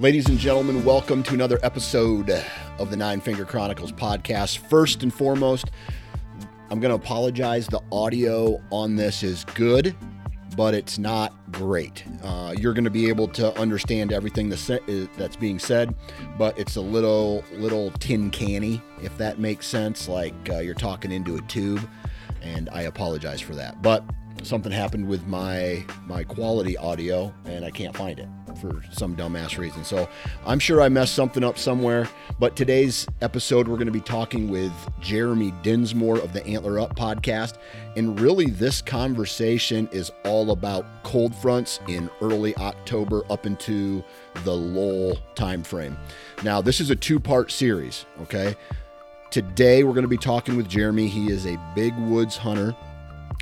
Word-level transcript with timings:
Ladies 0.00 0.28
and 0.28 0.38
gentlemen, 0.38 0.84
welcome 0.84 1.22
to 1.22 1.34
another 1.34 1.60
episode 1.62 2.30
of 2.80 2.90
the 2.90 2.96
Nine 2.96 3.20
Finger 3.20 3.44
Chronicles 3.44 3.92
podcast. 3.92 4.58
First 4.58 5.04
and 5.04 5.14
foremost, 5.14 5.70
I'm 6.68 6.80
going 6.80 6.90
to 6.90 6.96
apologize. 6.96 7.68
The 7.68 7.80
audio 7.92 8.60
on 8.70 8.96
this 8.96 9.22
is 9.22 9.44
good, 9.54 9.94
but 10.56 10.74
it's 10.74 10.98
not 10.98 11.32
great. 11.52 12.04
Uh, 12.22 12.54
you're 12.58 12.72
going 12.72 12.84
to 12.84 12.90
be 12.90 13.08
able 13.08 13.28
to 13.28 13.56
understand 13.58 14.12
everything 14.12 14.48
that's 14.48 15.36
being 15.36 15.58
said, 15.58 15.94
but 16.38 16.58
it's 16.58 16.76
a 16.76 16.80
little 16.80 17.44
little 17.52 17.90
tin 17.92 18.30
canny, 18.30 18.82
if 19.02 19.16
that 19.18 19.38
makes 19.38 19.66
sense. 19.66 20.08
Like 20.08 20.34
uh, 20.50 20.58
you're 20.58 20.74
talking 20.74 21.12
into 21.12 21.36
a 21.36 21.42
tube, 21.42 21.88
and 22.40 22.68
I 22.72 22.82
apologize 22.82 23.40
for 23.40 23.54
that. 23.54 23.82
But 23.82 24.04
something 24.42 24.72
happened 24.72 25.06
with 25.08 25.26
my 25.26 25.84
my 26.06 26.24
quality 26.24 26.76
audio, 26.76 27.32
and 27.44 27.64
I 27.64 27.70
can't 27.70 27.96
find 27.96 28.18
it 28.18 28.28
for 28.58 28.82
some 28.92 29.16
dumbass 29.16 29.58
reason. 29.58 29.84
So 29.84 30.08
I'm 30.46 30.58
sure 30.58 30.80
I 30.80 30.88
messed 30.88 31.14
something 31.14 31.44
up 31.44 31.58
somewhere. 31.58 32.08
But 32.38 32.56
today's 32.56 33.06
episode, 33.20 33.68
we're 33.68 33.76
going 33.76 33.86
to 33.86 33.92
be 33.92 34.00
talking 34.00 34.48
with 34.48 34.72
Jeremy 35.00 35.52
Dinsmore 35.62 36.18
of 36.18 36.32
the 36.32 36.44
Antler 36.46 36.78
Up 36.78 36.96
podcast. 36.96 37.58
And 37.96 38.18
really, 38.18 38.46
this 38.46 38.82
conversation 38.82 39.88
is 39.92 40.10
all 40.24 40.50
about 40.50 40.86
cold 41.02 41.34
fronts 41.34 41.80
in 41.88 42.10
early 42.20 42.56
October 42.56 43.22
up 43.30 43.46
into 43.46 44.02
the 44.44 44.54
lull 44.54 45.18
timeframe. 45.34 45.96
Now, 46.42 46.60
this 46.60 46.80
is 46.80 46.90
a 46.90 46.96
two 46.96 47.20
part 47.20 47.50
series, 47.50 48.06
okay? 48.22 48.56
Today, 49.30 49.82
we're 49.82 49.94
going 49.94 50.02
to 50.02 50.08
be 50.08 50.16
talking 50.16 50.56
with 50.56 50.68
Jeremy. 50.68 51.08
He 51.08 51.30
is 51.30 51.46
a 51.46 51.58
big 51.74 51.96
woods 51.96 52.36
hunter. 52.36 52.76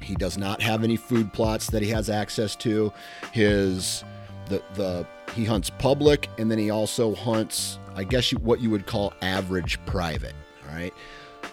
He 0.02 0.14
does 0.14 0.39
not 0.39 0.62
have 0.62 0.83
any 0.84 0.97
food 0.97 1.33
plots 1.33 1.69
that 1.70 1.83
he 1.83 1.89
has 1.91 2.08
access 2.08 2.56
to. 2.56 2.92
His 3.33 4.05
the 4.51 4.62
the 4.75 5.06
he 5.34 5.45
hunts 5.45 5.70
public 5.70 6.29
and 6.39 6.51
then 6.51 6.59
he 6.59 6.70
also 6.70 7.15
hunts 7.15 7.79
I 7.95 8.05
guess 8.05 8.31
you, 8.31 8.39
what 8.39 8.61
you 8.61 8.70
would 8.70 8.87
call 8.87 9.12
average 9.20 9.84
private. 9.87 10.34
All 10.69 10.75
right. 10.75 10.92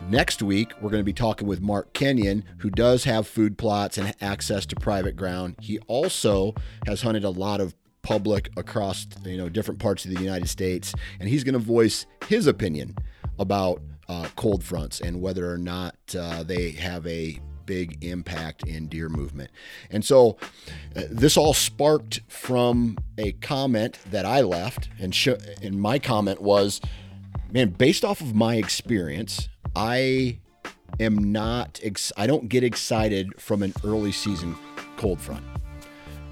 Next 0.09 0.41
week 0.41 0.73
we're 0.81 0.89
going 0.89 1.01
to 1.01 1.05
be 1.05 1.13
talking 1.13 1.47
with 1.47 1.61
Mark 1.61 1.93
Kenyon, 1.93 2.43
who 2.59 2.69
does 2.69 3.05
have 3.05 3.27
food 3.27 3.57
plots 3.57 3.97
and 3.97 4.13
access 4.21 4.65
to 4.67 4.75
private 4.75 5.15
ground. 5.15 5.55
He 5.61 5.79
also 5.87 6.53
has 6.85 7.01
hunted 7.01 7.23
a 7.23 7.29
lot 7.29 7.61
of 7.61 7.75
public 8.01 8.49
across 8.55 9.07
you 9.25 9.37
know 9.37 9.49
different 9.49 9.79
parts 9.79 10.05
of 10.05 10.13
the 10.13 10.21
United 10.21 10.47
States, 10.47 10.93
and 11.19 11.29
he's 11.29 11.43
going 11.43 11.53
to 11.53 11.59
voice 11.59 12.05
his 12.27 12.47
opinion 12.47 12.95
about 13.39 13.81
uh, 14.07 14.27
cold 14.35 14.63
fronts 14.63 15.01
and 15.01 15.21
whether 15.21 15.51
or 15.51 15.57
not 15.57 15.95
uh, 16.17 16.43
they 16.43 16.71
have 16.71 17.05
a 17.05 17.39
big 17.67 18.03
impact 18.03 18.65
in 18.65 18.87
deer 18.87 19.09
movement. 19.09 19.51
And 19.91 20.03
so 20.03 20.37
uh, 20.95 21.03
this 21.11 21.37
all 21.37 21.53
sparked 21.53 22.21
from 22.27 22.97
a 23.19 23.33
comment 23.33 23.99
that 24.09 24.25
I 24.25 24.41
left. 24.41 24.89
And, 24.97 25.13
sh- 25.13 25.29
and 25.61 25.79
my 25.79 25.99
comment 25.99 26.41
was, 26.41 26.81
man, 27.51 27.69
based 27.69 28.03
off 28.03 28.21
of 28.21 28.33
my 28.33 28.55
experience, 28.55 29.49
I 29.75 30.39
am 30.99 31.31
not, 31.31 31.79
ex- 31.83 32.11
I 32.17 32.25
don't 32.25 32.49
get 32.49 32.63
excited 32.63 33.39
from 33.39 33.61
an 33.61 33.73
early 33.83 34.11
season 34.11 34.55
cold 34.95 35.21
front. 35.21 35.43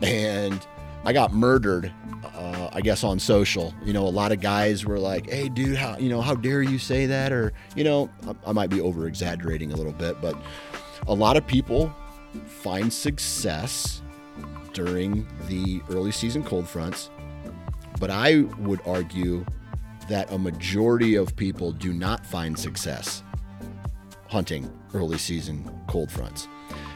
And 0.01 0.65
I 1.05 1.13
got 1.13 1.33
murdered, 1.33 1.93
uh, 2.23 2.69
I 2.73 2.81
guess, 2.81 3.03
on 3.03 3.19
social. 3.19 3.75
You 3.85 3.93
know, 3.93 4.07
a 4.07 4.09
lot 4.09 4.31
of 4.31 4.41
guys 4.41 4.85
were 4.85 4.97
like, 4.97 5.29
"Hey, 5.29 5.49
dude, 5.49 5.77
how 5.77 5.97
you 5.97 6.09
know 6.09 6.19
how 6.19 6.33
dare 6.33 6.63
you 6.63 6.79
say 6.79 7.05
that?" 7.05 7.31
Or 7.31 7.53
you 7.75 7.83
know, 7.83 8.09
I, 8.27 8.49
I 8.49 8.51
might 8.53 8.71
be 8.71 8.81
over 8.81 9.07
exaggerating 9.07 9.71
a 9.71 9.75
little 9.75 9.93
bit, 9.93 10.19
but 10.19 10.35
a 11.07 11.13
lot 11.13 11.37
of 11.37 11.45
people 11.45 11.93
find 12.45 12.91
success 12.91 14.01
during 14.73 15.27
the 15.47 15.81
early 15.89 16.11
season 16.11 16.43
cold 16.43 16.67
fronts, 16.67 17.09
but 17.99 18.09
I 18.09 18.41
would 18.59 18.81
argue 18.85 19.45
that 20.09 20.31
a 20.31 20.37
majority 20.37 21.15
of 21.15 21.35
people 21.35 21.71
do 21.71 21.93
not 21.93 22.25
find 22.25 22.57
success 22.57 23.23
hunting 24.27 24.69
early 24.93 25.17
season 25.17 25.69
cold 25.87 26.11
fronts. 26.11 26.47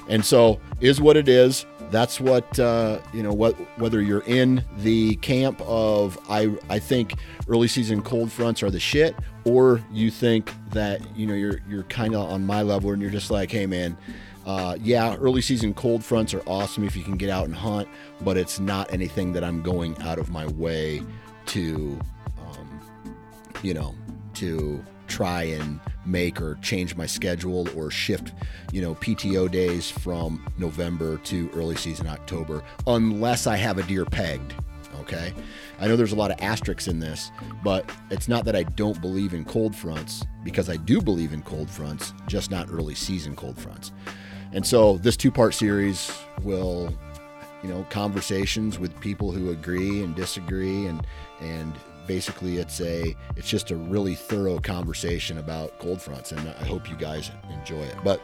And 0.07 0.25
so, 0.25 0.59
is 0.81 0.99
what 0.99 1.15
it 1.15 1.29
is. 1.29 1.65
That's 1.91 2.19
what 2.19 2.59
uh, 2.59 2.99
you 3.13 3.23
know. 3.23 3.33
What 3.33 3.53
whether 3.79 4.01
you're 4.01 4.23
in 4.25 4.63
the 4.79 5.15
camp 5.17 5.61
of 5.61 6.19
I 6.29 6.55
I 6.69 6.79
think 6.79 7.15
early 7.47 7.67
season 7.67 8.01
cold 8.01 8.31
fronts 8.31 8.61
are 8.61 8.69
the 8.71 8.79
shit, 8.79 9.15
or 9.49 9.83
you 9.91 10.11
think 10.11 10.53
that 10.71 11.01
you 11.17 11.25
know 11.25 11.33
you're 11.33 11.59
you're 11.67 11.83
kind 11.83 12.15
of 12.15 12.29
on 12.29 12.45
my 12.45 12.61
level 12.61 12.91
and 12.91 13.01
you're 13.01 13.11
just 13.11 13.31
like, 13.31 13.51
hey 13.51 13.65
man, 13.65 13.97
uh, 14.45 14.77
yeah, 14.81 15.15
early 15.15 15.41
season 15.41 15.73
cold 15.73 16.03
fronts 16.03 16.33
are 16.33 16.43
awesome 16.45 16.83
if 16.83 16.95
you 16.95 17.03
can 17.03 17.17
get 17.17 17.29
out 17.29 17.45
and 17.45 17.55
hunt, 17.55 17.87
but 18.21 18.37
it's 18.37 18.59
not 18.59 18.91
anything 18.93 19.33
that 19.33 19.43
I'm 19.43 19.61
going 19.61 19.99
out 20.01 20.17
of 20.19 20.29
my 20.29 20.45
way 20.47 21.01
to, 21.47 21.99
um, 22.47 22.81
you 23.63 23.73
know, 23.73 23.95
to 24.35 24.83
try 25.07 25.43
and 25.43 25.79
make 26.05 26.39
or 26.41 26.57
change 26.61 26.95
my 26.95 27.05
schedule 27.05 27.67
or 27.77 27.89
shift, 27.91 28.31
you 28.71 28.81
know, 28.81 28.95
PTO 28.95 29.51
days 29.51 29.89
from 29.89 30.45
November 30.57 31.17
to 31.17 31.49
early 31.53 31.75
season 31.75 32.07
October, 32.07 32.63
unless 32.87 33.47
I 33.47 33.55
have 33.55 33.77
a 33.77 33.83
deer 33.83 34.05
pegged. 34.05 34.53
Okay. 35.01 35.33
I 35.81 35.87
know 35.87 35.95
there's 35.95 36.11
a 36.11 36.17
lot 36.17 36.31
of 36.31 36.41
asterisks 36.41 36.87
in 36.87 36.99
this, 36.99 37.31
but 37.63 37.89
it's 38.09 38.27
not 38.27 38.45
that 38.45 38.55
I 38.55 38.63
don't 38.63 38.99
believe 38.99 39.33
in 39.33 39.45
cold 39.45 39.75
fronts 39.75 40.25
because 40.43 40.69
I 40.69 40.75
do 40.75 41.01
believe 41.01 41.31
in 41.31 41.41
cold 41.41 41.69
fronts, 41.69 42.13
just 42.27 42.51
not 42.51 42.69
early 42.69 42.95
season 42.95 43.35
cold 43.35 43.57
fronts. 43.57 43.91
And 44.51 44.65
so 44.65 44.97
this 44.97 45.15
two 45.15 45.31
part 45.31 45.53
series 45.53 46.11
will, 46.43 46.93
you 47.63 47.69
know, 47.69 47.85
conversations 47.89 48.77
with 48.77 48.99
people 48.99 49.31
who 49.31 49.51
agree 49.51 50.03
and 50.03 50.15
disagree 50.15 50.87
and, 50.87 51.05
and 51.39 51.73
basically 52.07 52.57
it's 52.57 52.81
a 52.81 53.15
it's 53.35 53.47
just 53.47 53.69
a 53.69 53.75
really 53.75 54.15
thorough 54.15 54.59
conversation 54.59 55.37
about 55.37 55.77
cold 55.77 56.01
fronts 56.01 56.31
and 56.31 56.49
I 56.59 56.65
hope 56.65 56.89
you 56.89 56.95
guys 56.95 57.29
enjoy 57.51 57.81
it. 57.81 57.95
But 58.03 58.19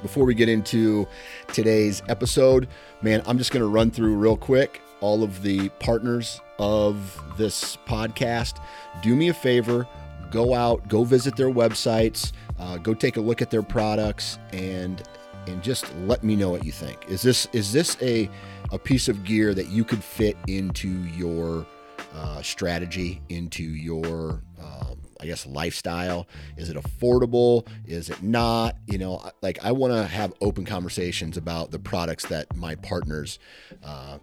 before 0.00 0.24
we 0.24 0.34
get 0.34 0.48
into 0.48 1.06
today's 1.48 2.02
episode, 2.08 2.68
man, 3.02 3.22
I'm 3.26 3.36
just 3.36 3.50
going 3.50 3.62
to 3.62 3.68
run 3.68 3.90
through 3.90 4.14
real 4.14 4.36
quick 4.36 4.80
all 5.00 5.22
of 5.22 5.42
the 5.42 5.68
partners 5.80 6.40
of 6.60 7.20
this 7.36 7.76
podcast. 7.88 8.60
Do 9.02 9.16
me 9.16 9.30
a 9.30 9.34
favor, 9.34 9.88
go 10.30 10.54
out, 10.54 10.86
go 10.88 11.02
visit 11.02 11.34
their 11.34 11.50
websites, 11.50 12.32
uh, 12.58 12.76
go 12.76 12.94
take 12.94 13.16
a 13.16 13.20
look 13.20 13.42
at 13.42 13.50
their 13.50 13.62
products, 13.62 14.38
and 14.52 15.02
and 15.46 15.62
just 15.62 15.92
let 16.00 16.22
me 16.22 16.36
know 16.36 16.50
what 16.50 16.64
you 16.64 16.70
think. 16.70 17.08
Is 17.08 17.22
this 17.22 17.48
is 17.52 17.72
this 17.72 17.96
a 18.02 18.30
a 18.70 18.78
piece 18.78 19.08
of 19.08 19.24
gear 19.24 19.54
that 19.54 19.68
you 19.68 19.84
could 19.84 20.04
fit 20.04 20.36
into 20.46 20.88
your 20.88 21.66
uh, 22.14 22.42
strategy, 22.42 23.22
into 23.30 23.62
your 23.62 24.42
um, 24.60 24.98
I 25.20 25.26
guess 25.26 25.46
lifestyle? 25.46 26.26
Is 26.58 26.68
it 26.68 26.76
affordable? 26.76 27.66
Is 27.86 28.10
it 28.10 28.22
not? 28.22 28.76
You 28.86 28.98
know, 28.98 29.30
like 29.40 29.58
I 29.64 29.72
want 29.72 29.94
to 29.94 30.04
have 30.04 30.34
open 30.42 30.66
conversations 30.66 31.38
about 31.38 31.70
the 31.70 31.78
products 31.78 32.26
that 32.26 32.54
my 32.54 32.74
partners 32.74 33.38
uh, 33.82 34.18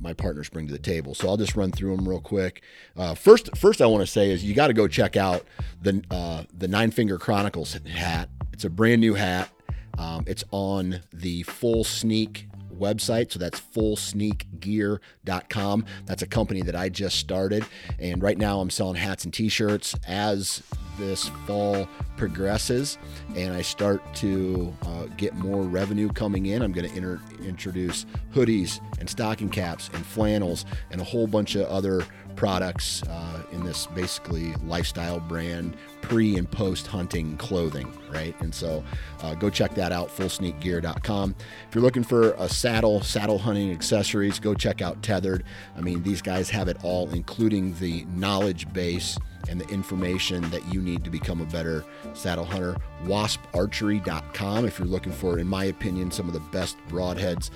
my 0.00 0.12
partners 0.12 0.48
bring 0.48 0.66
to 0.66 0.72
the 0.72 0.78
table. 0.78 1.14
So 1.14 1.28
I'll 1.28 1.36
just 1.36 1.56
run 1.56 1.72
through 1.72 1.96
them 1.96 2.08
real 2.08 2.20
quick. 2.20 2.62
Uh, 2.96 3.14
first, 3.14 3.56
first 3.56 3.80
I 3.80 3.86
want 3.86 4.02
to 4.02 4.06
say 4.06 4.30
is 4.30 4.44
you 4.44 4.54
got 4.54 4.68
to 4.68 4.74
go 4.74 4.88
check 4.88 5.16
out 5.16 5.44
the 5.82 6.02
uh, 6.10 6.44
the 6.56 6.68
Nine 6.68 6.90
Finger 6.90 7.18
Chronicles 7.18 7.74
hat. 7.74 8.28
It's 8.52 8.64
a 8.64 8.70
brand 8.70 9.00
new 9.00 9.14
hat. 9.14 9.50
Um, 9.98 10.24
it's 10.26 10.44
on 10.52 11.00
the 11.12 11.42
Full 11.42 11.82
Sneak 11.84 12.48
website. 12.78 13.32
So 13.32 13.38
that's 13.38 13.60
fullsneakgear.com. 13.60 15.84
That's 16.06 16.22
a 16.22 16.26
company 16.26 16.62
that 16.62 16.74
I 16.74 16.88
just 16.88 17.18
started. 17.18 17.66
And 17.98 18.22
right 18.22 18.38
now 18.38 18.60
I'm 18.60 18.70
selling 18.70 18.96
hats 18.96 19.24
and 19.24 19.34
t 19.34 19.48
shirts 19.48 19.94
as 20.06 20.62
this 20.98 21.28
fall 21.46 21.88
progresses 22.16 22.98
and 23.36 23.54
I 23.54 23.62
start 23.62 24.02
to 24.16 24.74
uh, 24.82 25.04
get 25.16 25.34
more 25.36 25.62
revenue 25.62 26.08
coming 26.08 26.46
in, 26.46 26.62
I'm 26.62 26.72
going 26.72 26.88
to 26.88 26.96
inter- 26.96 27.20
introduce 27.44 28.06
hoodies 28.34 28.80
and 28.98 29.08
stocking 29.08 29.48
caps 29.48 29.90
and 29.94 30.04
flannels 30.04 30.64
and 30.90 31.00
a 31.00 31.04
whole 31.04 31.26
bunch 31.26 31.54
of 31.54 31.66
other 31.68 32.04
products 32.38 33.02
uh, 33.02 33.42
in 33.50 33.64
this 33.64 33.86
basically 33.88 34.54
lifestyle 34.64 35.18
brand 35.18 35.76
pre 36.02 36.36
and 36.38 36.48
post 36.48 36.86
hunting 36.86 37.36
clothing, 37.36 37.92
right? 38.10 38.32
And 38.40 38.54
so 38.54 38.84
uh, 39.22 39.34
go 39.34 39.50
check 39.50 39.74
that 39.74 39.90
out, 39.90 40.08
fullsneakgear.com. 40.08 41.34
If 41.68 41.74
you're 41.74 41.82
looking 41.82 42.04
for 42.04 42.34
a 42.34 42.48
saddle, 42.48 43.02
saddle 43.02 43.38
hunting 43.38 43.72
accessories, 43.72 44.38
go 44.38 44.54
check 44.54 44.80
out 44.80 45.02
Tethered. 45.02 45.42
I 45.76 45.80
mean, 45.80 46.04
these 46.04 46.22
guys 46.22 46.48
have 46.50 46.68
it 46.68 46.76
all, 46.84 47.10
including 47.10 47.74
the 47.74 48.06
knowledge 48.14 48.72
base 48.72 49.18
and 49.48 49.60
the 49.60 49.68
information 49.68 50.48
that 50.50 50.64
you 50.72 50.80
need 50.80 51.02
to 51.04 51.10
become 51.10 51.40
a 51.40 51.46
better 51.46 51.84
saddle 52.14 52.44
hunter. 52.44 52.76
Wasparchery.com 53.04 54.64
if 54.64 54.78
you're 54.78 54.86
looking 54.86 55.12
for, 55.12 55.40
in 55.40 55.48
my 55.48 55.64
opinion, 55.64 56.12
some 56.12 56.28
of 56.28 56.34
the 56.34 56.40
best 56.52 56.76
broadheads 56.88 57.50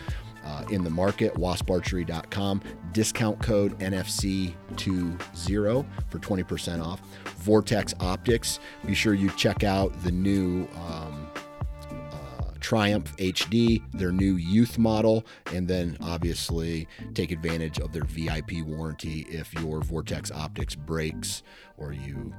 uh, 0.44 0.64
in 0.70 0.84
the 0.84 0.90
market, 0.90 1.34
wasparchery.com. 1.34 2.62
Discount 2.92 3.42
code 3.42 3.78
NFC20 3.78 5.86
for 6.08 6.18
20% 6.18 6.84
off. 6.84 7.00
Vortex 7.38 7.94
Optics, 8.00 8.60
be 8.86 8.94
sure 8.94 9.14
you 9.14 9.30
check 9.30 9.64
out 9.64 9.92
the 10.02 10.12
new 10.12 10.68
um, 10.76 11.26
uh, 11.90 12.44
Triumph 12.60 13.16
HD, 13.16 13.82
their 13.92 14.12
new 14.12 14.36
youth 14.36 14.78
model, 14.78 15.24
and 15.52 15.66
then 15.66 15.96
obviously 16.00 16.86
take 17.14 17.32
advantage 17.32 17.80
of 17.80 17.92
their 17.92 18.04
VIP 18.04 18.62
warranty 18.64 19.26
if 19.28 19.52
your 19.54 19.80
Vortex 19.80 20.30
Optics 20.30 20.74
breaks 20.74 21.42
or 21.76 21.92
you 21.92 22.32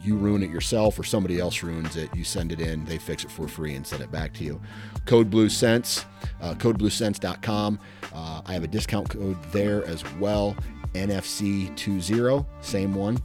you 0.00 0.16
ruin 0.16 0.42
it 0.42 0.50
yourself 0.50 0.98
or 0.98 1.04
somebody 1.04 1.38
else 1.38 1.62
ruins 1.62 1.96
it, 1.96 2.14
you 2.14 2.24
send 2.24 2.52
it 2.52 2.60
in, 2.60 2.84
they 2.84 2.98
fix 2.98 3.24
it 3.24 3.30
for 3.30 3.46
free 3.46 3.74
and 3.74 3.86
send 3.86 4.02
it 4.02 4.10
back 4.10 4.32
to 4.34 4.44
you. 4.44 4.60
Code 5.06 5.30
Blue 5.30 5.48
Scents, 5.48 6.04
uh, 6.40 6.54
codebluescents.com. 6.54 7.78
Uh, 8.14 8.42
I 8.44 8.52
have 8.52 8.64
a 8.64 8.68
discount 8.68 9.08
code 9.08 9.40
there 9.52 9.84
as 9.86 10.04
well. 10.14 10.56
NFC20, 10.94 12.44
same 12.60 12.94
one. 12.94 13.18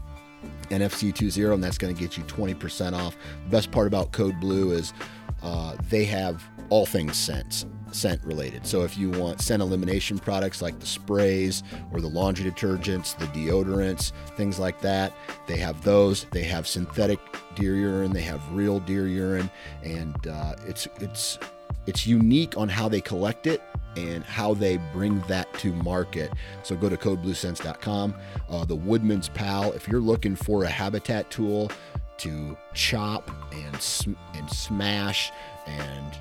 NFC20, 0.70 1.54
and 1.54 1.64
that's 1.64 1.78
going 1.78 1.96
to 1.96 2.00
get 2.00 2.18
you 2.18 2.24
20% 2.24 2.94
off. 2.94 3.18
The 3.46 3.50
best 3.50 3.72
part 3.72 3.88
about 3.88 4.12
Code 4.12 4.40
Blue 4.40 4.72
is 4.72 4.94
uh, 5.42 5.76
they 5.90 6.04
have 6.06 6.44
all 6.70 6.86
things 6.86 7.16
scents 7.16 7.66
scent 7.92 8.24
related. 8.24 8.66
So 8.66 8.84
if 8.84 8.98
you 8.98 9.10
want 9.10 9.42
scent 9.42 9.62
elimination 9.62 10.20
products 10.20 10.62
like 10.62 10.80
the 10.80 10.86
sprays 10.86 11.64
or 11.92 12.02
the 12.02 12.08
laundry 12.08 12.50
detergents, 12.50 13.18
the 13.18 13.26
deodorants, 13.28 14.12
things 14.36 14.60
like 14.60 14.80
that, 14.82 15.14
they 15.48 15.58
have 15.58 15.82
those. 15.84 16.26
They 16.32 16.44
have 16.44 16.68
synthetic 16.68 17.20
deer 17.56 17.76
urine, 17.76 18.14
they 18.14 18.22
have 18.22 18.42
real 18.52 18.80
deer 18.80 19.08
urine, 19.08 19.50
and 19.84 20.28
uh, 20.28 20.56
it's 20.66 20.88
it's 21.00 21.40
it's 21.86 22.06
unique 22.06 22.58
on 22.58 22.70
how 22.70 22.90
they 22.90 23.02
collect 23.02 23.48
it 23.48 23.62
and 23.96 24.24
how 24.24 24.54
they 24.54 24.78
bring 24.94 25.22
that 25.22 25.52
to 25.56 25.74
market. 25.74 26.32
So 26.62 26.76
go 26.76 26.90
to 26.90 26.98
codebluescents.com. 26.98 28.14
Uh, 28.50 28.66
the 28.66 28.76
Woodman's 28.76 29.30
Pal, 29.30 29.72
if 29.72 29.88
you're 29.88 30.02
looking 30.02 30.36
for 30.36 30.66
a 30.66 30.70
habitat 30.70 31.32
tool 31.32 31.72
to 32.18 32.58
chop 32.74 33.32
and 33.52 33.82
sm- 33.82 34.14
and 34.36 34.50
smash 34.50 35.32
and 35.66 36.18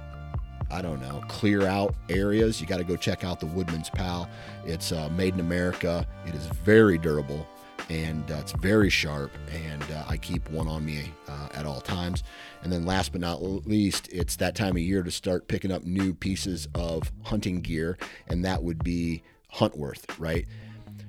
I 0.70 0.82
don't 0.82 1.00
know, 1.00 1.22
clear 1.28 1.66
out 1.66 1.94
areas, 2.08 2.60
you 2.60 2.66
got 2.66 2.78
to 2.78 2.84
go 2.84 2.96
check 2.96 3.24
out 3.24 3.40
the 3.40 3.46
Woodman's 3.46 3.90
Pal. 3.90 4.28
It's 4.64 4.92
uh, 4.92 5.08
made 5.10 5.34
in 5.34 5.40
America. 5.40 6.06
It 6.26 6.34
is 6.34 6.46
very 6.46 6.98
durable 6.98 7.46
and 7.88 8.30
uh, 8.30 8.36
it's 8.36 8.52
very 8.52 8.90
sharp. 8.90 9.30
And 9.52 9.82
uh, 9.90 10.04
I 10.08 10.16
keep 10.16 10.48
one 10.50 10.68
on 10.68 10.84
me 10.84 11.12
uh, 11.28 11.48
at 11.54 11.66
all 11.66 11.80
times. 11.80 12.22
And 12.62 12.72
then, 12.72 12.84
last 12.84 13.12
but 13.12 13.20
not 13.20 13.42
least, 13.42 14.08
it's 14.12 14.36
that 14.36 14.54
time 14.54 14.72
of 14.72 14.82
year 14.82 15.02
to 15.02 15.10
start 15.10 15.48
picking 15.48 15.70
up 15.70 15.84
new 15.84 16.14
pieces 16.14 16.68
of 16.74 17.12
hunting 17.22 17.60
gear, 17.60 17.96
and 18.28 18.44
that 18.44 18.62
would 18.62 18.82
be 18.82 19.22
Huntworth, 19.54 20.04
right? 20.18 20.46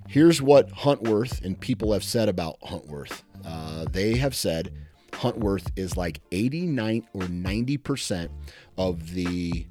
Here's 0.07 0.41
what 0.41 0.69
Huntworth 0.69 1.43
and 1.43 1.59
people 1.59 1.93
have 1.93 2.03
said 2.03 2.29
about 2.29 2.59
Huntworth. 2.61 3.23
Uh, 3.45 3.85
they 3.91 4.15
have 4.17 4.35
said 4.35 4.71
Huntworth 5.11 5.71
is 5.75 5.97
like 5.97 6.21
89 6.31 7.07
or 7.13 7.27
90 7.27 7.77
percent 7.77 8.31
of 8.77 9.13
the 9.13 9.65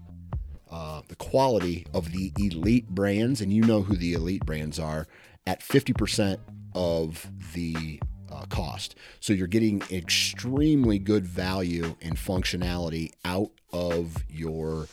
uh, 0.70 1.00
the 1.08 1.16
quality 1.16 1.86
of 1.94 2.12
the 2.12 2.32
elite 2.38 2.88
brands, 2.88 3.40
and 3.40 3.52
you 3.52 3.62
know 3.62 3.82
who 3.82 3.96
the 3.96 4.14
elite 4.14 4.44
brands 4.44 4.78
are, 4.78 5.06
at 5.46 5.62
50 5.62 5.92
percent 5.92 6.40
of 6.74 7.30
the 7.54 8.00
uh, 8.30 8.44
cost. 8.46 8.96
So 9.20 9.32
you're 9.32 9.46
getting 9.46 9.82
extremely 9.90 10.98
good 10.98 11.26
value 11.26 11.96
and 12.02 12.16
functionality 12.16 13.12
out 13.24 13.50
of 13.72 14.16
your 14.28 14.88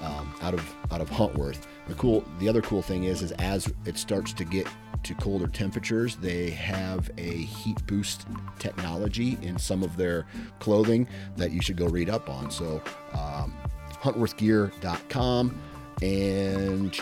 um, 0.00 0.34
out 0.42 0.54
of 0.54 0.74
out 0.90 1.00
of 1.00 1.10
Huntworth. 1.10 1.66
The 1.86 1.94
cool, 1.94 2.24
the 2.38 2.48
other 2.48 2.62
cool 2.62 2.82
thing 2.82 3.04
is, 3.04 3.22
is 3.22 3.32
as 3.32 3.72
it 3.84 3.96
starts 3.96 4.32
to 4.34 4.44
get 4.44 4.66
to 5.04 5.14
colder 5.14 5.46
temperatures, 5.46 6.16
they 6.16 6.50
have 6.50 7.10
a 7.16 7.30
heat 7.30 7.84
boost 7.86 8.26
technology 8.58 9.38
in 9.42 9.58
some 9.58 9.82
of 9.82 9.96
their 9.96 10.26
clothing 10.58 11.08
that 11.36 11.50
you 11.50 11.62
should 11.62 11.76
go 11.76 11.86
read 11.86 12.10
up 12.10 12.28
on. 12.28 12.50
So, 12.50 12.82
um, 13.14 13.54
huntworthgear.com, 13.92 15.60
and 16.02 17.00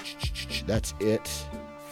that's 0.66 0.94
it 1.00 1.46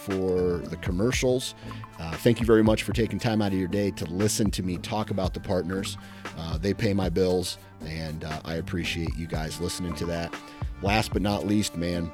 for 0.04 0.58
the 0.58 0.76
commercials. 0.76 1.54
Uh, 1.98 2.12
thank 2.16 2.38
you 2.38 2.46
very 2.46 2.62
much 2.62 2.82
for 2.82 2.92
taking 2.92 3.18
time 3.18 3.40
out 3.40 3.52
of 3.52 3.58
your 3.58 3.68
day 3.68 3.90
to 3.92 4.04
listen 4.06 4.50
to 4.50 4.62
me 4.62 4.76
talk 4.78 5.10
about 5.10 5.32
the 5.32 5.40
partners. 5.40 5.96
Uh, 6.36 6.58
they 6.58 6.74
pay 6.74 6.92
my 6.92 7.08
bills, 7.08 7.58
and 7.86 8.24
uh, 8.24 8.40
I 8.44 8.54
appreciate 8.54 9.16
you 9.16 9.26
guys 9.26 9.60
listening 9.60 9.94
to 9.94 10.06
that. 10.06 10.34
Last 10.82 11.12
but 11.12 11.22
not 11.22 11.46
least, 11.46 11.76
man, 11.76 12.10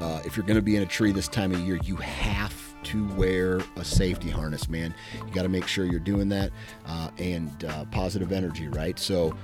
uh, 0.00 0.20
if 0.24 0.36
you're 0.36 0.46
going 0.46 0.56
to 0.56 0.62
be 0.62 0.76
in 0.76 0.82
a 0.82 0.86
tree 0.86 1.12
this 1.12 1.28
time 1.28 1.52
of 1.52 1.60
year, 1.60 1.78
you 1.84 1.96
have 1.96 2.54
to 2.84 3.06
wear 3.14 3.60
a 3.76 3.84
safety 3.84 4.30
harness, 4.30 4.68
man. 4.68 4.94
You 5.26 5.32
got 5.32 5.42
to 5.42 5.48
make 5.48 5.66
sure 5.66 5.84
you're 5.84 6.00
doing 6.00 6.28
that 6.30 6.50
uh, 6.86 7.10
and 7.18 7.64
uh, 7.64 7.84
positive 7.86 8.32
energy, 8.32 8.68
right? 8.68 8.98
So 8.98 9.36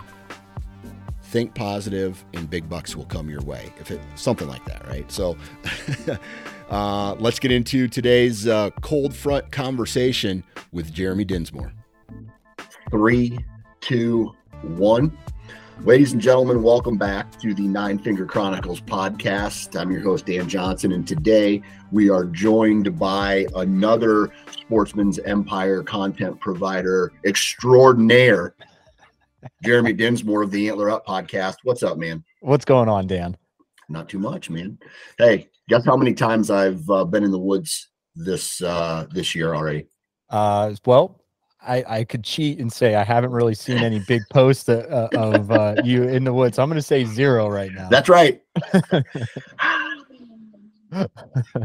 think 1.28 1.54
positive 1.54 2.24
and 2.32 2.48
big 2.48 2.68
bucks 2.70 2.96
will 2.96 3.04
come 3.04 3.28
your 3.28 3.42
way 3.42 3.70
if 3.78 3.90
it 3.90 4.00
something 4.14 4.48
like 4.48 4.64
that 4.64 4.86
right 4.88 5.12
so 5.12 5.36
uh, 6.70 7.14
let's 7.18 7.38
get 7.38 7.52
into 7.52 7.86
today's 7.86 8.46
uh, 8.46 8.70
cold 8.80 9.14
front 9.14 9.52
conversation 9.52 10.42
with 10.72 10.90
jeremy 10.90 11.26
dinsmore 11.26 11.70
three 12.90 13.38
two 13.82 14.34
one 14.62 15.16
ladies 15.82 16.12
and 16.12 16.20
gentlemen 16.20 16.62
welcome 16.62 16.96
back 16.96 17.38
to 17.38 17.54
the 17.54 17.66
nine 17.66 17.98
finger 17.98 18.26
chronicles 18.26 18.80
podcast 18.80 19.80
i'm 19.80 19.90
your 19.90 20.00
host 20.00 20.26
dan 20.26 20.48
johnson 20.48 20.92
and 20.92 21.06
today 21.06 21.62
we 21.92 22.10
are 22.10 22.24
joined 22.24 22.98
by 22.98 23.46
another 23.54 24.32
sportsman's 24.50 25.18
empire 25.20 25.82
content 25.82 26.38
provider 26.40 27.12
extraordinaire 27.24 28.54
Jeremy 29.62 29.92
Dinsmore 29.92 30.42
of 30.42 30.50
the 30.50 30.68
Antler 30.68 30.90
Up 30.90 31.06
podcast. 31.06 31.56
What's 31.62 31.82
up, 31.82 31.98
man? 31.98 32.24
What's 32.40 32.64
going 32.64 32.88
on, 32.88 33.06
Dan? 33.06 33.36
Not 33.88 34.08
too 34.08 34.18
much, 34.18 34.50
man. 34.50 34.78
Hey, 35.16 35.48
guess 35.68 35.84
how 35.84 35.96
many 35.96 36.12
times 36.14 36.50
I've 36.50 36.88
uh, 36.90 37.04
been 37.04 37.24
in 37.24 37.30
the 37.30 37.38
woods 37.38 37.88
this 38.14 38.60
uh, 38.60 39.06
this 39.10 39.34
year 39.34 39.54
already? 39.54 39.86
Uh, 40.28 40.74
well, 40.84 41.17
I, 41.68 41.84
I 41.86 42.04
could 42.04 42.24
cheat 42.24 42.58
and 42.58 42.72
say 42.72 42.94
I 42.94 43.04
haven't 43.04 43.30
really 43.30 43.54
seen 43.54 43.78
any 43.78 44.00
big 44.00 44.22
posts 44.30 44.68
uh, 44.68 45.08
of 45.12 45.50
uh, 45.50 45.76
you 45.84 46.04
in 46.04 46.24
the 46.24 46.32
woods. 46.32 46.56
So 46.56 46.62
I'm 46.62 46.68
going 46.68 46.76
to 46.76 46.82
say 46.82 47.04
zero 47.04 47.48
right 47.48 47.72
now. 47.72 47.88
That's 47.88 48.08
right. 48.08 48.40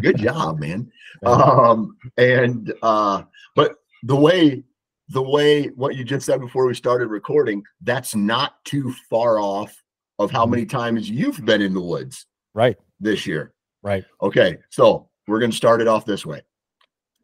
Good 0.01 0.17
job, 0.17 0.60
man. 0.60 0.91
Um, 1.25 1.98
and 2.17 2.74
uh, 2.81 3.24
but 3.55 3.75
the 4.03 4.15
way 4.15 4.63
the 5.10 5.22
way 5.22 5.67
what 5.67 5.95
you 5.95 6.03
just 6.03 6.25
said 6.25 6.41
before 6.41 6.65
we 6.65 6.74
started 6.74 7.07
recording, 7.07 7.63
that's 7.81 8.15
not 8.15 8.63
too 8.65 8.93
far 9.10 9.39
off 9.39 9.74
of 10.19 10.31
how 10.31 10.45
many 10.45 10.65
times 10.65 11.10
you've 11.10 11.45
been 11.45 11.62
in 11.62 11.74
the 11.74 11.81
woods. 11.81 12.25
Right. 12.53 12.77
This 13.00 13.25
year. 13.25 13.53
Right. 13.81 14.03
Okay. 14.22 14.57
So 14.69 15.10
we're 15.27 15.39
going 15.39 15.51
to 15.51 15.57
start 15.57 15.81
it 15.81 15.88
off 15.88 16.05
this 16.05 16.25
way. 16.25 16.41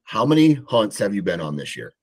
How 0.03 0.25
many 0.25 0.53
hunts 0.67 0.97
have 0.99 1.13
you 1.13 1.21
been 1.21 1.41
on 1.41 1.55
this 1.55 1.75
year? 1.75 1.93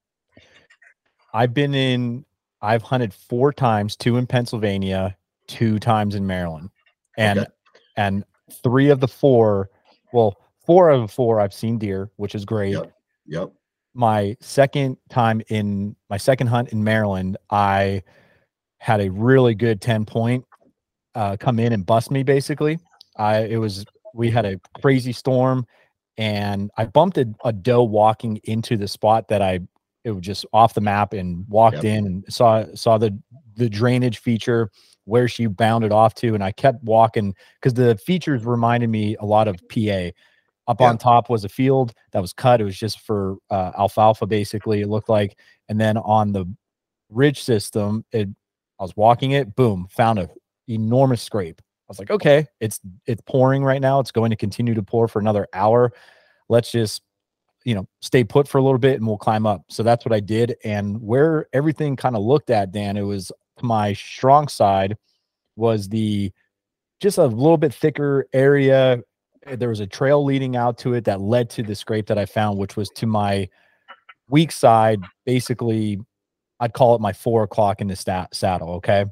I've 1.36 1.54
been 1.54 1.74
in, 1.74 2.24
I've 2.62 2.82
hunted 2.82 3.12
four 3.12 3.52
times, 3.52 3.96
two 3.96 4.16
in 4.16 4.26
Pennsylvania, 4.26 5.16
two 5.46 5.78
times 5.78 6.14
in 6.14 6.26
Maryland. 6.26 6.70
And, 7.16 7.40
okay. 7.40 7.50
and 7.96 8.24
three 8.62 8.90
of 8.90 9.00
the 9.00 9.08
four, 9.08 9.70
well, 10.12 10.36
four 10.64 10.90
of 10.90 11.02
the 11.02 11.08
four 11.08 11.40
I've 11.40 11.54
seen 11.54 11.78
deer, 11.78 12.10
which 12.16 12.34
is 12.34 12.44
great. 12.44 12.72
Yep. 12.72 12.92
Yep 13.26 13.52
my 13.96 14.36
second 14.40 14.98
time 15.08 15.40
in 15.48 15.96
my 16.10 16.18
second 16.18 16.48
hunt 16.48 16.68
in 16.68 16.84
Maryland, 16.84 17.38
I 17.50 18.02
had 18.78 19.00
a 19.00 19.10
really 19.10 19.54
good 19.54 19.80
10 19.80 20.04
point 20.04 20.44
uh, 21.14 21.36
come 21.38 21.58
in 21.58 21.72
and 21.72 21.84
bust 21.84 22.10
me 22.10 22.22
basically. 22.22 22.78
I 23.16 23.44
it 23.44 23.56
was 23.56 23.86
we 24.14 24.30
had 24.30 24.44
a 24.44 24.60
crazy 24.80 25.12
storm 25.12 25.66
and 26.18 26.70
I 26.76 26.84
bumped 26.84 27.16
a, 27.16 27.26
a 27.44 27.52
doe 27.52 27.82
walking 27.82 28.38
into 28.44 28.76
the 28.76 28.86
spot 28.86 29.28
that 29.28 29.40
I 29.40 29.60
it 30.06 30.12
was 30.12 30.22
just 30.22 30.46
off 30.52 30.72
the 30.72 30.80
map 30.80 31.12
and 31.12 31.44
walked 31.48 31.82
yep. 31.82 31.84
in 31.84 32.06
and 32.06 32.24
saw 32.28 32.64
saw 32.74 32.96
the 32.96 33.18
the 33.56 33.68
drainage 33.68 34.18
feature 34.18 34.70
where 35.04 35.26
she 35.26 35.46
bounded 35.46 35.90
off 35.90 36.14
to 36.14 36.34
and 36.34 36.44
I 36.44 36.52
kept 36.52 36.82
walking 36.84 37.34
because 37.60 37.74
the 37.74 37.96
features 37.96 38.44
reminded 38.44 38.88
me 38.88 39.16
a 39.16 39.24
lot 39.24 39.48
of 39.48 39.60
PA. 39.68 40.10
Up 40.68 40.80
on 40.80 40.98
top 40.98 41.30
was 41.30 41.44
a 41.44 41.48
field 41.48 41.92
that 42.10 42.20
was 42.20 42.32
cut. 42.32 42.60
It 42.60 42.64
was 42.64 42.76
just 42.76 43.00
for 43.00 43.36
uh, 43.50 43.70
alfalfa, 43.78 44.26
basically. 44.26 44.80
It 44.80 44.88
looked 44.88 45.08
like, 45.08 45.38
and 45.68 45.80
then 45.80 45.96
on 45.96 46.32
the 46.32 46.44
ridge 47.08 47.40
system, 47.40 48.04
it 48.10 48.28
I 48.80 48.82
was 48.82 48.96
walking 48.96 49.30
it, 49.30 49.54
boom, 49.54 49.86
found 49.90 50.18
a 50.18 50.28
enormous 50.68 51.22
scrape. 51.22 51.60
I 51.60 51.86
was 51.88 52.00
like, 52.00 52.10
okay, 52.10 52.46
it's 52.60 52.80
it's 53.06 53.22
pouring 53.26 53.62
right 53.62 53.80
now. 53.80 54.00
It's 54.00 54.10
going 54.10 54.30
to 54.30 54.36
continue 54.36 54.74
to 54.74 54.82
pour 54.82 55.06
for 55.06 55.20
another 55.20 55.46
hour. 55.52 55.92
Let's 56.48 56.72
just 56.72 57.02
you 57.66 57.74
know 57.74 57.86
stay 58.00 58.22
put 58.22 58.46
for 58.46 58.58
a 58.58 58.62
little 58.62 58.78
bit 58.78 58.96
and 58.96 59.06
we'll 59.06 59.18
climb 59.18 59.44
up. 59.44 59.64
So 59.68 59.82
that's 59.82 60.06
what 60.06 60.14
I 60.14 60.20
did. 60.20 60.56
And 60.64 61.02
where 61.02 61.48
everything 61.52 61.96
kind 61.96 62.16
of 62.16 62.22
looked 62.22 62.48
at, 62.48 62.70
Dan, 62.70 62.96
it 62.96 63.02
was 63.02 63.32
my 63.60 63.92
strong 63.92 64.46
side 64.48 64.96
was 65.56 65.88
the 65.88 66.32
just 67.00 67.18
a 67.18 67.26
little 67.26 67.56
bit 67.58 67.74
thicker 67.74 68.26
area. 68.32 69.02
There 69.46 69.68
was 69.68 69.80
a 69.80 69.86
trail 69.86 70.24
leading 70.24 70.56
out 70.56 70.78
to 70.78 70.94
it 70.94 71.04
that 71.04 71.20
led 71.20 71.50
to 71.50 71.64
the 71.64 71.74
scrape 71.74 72.06
that 72.06 72.18
I 72.18 72.24
found, 72.24 72.56
which 72.56 72.76
was 72.76 72.88
to 72.90 73.06
my 73.06 73.48
weak 74.28 74.52
side. 74.52 75.00
Basically, 75.24 75.98
I'd 76.60 76.72
call 76.72 76.94
it 76.94 77.00
my 77.00 77.12
four 77.12 77.42
o'clock 77.42 77.80
in 77.80 77.88
the 77.88 77.96
stat 77.96 78.32
saddle. 78.32 78.74
Okay. 78.74 79.06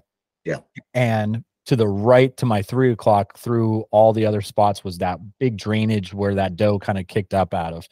Yeah. 0.44 0.58
And 0.94 1.44
to 1.66 1.74
the 1.74 1.88
right 1.88 2.36
to 2.36 2.46
my 2.46 2.62
three 2.62 2.92
o'clock 2.92 3.36
through 3.36 3.84
all 3.90 4.12
the 4.12 4.26
other 4.26 4.42
spots 4.42 4.84
was 4.84 4.98
that 4.98 5.18
big 5.40 5.56
drainage 5.56 6.14
where 6.14 6.36
that 6.36 6.54
doe 6.54 6.78
kind 6.78 6.98
of 6.98 7.08
kicked 7.08 7.34
up 7.34 7.52
out 7.52 7.72
of. 7.72 7.88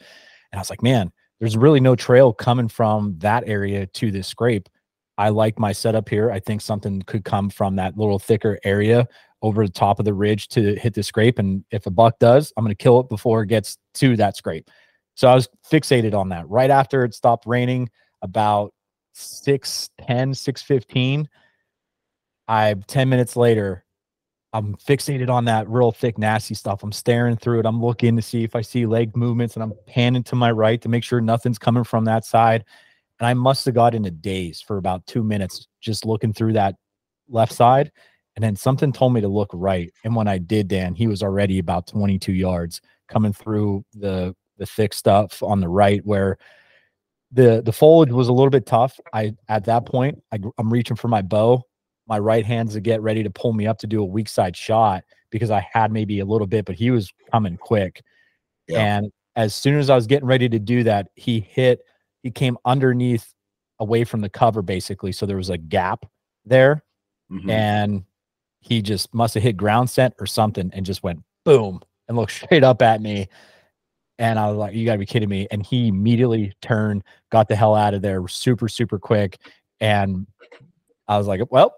And 0.53 0.59
I 0.59 0.61
was 0.61 0.69
like, 0.69 0.83
man, 0.83 1.11
there's 1.39 1.57
really 1.57 1.79
no 1.79 1.95
trail 1.95 2.31
coming 2.31 2.67
from 2.67 3.17
that 3.17 3.43
area 3.47 3.87
to 3.87 4.11
this 4.11 4.27
scrape. 4.27 4.69
I 5.17 5.29
like 5.29 5.57
my 5.57 5.71
setup 5.71 6.07
here. 6.07 6.31
I 6.31 6.39
think 6.39 6.61
something 6.61 7.01
could 7.01 7.25
come 7.25 7.49
from 7.49 7.75
that 7.75 7.97
little 7.97 8.19
thicker 8.19 8.59
area 8.63 9.07
over 9.41 9.65
the 9.65 9.73
top 9.73 9.97
of 9.97 10.05
the 10.05 10.13
ridge 10.13 10.47
to 10.49 10.75
hit 10.75 10.93
the 10.93 11.01
scrape. 11.01 11.39
And 11.39 11.65
if 11.71 11.87
a 11.87 11.91
buck 11.91 12.19
does, 12.19 12.53
I'm 12.55 12.63
going 12.63 12.75
to 12.75 12.81
kill 12.81 12.99
it 12.99 13.09
before 13.09 13.41
it 13.41 13.47
gets 13.47 13.79
to 13.95 14.15
that 14.17 14.37
scrape. 14.37 14.69
So 15.15 15.27
I 15.27 15.33
was 15.33 15.49
fixated 15.69 16.13
on 16.13 16.29
that. 16.29 16.47
Right 16.47 16.69
after 16.69 17.03
it 17.03 17.15
stopped 17.15 17.45
raining, 17.47 17.89
about 18.21 18.73
6 19.13 19.89
10, 20.07 20.33
6 20.35 20.61
15, 20.61 21.29
I 22.47 22.75
10 22.87 23.09
minutes 23.09 23.35
later, 23.35 23.85
I'm 24.53 24.75
fixated 24.75 25.29
on 25.29 25.45
that 25.45 25.67
real 25.67 25.91
thick, 25.91 26.19
nasty 26.19 26.53
stuff. 26.53 26.83
I'm 26.83 26.91
staring 26.91 27.35
through 27.35 27.61
it. 27.61 27.65
I'm 27.65 27.81
looking 27.81 28.15
to 28.15 28.21
see 28.21 28.43
if 28.43 28.55
I 28.55 28.61
see 28.61 28.85
leg 28.85 29.17
movements 29.17 29.55
and 29.55 29.63
I'm 29.63 29.73
panning 29.87 30.23
to 30.23 30.35
my 30.35 30.51
right 30.51 30.79
to 30.81 30.89
make 30.89 31.03
sure 31.03 31.19
nothing's 31.19 31.57
coming 31.57 31.83
from 31.83 32.05
that 32.05 32.23
side. 32.23 32.63
And 33.19 33.27
I 33.27 33.33
must 33.33 33.65
have 33.65 33.73
got 33.73 33.95
in 33.95 34.05
a 34.05 34.11
daze 34.11 34.61
for 34.61 34.77
about 34.77 35.07
two 35.07 35.23
minutes 35.23 35.67
just 35.81 36.05
looking 36.05 36.33
through 36.33 36.53
that 36.53 36.75
left 37.27 37.51
side. 37.51 37.91
And 38.35 38.43
then 38.43 38.55
something 38.55 38.93
told 38.93 39.13
me 39.13 39.21
to 39.21 39.27
look 39.27 39.49
right. 39.53 39.91
And 40.03 40.15
when 40.15 40.27
I 40.27 40.37
did, 40.37 40.67
Dan, 40.67 40.93
he 40.93 41.07
was 41.07 41.23
already 41.23 41.57
about 41.57 41.87
22 41.87 42.31
yards 42.31 42.79
coming 43.07 43.33
through 43.33 43.83
the 43.93 44.35
the 44.57 44.65
thick 44.67 44.93
stuff 44.93 45.41
on 45.41 45.59
the 45.59 45.67
right 45.67 46.05
where 46.05 46.37
the 47.31 47.61
the 47.63 47.73
foliage 47.73 48.11
was 48.11 48.27
a 48.27 48.33
little 48.33 48.51
bit 48.51 48.67
tough. 48.67 48.99
I 49.13 49.33
at 49.49 49.65
that 49.65 49.85
point 49.87 50.21
I, 50.31 50.39
I'm 50.59 50.71
reaching 50.71 50.95
for 50.95 51.07
my 51.07 51.23
bow 51.23 51.63
my 52.07 52.19
right 52.19 52.45
hands 52.45 52.73
to 52.73 52.81
get 52.81 53.01
ready 53.01 53.23
to 53.23 53.29
pull 53.29 53.53
me 53.53 53.67
up 53.67 53.79
to 53.79 53.87
do 53.87 54.01
a 54.01 54.05
weak 54.05 54.27
side 54.27 54.55
shot 54.55 55.03
because 55.29 55.51
I 55.51 55.67
had 55.71 55.91
maybe 55.91 56.19
a 56.19 56.25
little 56.25 56.47
bit, 56.47 56.65
but 56.65 56.75
he 56.75 56.91
was 56.91 57.11
coming 57.31 57.57
quick. 57.57 58.03
Yeah. 58.67 58.79
And 58.79 59.11
as 59.35 59.55
soon 59.55 59.79
as 59.79 59.89
I 59.89 59.95
was 59.95 60.07
getting 60.07 60.27
ready 60.27 60.47
to 60.49 60.59
do 60.59 60.83
that, 60.83 61.07
he 61.15 61.39
hit, 61.39 61.81
he 62.21 62.31
came 62.31 62.57
underneath 62.65 63.33
away 63.79 64.03
from 64.03 64.21
the 64.21 64.29
cover 64.29 64.61
basically. 64.61 65.11
So 65.11 65.25
there 65.25 65.37
was 65.37 65.49
a 65.49 65.57
gap 65.57 66.05
there. 66.45 66.83
Mm-hmm. 67.31 67.49
And 67.49 68.03
he 68.59 68.81
just 68.81 69.13
must 69.13 69.33
have 69.33 69.43
hit 69.43 69.57
ground 69.57 69.89
scent 69.89 70.13
or 70.19 70.25
something 70.25 70.69
and 70.73 70.85
just 70.85 71.03
went 71.03 71.23
boom 71.43 71.81
and 72.07 72.17
looked 72.17 72.31
straight 72.43 72.63
up 72.63 72.81
at 72.81 73.01
me. 73.01 73.27
And 74.19 74.37
I 74.37 74.47
was 74.49 74.57
like, 74.57 74.75
you 74.75 74.85
gotta 74.85 74.99
be 74.99 75.05
kidding 75.05 75.29
me. 75.29 75.47
And 75.51 75.65
he 75.65 75.87
immediately 75.87 76.53
turned, 76.61 77.03
got 77.31 77.47
the 77.47 77.55
hell 77.55 77.75
out 77.75 77.93
of 77.93 78.01
there 78.01 78.27
super, 78.27 78.67
super 78.67 78.99
quick. 78.99 79.39
And 79.79 80.27
I 81.07 81.17
was 81.17 81.27
like, 81.27 81.41
well, 81.49 81.75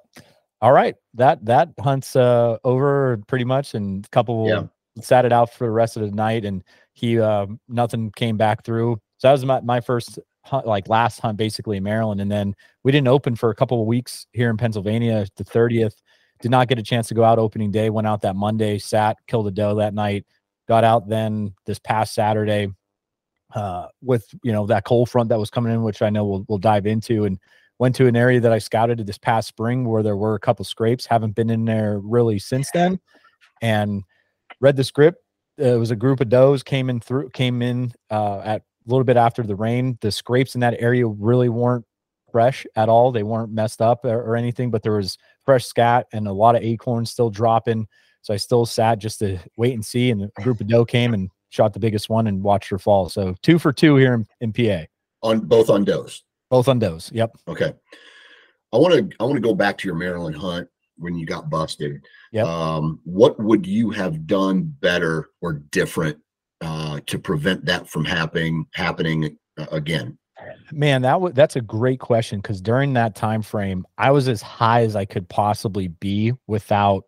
all 0.61 0.71
right, 0.71 0.95
that 1.15 1.43
that 1.45 1.69
hunt's 1.79 2.15
uh, 2.15 2.57
over 2.63 3.19
pretty 3.27 3.45
much, 3.45 3.73
and 3.73 4.05
a 4.05 4.09
couple 4.09 4.47
yeah. 4.47 4.63
sat 5.01 5.25
it 5.25 5.33
out 5.33 5.53
for 5.53 5.67
the 5.67 5.71
rest 5.71 5.97
of 5.97 6.03
the 6.03 6.11
night, 6.11 6.45
and 6.45 6.63
he 6.93 7.19
uh, 7.19 7.47
nothing 7.67 8.11
came 8.11 8.37
back 8.37 8.63
through. 8.63 8.99
So 9.17 9.27
that 9.27 9.33
was 9.33 9.45
my, 9.45 9.61
my 9.61 9.81
first 9.81 10.19
hunt, 10.43 10.65
like 10.65 10.87
last 10.87 11.19
hunt 11.19 11.37
basically 11.37 11.77
in 11.77 11.83
Maryland, 11.83 12.21
and 12.21 12.31
then 12.31 12.55
we 12.83 12.91
didn't 12.91 13.07
open 13.07 13.35
for 13.35 13.49
a 13.49 13.55
couple 13.55 13.81
of 13.81 13.87
weeks 13.87 14.27
here 14.33 14.49
in 14.49 14.57
Pennsylvania. 14.57 15.25
The 15.35 15.43
thirtieth, 15.43 16.01
did 16.41 16.51
not 16.51 16.67
get 16.67 16.79
a 16.79 16.83
chance 16.83 17.07
to 17.07 17.13
go 17.13 17.23
out 17.23 17.39
opening 17.39 17.71
day. 17.71 17.89
Went 17.89 18.07
out 18.07 18.21
that 18.21 18.35
Monday, 18.35 18.77
sat, 18.77 19.17
killed 19.27 19.47
a 19.47 19.51
doe 19.51 19.75
that 19.75 19.93
night. 19.93 20.25
Got 20.67 20.83
out 20.83 21.07
then 21.07 21.53
this 21.65 21.79
past 21.79 22.13
Saturday 22.13 22.69
uh, 23.53 23.87
with 24.01 24.27
you 24.43 24.51
know 24.51 24.65
that 24.67 24.83
cold 24.85 25.09
front 25.09 25.29
that 25.29 25.39
was 25.39 25.49
coming 25.49 25.73
in, 25.73 25.83
which 25.83 26.01
I 26.01 26.09
know 26.09 26.25
we'll 26.25 26.45
we'll 26.47 26.57
dive 26.57 26.85
into 26.85 27.25
and 27.25 27.39
went 27.79 27.95
to 27.95 28.07
an 28.07 28.15
area 28.15 28.39
that 28.39 28.51
I 28.51 28.59
scouted 28.59 29.05
this 29.05 29.17
past 29.17 29.47
spring 29.47 29.85
where 29.85 30.03
there 30.03 30.15
were 30.15 30.35
a 30.35 30.39
couple 30.39 30.65
scrapes. 30.65 31.05
Haven't 31.05 31.35
been 31.35 31.49
in 31.49 31.65
there 31.65 31.99
really 31.99 32.39
since 32.39 32.69
then, 32.73 32.99
and 33.61 34.03
read 34.61 34.75
the 34.75 34.83
script. 34.83 35.21
It 35.57 35.79
was 35.79 35.91
a 35.91 35.95
group 35.95 36.19
of 36.21 36.29
does 36.29 36.63
came 36.63 36.89
in 36.89 36.99
through 36.99 37.29
came 37.29 37.61
in 37.61 37.93
uh, 38.09 38.39
at 38.39 38.61
a 38.61 38.89
little 38.89 39.03
bit 39.03 39.17
after 39.17 39.43
the 39.43 39.55
rain. 39.55 39.97
The 40.01 40.11
scrapes 40.11 40.55
in 40.55 40.61
that 40.61 40.75
area 40.79 41.07
really 41.07 41.49
weren't 41.49 41.85
fresh 42.31 42.65
at 42.75 42.89
all. 42.89 43.11
They 43.11 43.23
weren't 43.23 43.51
messed 43.51 43.81
up 43.81 44.03
or, 44.03 44.21
or 44.21 44.35
anything, 44.35 44.69
but 44.69 44.83
there 44.83 44.91
was 44.91 45.17
fresh 45.45 45.65
scat 45.65 46.07
and 46.11 46.27
a 46.27 46.33
lot 46.33 46.55
of 46.55 46.63
acorns 46.63 47.11
still 47.11 47.29
dropping. 47.29 47.87
So 48.21 48.33
I 48.33 48.37
still 48.37 48.65
sat 48.65 48.99
just 48.99 49.19
to 49.19 49.37
wait 49.55 49.73
and 49.73 49.85
see. 49.85 50.11
And 50.11 50.23
a 50.23 50.41
group 50.41 50.59
of 50.59 50.67
doe 50.67 50.83
came 50.83 51.13
and 51.13 51.29
shot 51.49 51.73
the 51.73 51.79
biggest 51.79 52.09
one 52.09 52.27
and 52.27 52.43
watched 52.43 52.69
her 52.69 52.79
fall. 52.79 53.07
So 53.07 53.35
two 53.41 53.59
for 53.59 53.71
two 53.71 53.95
here 53.95 54.13
in, 54.13 54.25
in 54.41 54.51
PA. 54.51 54.85
On 55.21 55.39
both 55.39 55.69
on 55.69 55.85
does. 55.85 56.23
Both 56.55 56.69
on 56.69 56.79
those. 56.79 57.11
Yep. 57.13 57.37
Okay. 57.49 57.73
I 58.71 58.77
want 58.77 58.93
to 58.93 59.17
I 59.19 59.25
want 59.25 59.35
to 59.35 59.41
go 59.41 59.53
back 59.53 59.77
to 59.79 59.87
your 59.89 59.95
Maryland 59.95 60.37
hunt 60.37 60.69
when 60.97 61.15
you 61.15 61.25
got 61.25 61.49
busted. 61.49 62.01
Yep. 62.31 62.45
Um, 62.45 63.01
what 63.03 63.37
would 63.37 63.67
you 63.67 63.89
have 63.89 64.25
done 64.25 64.73
better 64.79 65.31
or 65.41 65.53
different 65.53 66.17
uh, 66.61 67.01
to 67.07 67.19
prevent 67.19 67.65
that 67.65 67.89
from 67.89 68.05
happening 68.05 68.67
happening 68.73 69.37
uh, 69.57 69.65
again? 69.73 70.17
Man, 70.71 71.01
that 71.01 71.19
was 71.19 71.33
that's 71.33 71.57
a 71.57 71.61
great 71.61 71.99
question 71.99 72.39
because 72.39 72.61
during 72.61 72.93
that 72.93 73.15
time 73.15 73.41
frame, 73.41 73.85
I 73.97 74.11
was 74.11 74.29
as 74.29 74.41
high 74.41 74.83
as 74.83 74.95
I 74.95 75.03
could 75.03 75.27
possibly 75.27 75.89
be 75.89 76.31
without 76.47 77.03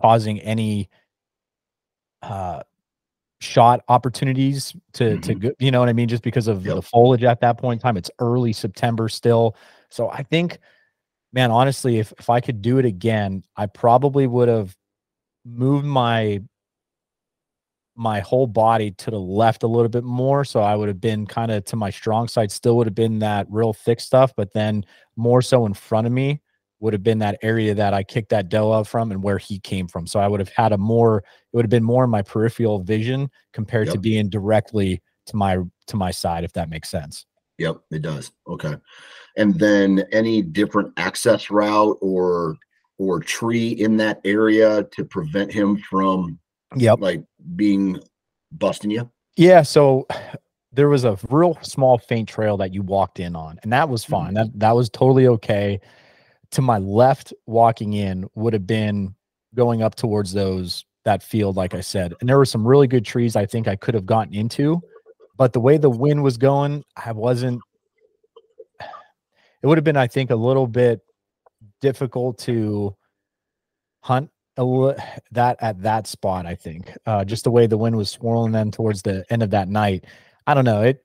causing 0.00 0.38
any 0.38 0.88
uh 2.22 2.62
shot 3.40 3.84
opportunities 3.88 4.74
to 4.94 5.04
mm-hmm. 5.04 5.20
to 5.20 5.34
go, 5.34 5.50
you 5.58 5.70
know 5.70 5.80
what 5.80 5.88
I 5.88 5.92
mean? 5.92 6.08
Just 6.08 6.22
because 6.22 6.48
of 6.48 6.66
yep. 6.66 6.76
the 6.76 6.82
foliage 6.82 7.22
at 7.22 7.40
that 7.40 7.58
point 7.58 7.80
in 7.80 7.82
time. 7.82 7.96
It's 7.96 8.10
early 8.18 8.52
September 8.52 9.08
still. 9.08 9.56
So 9.90 10.10
I 10.10 10.22
think 10.22 10.58
man 11.32 11.50
honestly 11.50 11.98
if 11.98 12.12
if 12.18 12.30
I 12.30 12.40
could 12.40 12.62
do 12.62 12.78
it 12.78 12.84
again 12.84 13.44
I 13.56 13.66
probably 13.66 14.26
would 14.26 14.48
have 14.48 14.74
moved 15.44 15.86
my 15.86 16.42
my 17.94 18.20
whole 18.20 18.46
body 18.46 18.92
to 18.92 19.10
the 19.10 19.18
left 19.18 19.64
a 19.64 19.66
little 19.66 19.88
bit 19.88 20.04
more. 20.04 20.44
So 20.44 20.60
I 20.60 20.76
would 20.76 20.88
have 20.88 21.00
been 21.00 21.26
kind 21.26 21.50
of 21.50 21.64
to 21.66 21.76
my 21.76 21.90
strong 21.90 22.28
side 22.28 22.50
still 22.50 22.76
would 22.76 22.86
have 22.86 22.94
been 22.94 23.18
that 23.20 23.46
real 23.50 23.72
thick 23.72 24.00
stuff 24.00 24.32
but 24.36 24.52
then 24.52 24.84
more 25.16 25.42
so 25.42 25.64
in 25.66 25.74
front 25.74 26.06
of 26.06 26.12
me 26.12 26.40
would 26.80 26.92
have 26.92 27.02
been 27.02 27.18
that 27.18 27.38
area 27.42 27.74
that 27.74 27.92
I 27.92 28.02
kicked 28.04 28.28
that 28.30 28.48
doe 28.48 28.72
out 28.72 28.86
from 28.86 29.10
and 29.10 29.22
where 29.22 29.38
he 29.38 29.58
came 29.58 29.88
from. 29.88 30.06
So 30.06 30.20
I 30.20 30.28
would 30.28 30.40
have 30.40 30.50
had 30.50 30.72
a 30.72 30.78
more, 30.78 31.18
it 31.18 31.56
would 31.56 31.64
have 31.64 31.70
been 31.70 31.84
more 31.84 32.04
in 32.04 32.10
my 32.10 32.22
peripheral 32.22 32.80
vision 32.80 33.30
compared 33.52 33.88
yep. 33.88 33.94
to 33.94 34.00
being 34.00 34.28
directly 34.28 35.02
to 35.26 35.36
my 35.36 35.58
to 35.88 35.96
my 35.96 36.10
side, 36.10 36.44
if 36.44 36.52
that 36.52 36.68
makes 36.68 36.88
sense. 36.88 37.26
Yep, 37.58 37.78
it 37.90 38.02
does. 38.02 38.30
Okay. 38.46 38.76
And 39.36 39.58
then 39.58 40.04
any 40.12 40.42
different 40.42 40.92
access 40.96 41.50
route 41.50 41.98
or 42.00 42.56
or 42.98 43.20
tree 43.20 43.70
in 43.70 43.96
that 43.96 44.20
area 44.24 44.84
to 44.92 45.04
prevent 45.04 45.52
him 45.52 45.76
from 45.78 46.38
yep 46.76 46.98
like 47.00 47.22
being 47.56 48.00
busting 48.52 48.90
you? 48.90 49.10
Yeah. 49.36 49.62
So 49.62 50.06
there 50.72 50.88
was 50.88 51.04
a 51.04 51.18
real 51.28 51.58
small 51.62 51.98
faint 51.98 52.28
trail 52.28 52.56
that 52.58 52.72
you 52.72 52.82
walked 52.82 53.18
in 53.18 53.34
on, 53.34 53.58
and 53.62 53.72
that 53.72 53.88
was 53.88 54.04
fine. 54.04 54.34
Mm-hmm. 54.34 54.34
That 54.34 54.58
that 54.60 54.76
was 54.76 54.88
totally 54.88 55.26
okay 55.26 55.80
to 56.52 56.62
my 56.62 56.78
left 56.78 57.32
walking 57.46 57.92
in 57.92 58.28
would 58.34 58.52
have 58.52 58.66
been 58.66 59.14
going 59.54 59.82
up 59.82 59.94
towards 59.94 60.32
those 60.32 60.84
that 61.04 61.22
field 61.22 61.56
like 61.56 61.74
i 61.74 61.80
said 61.80 62.14
and 62.20 62.28
there 62.28 62.38
were 62.38 62.44
some 62.44 62.66
really 62.66 62.86
good 62.86 63.04
trees 63.04 63.36
i 63.36 63.46
think 63.46 63.66
i 63.66 63.76
could 63.76 63.94
have 63.94 64.06
gotten 64.06 64.34
into 64.34 64.80
but 65.36 65.52
the 65.52 65.60
way 65.60 65.76
the 65.78 65.90
wind 65.90 66.22
was 66.22 66.36
going 66.36 66.84
i 66.96 67.12
wasn't 67.12 67.60
it 68.80 69.66
would 69.66 69.78
have 69.78 69.84
been 69.84 69.96
i 69.96 70.06
think 70.06 70.30
a 70.30 70.36
little 70.36 70.66
bit 70.66 71.00
difficult 71.80 72.38
to 72.38 72.94
hunt 74.02 74.30
a, 74.56 74.94
that 75.30 75.56
at 75.60 75.80
that 75.82 76.06
spot 76.06 76.44
i 76.44 76.54
think. 76.54 76.92
Uh, 77.06 77.24
just 77.24 77.44
the 77.44 77.50
way 77.50 77.66
the 77.66 77.78
wind 77.78 77.96
was 77.96 78.10
swirling 78.10 78.52
then 78.52 78.70
towards 78.70 79.02
the 79.02 79.24
end 79.30 79.42
of 79.42 79.50
that 79.50 79.68
night 79.68 80.04
i 80.46 80.52
don't 80.52 80.64
know 80.64 80.82
it 80.82 81.04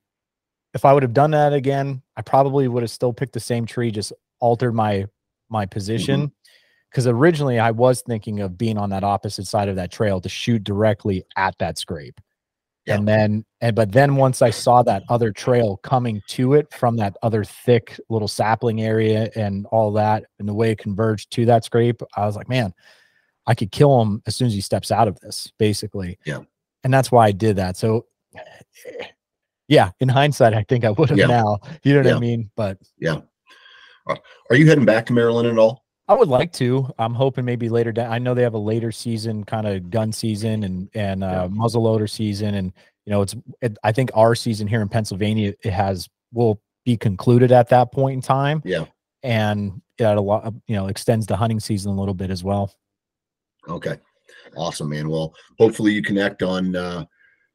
if 0.74 0.86
I 0.86 0.94
would 0.94 1.04
have 1.04 1.14
done 1.14 1.32
that 1.32 1.54
again, 1.54 2.02
I 2.18 2.22
probably 2.22 2.68
would 2.68 2.84
have 2.84 2.92
still 2.92 3.14
picked 3.14 3.34
the 3.34 3.40
same 3.40 3.66
tree, 3.66 3.92
just 3.92 4.12
altered 4.40 4.74
my 4.74 5.06
my 5.54 5.66
position. 5.66 6.34
Because 6.92 7.06
mm-hmm. 7.06 7.18
originally 7.18 7.60
I 7.60 7.72
was 7.72 8.02
thinking 8.02 8.42
of 8.42 8.58
being 8.58 8.78
on 8.78 8.90
that 8.90 9.06
opposite 9.06 9.48
side 9.48 9.70
of 9.70 9.78
that 9.78 9.92
trail 9.92 10.20
to 10.20 10.28
shoot 10.28 10.64
directly 10.66 11.24
at 11.38 11.58
that 11.60 11.78
scrape. 11.78 12.20
Yeah. 12.86 12.96
And 12.96 13.08
then 13.08 13.46
and 13.62 13.74
but 13.78 13.94
then 13.94 14.18
once 14.18 14.42
I 14.42 14.50
saw 14.50 14.84
that 14.84 15.04
other 15.08 15.32
trail 15.32 15.78
coming 15.78 16.22
to 16.28 16.54
it 16.56 16.74
from 16.74 16.98
that 16.98 17.16
other 17.24 17.46
thick 17.46 17.98
little 18.10 18.28
sapling 18.28 18.82
area 18.82 19.30
and 19.36 19.66
all 19.68 19.94
that 19.94 20.26
and 20.38 20.50
the 20.50 20.54
way 20.54 20.72
it 20.72 20.80
converged 20.80 21.32
to 21.32 21.46
that 21.46 21.64
scrape, 21.64 22.02
I 22.18 22.26
was 22.26 22.36
like, 22.36 22.50
man, 22.50 22.74
I 23.48 23.56
could 23.56 23.72
kill 23.72 24.02
him 24.02 24.22
as 24.26 24.36
soon 24.36 24.48
as 24.48 24.54
he 24.54 24.60
steps 24.60 24.92
out 24.92 25.08
of 25.08 25.18
this, 25.22 25.50
basically. 25.58 26.20
Yeah. 26.26 26.42
And 26.84 26.94
that's 26.94 27.10
why 27.10 27.28
I 27.28 27.32
did 27.32 27.56
that. 27.56 27.78
So 27.78 28.06
yeah, 29.70 29.92
in 30.02 30.10
hindsight, 30.10 30.54
I 30.54 30.64
think 30.68 30.84
I 30.84 30.92
would 30.92 31.10
have 31.10 31.18
yeah. 31.18 31.28
now. 31.28 31.60
You 31.84 31.94
know 31.94 32.00
what 32.00 32.08
yeah. 32.08 32.16
I 32.16 32.20
mean? 32.20 32.50
But 32.56 32.80
yeah. 33.00 33.22
Are 34.08 34.56
you 34.56 34.68
heading 34.68 34.86
back 34.86 35.06
to 35.08 35.14
Maryland 35.14 35.48
at 35.48 35.58
all? 35.58 35.84
I 36.08 36.16
would 36.16 36.28
like 36.28 36.52
to. 36.54 36.94
I'm 37.00 37.14
hoping 37.14 37.46
maybe 37.46 37.70
later 37.70 37.92
down. 37.92 38.12
I 38.12 38.20
know 38.20 38.34
they 38.34 38.44
have 38.44 38.56
a 38.56 38.60
later 38.60 38.92
season, 38.92 39.44
kind 39.46 39.66
of 39.66 39.90
gun 39.90 40.12
season 40.12 40.64
and 40.64 40.90
and 40.94 41.24
uh, 41.24 41.48
yeah. 41.50 41.58
muzzleloader 41.58 42.10
season, 42.10 42.56
and 42.56 42.74
you 43.06 43.12
know 43.12 43.22
it's. 43.22 43.36
It, 43.62 43.78
I 43.84 43.94
think 43.94 44.12
our 44.14 44.36
season 44.36 44.68
here 44.68 44.82
in 44.82 44.90
Pennsylvania 44.90 45.54
it 45.64 45.72
has 45.72 46.10
will 46.34 46.62
be 46.84 46.98
concluded 46.98 47.52
at 47.54 47.70
that 47.70 47.94
point 47.94 48.16
in 48.16 48.22
time. 48.22 48.62
Yeah, 48.66 48.86
and 49.24 49.82
it 49.98 50.04
a 50.04 50.20
lot, 50.20 50.54
you 50.68 50.76
know, 50.76 50.88
extends 50.88 51.26
the 51.26 51.38
hunting 51.38 51.60
season 51.60 51.94
a 51.94 51.96
little 51.96 52.14
bit 52.14 52.30
as 52.30 52.44
well. 52.44 52.74
Okay, 53.70 53.98
awesome, 54.58 54.90
man. 54.90 55.10
Well, 55.10 55.34
hopefully 55.58 55.94
you 55.94 56.02
connect 56.02 56.44
on 56.44 56.76
uh, 56.76 57.06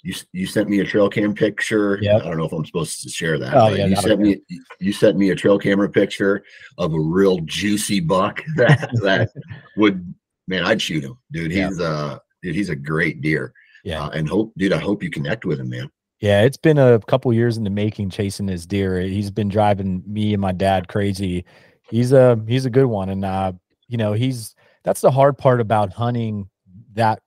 you 0.09 0.15
you 0.33 0.47
sent 0.47 0.71
me 0.71 0.81
a 0.81 0.85
trail 0.85 1.11
cam 1.11 1.35
picture. 1.35 1.99
Yeah. 2.01 2.17
I 2.17 2.21
don't 2.21 2.39
know 2.39 2.47
if 2.47 2.53
I'm 2.53 2.65
supposed 2.65 3.03
to 3.03 3.11
share 3.11 3.39
that. 3.39 3.55
Oh, 3.55 3.69
yeah, 3.69 3.87
you 3.87 3.97
sent 3.97 4.21
me 4.21 4.41
you 4.81 4.93
sent 4.93 5.19
me 5.19 5.31
a 5.31 5.35
trail 5.35 5.59
camera 5.59 5.89
picture 5.89 6.45
of 6.79 6.95
a 6.95 6.99
real 6.99 7.41
juicy 7.45 8.01
buck 8.01 8.43
that 8.57 8.91
that 9.03 9.31
would 9.77 10.15
man, 10.47 10.65
I'd 10.65 10.81
shoot 10.81 11.05
him, 11.05 11.19
dude. 11.31 11.51
He's 11.51 11.79
yeah. 11.79 11.87
uh 11.87 12.19
dude, 12.43 12.55
he's 12.55 12.71
a 12.71 12.77
great 12.77 13.21
deer. 13.21 13.53
Yeah. 13.85 14.05
Uh, 14.05 14.11
and 14.11 14.27
hope 14.27 14.55
dude, 14.57 14.73
I 14.73 14.79
hope 14.79 15.03
you 15.03 15.11
connect 15.11 15.45
with 15.45 15.61
him, 15.61 15.69
man. 15.69 15.91
Yeah, 16.21 16.43
it's 16.43 16.57
been 16.57 16.79
a 16.79 16.99
couple 17.01 17.33
years 17.35 17.59
in 17.59 17.65
the 17.65 17.71
making 17.71 18.11
chasing 18.11 18.47
this 18.47 18.65
deer. 18.67 19.01
He's 19.03 19.31
been 19.31 19.49
driving 19.49 20.03
me 20.07 20.33
and 20.33 20.41
my 20.41 20.53
dad 20.53 20.89
crazy. 20.89 21.45
He's 21.91 22.13
a 22.13 22.41
he's 22.49 22.65
a 22.65 22.71
good 22.71 22.87
one. 22.87 23.11
And 23.11 23.27
uh, 23.27 23.53
you 23.89 23.99
know, 23.99 24.15
he's 24.15 24.55
that's 24.85 25.03
the 25.03 25.11
hard 25.11 25.37
part 25.37 25.61
about 25.61 25.93
hunting 25.93 26.49
that 26.95 27.21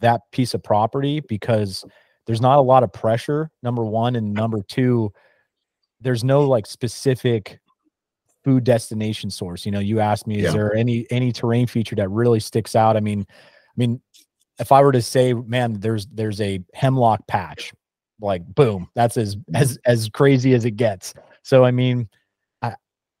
that 0.00 0.22
piece 0.30 0.54
of 0.54 0.62
property 0.62 1.20
because 1.20 1.84
there's 2.28 2.42
not 2.42 2.58
a 2.58 2.62
lot 2.62 2.84
of 2.84 2.92
pressure 2.92 3.50
number 3.62 3.82
one 3.82 4.14
and 4.14 4.32
number 4.32 4.62
two 4.62 5.10
there's 6.00 6.22
no 6.22 6.42
like 6.42 6.66
specific 6.66 7.58
food 8.44 8.62
destination 8.62 9.30
source 9.30 9.64
you 9.64 9.72
know 9.72 9.80
you 9.80 9.98
asked 9.98 10.26
me 10.26 10.36
is 10.36 10.44
yeah. 10.44 10.52
there 10.52 10.74
any 10.74 11.06
any 11.10 11.32
terrain 11.32 11.66
feature 11.66 11.96
that 11.96 12.08
really 12.10 12.38
sticks 12.38 12.76
out 12.76 12.96
i 12.96 13.00
mean 13.00 13.26
i 13.30 13.72
mean 13.76 14.00
if 14.60 14.70
i 14.70 14.80
were 14.80 14.92
to 14.92 15.02
say 15.02 15.32
man 15.32 15.72
there's 15.80 16.06
there's 16.08 16.40
a 16.40 16.60
hemlock 16.74 17.26
patch 17.26 17.72
like 18.20 18.44
boom 18.54 18.88
that's 18.94 19.16
as 19.16 19.34
mm-hmm. 19.34 19.56
as 19.56 19.78
as 19.86 20.08
crazy 20.10 20.52
as 20.52 20.66
it 20.66 20.72
gets 20.72 21.14
so 21.42 21.64
i 21.64 21.70
mean 21.70 22.06
I, 22.60 22.74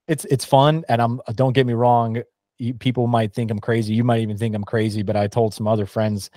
it's 0.06 0.26
it's 0.26 0.44
fun 0.44 0.84
and 0.88 1.00
i'm 1.00 1.20
don't 1.34 1.54
get 1.54 1.66
me 1.66 1.72
wrong 1.72 2.22
you, 2.58 2.74
people 2.74 3.06
might 3.06 3.32
think 3.32 3.50
i'm 3.50 3.58
crazy 3.58 3.94
you 3.94 4.04
might 4.04 4.20
even 4.20 4.36
think 4.36 4.54
i'm 4.54 4.64
crazy 4.64 5.02
but 5.02 5.16
i 5.16 5.26
told 5.26 5.54
some 5.54 5.66
other 5.66 5.86
friends 5.86 6.30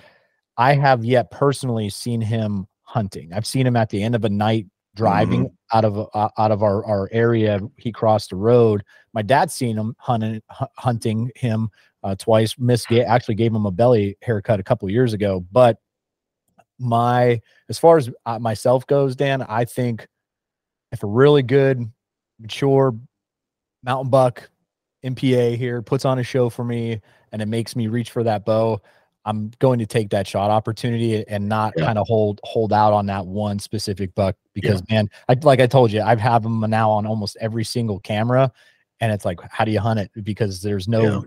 I 0.56 0.74
have 0.74 1.04
yet 1.04 1.30
personally 1.30 1.88
seen 1.88 2.20
him 2.20 2.66
hunting. 2.82 3.32
I've 3.32 3.46
seen 3.46 3.66
him 3.66 3.76
at 3.76 3.88
the 3.90 4.02
end 4.02 4.14
of 4.14 4.24
a 4.24 4.28
night 4.28 4.66
driving 4.94 5.44
mm-hmm. 5.44 5.78
out 5.78 5.84
of 5.84 6.08
uh, 6.12 6.28
out 6.38 6.50
of 6.50 6.62
our, 6.62 6.84
our 6.84 7.08
area. 7.12 7.60
He 7.76 7.92
crossed 7.92 8.30
the 8.30 8.36
road. 8.36 8.82
My 9.14 9.22
dad's 9.22 9.54
seen 9.54 9.76
him 9.76 9.94
hunting 9.98 10.42
hunting 10.76 11.30
him 11.34 11.70
uh, 12.02 12.14
twice. 12.16 12.54
Miss 12.58 12.86
actually 12.90 13.36
gave 13.36 13.54
him 13.54 13.66
a 13.66 13.70
belly 13.70 14.16
haircut 14.22 14.60
a 14.60 14.64
couple 14.64 14.90
years 14.90 15.12
ago. 15.12 15.44
But 15.52 15.78
my 16.78 17.40
as 17.68 17.78
far 17.78 17.96
as 17.96 18.10
uh, 18.26 18.38
myself 18.38 18.86
goes, 18.86 19.16
Dan, 19.16 19.42
I 19.42 19.64
think 19.64 20.06
if 20.90 21.02
a 21.02 21.06
really 21.06 21.42
good 21.42 21.90
mature 22.38 22.94
mountain 23.82 24.10
buck 24.10 24.50
MPA 25.04 25.56
here 25.56 25.82
puts 25.82 26.04
on 26.04 26.18
a 26.18 26.22
show 26.22 26.48
for 26.48 26.64
me 26.64 27.00
and 27.32 27.40
it 27.40 27.46
makes 27.46 27.74
me 27.74 27.86
reach 27.86 28.10
for 28.10 28.22
that 28.24 28.44
bow, 28.44 28.80
I'm 29.24 29.52
going 29.58 29.78
to 29.78 29.86
take 29.86 30.10
that 30.10 30.26
shot 30.26 30.50
opportunity 30.50 31.26
and 31.28 31.48
not 31.48 31.74
yeah. 31.76 31.84
kind 31.84 31.98
of 31.98 32.06
hold 32.08 32.40
hold 32.42 32.72
out 32.72 32.92
on 32.92 33.06
that 33.06 33.26
one 33.26 33.58
specific 33.58 34.14
buck 34.14 34.36
because 34.52 34.82
yeah. 34.88 34.96
man, 34.96 35.10
I 35.28 35.36
like 35.42 35.60
I 35.60 35.66
told 35.66 35.92
you, 35.92 36.02
I've 36.02 36.20
had 36.20 36.42
them 36.42 36.60
now 36.60 36.90
on 36.90 37.06
almost 37.06 37.36
every 37.40 37.64
single 37.64 38.00
camera, 38.00 38.52
and 39.00 39.12
it's 39.12 39.24
like, 39.24 39.38
how 39.50 39.64
do 39.64 39.70
you 39.70 39.80
hunt 39.80 40.00
it? 40.00 40.10
Because 40.22 40.62
there's 40.62 40.88
no, 40.88 41.02
yeah. 41.02 41.20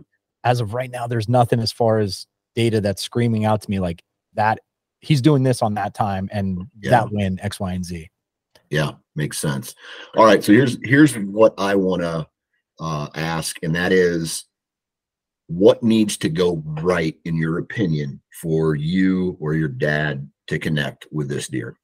as 0.43 0.59
of 0.59 0.73
right 0.73 0.91
now, 0.91 1.07
there's 1.07 1.29
nothing 1.29 1.59
as 1.59 1.71
far 1.71 1.99
as 1.99 2.27
data 2.55 2.81
that's 2.81 3.01
screaming 3.01 3.45
out 3.45 3.61
to 3.61 3.69
me 3.69 3.79
like 3.79 4.03
that. 4.33 4.59
He's 4.99 5.21
doing 5.21 5.43
this 5.43 5.61
on 5.61 5.75
that 5.75 5.93
time, 5.93 6.29
and 6.31 6.67
that 6.81 7.11
win 7.11 7.39
X, 7.41 7.59
Y, 7.59 7.73
and 7.73 7.85
Z. 7.85 8.09
Yeah, 8.69 8.91
makes 9.15 9.37
sense. 9.37 9.75
All 10.17 10.25
right, 10.25 10.43
so 10.43 10.51
here's 10.51 10.77
here's 10.83 11.15
what 11.15 11.53
I 11.57 11.75
want 11.75 12.01
to 12.01 12.27
uh, 12.79 13.07
ask, 13.15 13.57
and 13.63 13.73
that 13.75 13.91
is 13.91 14.45
what 15.47 15.83
needs 15.83 16.17
to 16.17 16.29
go 16.29 16.63
right 16.81 17.15
in 17.25 17.35
your 17.35 17.59
opinion 17.59 18.19
for 18.41 18.75
you 18.75 19.37
or 19.39 19.53
your 19.53 19.67
dad 19.67 20.29
to 20.47 20.57
connect 20.57 21.07
with 21.11 21.27
this 21.27 21.47
deer 21.47 21.77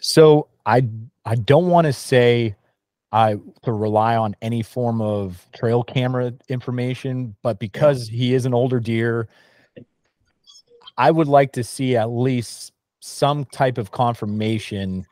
so 0.00 0.48
i 0.66 0.86
i 1.24 1.34
don't 1.34 1.68
want 1.68 1.84
to 1.84 1.92
say 1.92 2.54
i 3.10 3.36
to 3.62 3.72
rely 3.72 4.16
on 4.16 4.36
any 4.40 4.62
form 4.62 5.00
of 5.00 5.46
trail 5.54 5.82
camera 5.82 6.32
information 6.48 7.34
but 7.42 7.58
because 7.58 8.06
he 8.08 8.34
is 8.34 8.46
an 8.46 8.54
older 8.54 8.78
deer 8.78 9.28
i 10.96 11.10
would 11.10 11.28
like 11.28 11.52
to 11.52 11.64
see 11.64 11.96
at 11.96 12.06
least 12.06 12.72
some 13.00 13.44
type 13.46 13.78
of 13.78 13.90
confirmation 13.90 15.04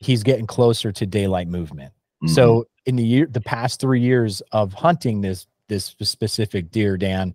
he's 0.00 0.22
getting 0.22 0.46
closer 0.46 0.92
to 0.92 1.04
daylight 1.04 1.48
movement 1.48 1.92
mm-hmm. 2.22 2.32
so 2.32 2.64
in 2.86 2.94
the 2.94 3.04
year 3.04 3.26
the 3.26 3.40
past 3.40 3.80
three 3.80 4.00
years 4.00 4.40
of 4.52 4.72
hunting 4.72 5.20
this 5.20 5.48
this 5.68 5.94
specific 6.00 6.70
deer, 6.70 6.96
Dan, 6.96 7.34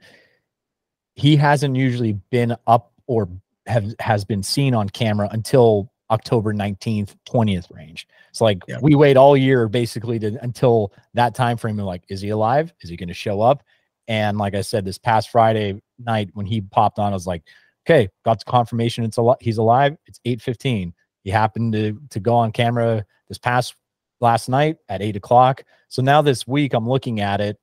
he 1.15 1.35
hasn't 1.35 1.75
usually 1.75 2.13
been 2.31 2.55
up 2.67 2.91
or 3.07 3.29
have 3.65 3.93
has 3.99 4.25
been 4.25 4.43
seen 4.43 4.73
on 4.73 4.89
camera 4.89 5.29
until 5.31 5.91
October 6.09 6.53
19th, 6.53 7.15
20th 7.27 7.73
range. 7.73 8.07
It's 8.29 8.41
like 8.41 8.61
yeah. 8.67 8.77
we 8.81 8.95
wait 8.95 9.17
all 9.17 9.37
year 9.37 9.67
basically 9.67 10.19
to 10.19 10.37
until 10.43 10.91
that 11.13 11.35
time 11.35 11.57
frame 11.57 11.79
and 11.79 11.87
like, 11.87 12.03
is 12.09 12.21
he 12.21 12.29
alive? 12.29 12.73
Is 12.81 12.89
he 12.89 12.97
going 12.97 13.07
to 13.07 13.13
show 13.13 13.41
up? 13.41 13.63
And 14.07 14.37
like 14.37 14.53
I 14.53 14.61
said, 14.61 14.85
this 14.85 14.97
past 14.97 15.29
Friday 15.29 15.81
night 15.97 16.29
when 16.33 16.45
he 16.45 16.61
popped 16.61 16.99
on, 16.99 17.13
I 17.13 17.15
was 17.15 17.27
like, 17.27 17.43
okay, 17.87 18.09
got 18.25 18.39
the 18.39 18.45
confirmation 18.45 19.03
it's 19.03 19.17
a 19.17 19.21
lot 19.21 19.41
he's 19.41 19.57
alive. 19.57 19.95
It's 20.05 20.19
815. 20.25 20.93
He 21.23 21.29
happened 21.29 21.73
to 21.73 21.99
to 22.09 22.19
go 22.19 22.35
on 22.35 22.51
camera 22.51 23.05
this 23.29 23.37
past 23.37 23.75
last 24.19 24.49
night 24.49 24.77
at 24.89 25.01
eight 25.01 25.15
o'clock. 25.15 25.63
So 25.89 26.01
now 26.01 26.21
this 26.21 26.47
week 26.47 26.73
I'm 26.73 26.87
looking 26.87 27.19
at 27.21 27.41
it 27.41 27.57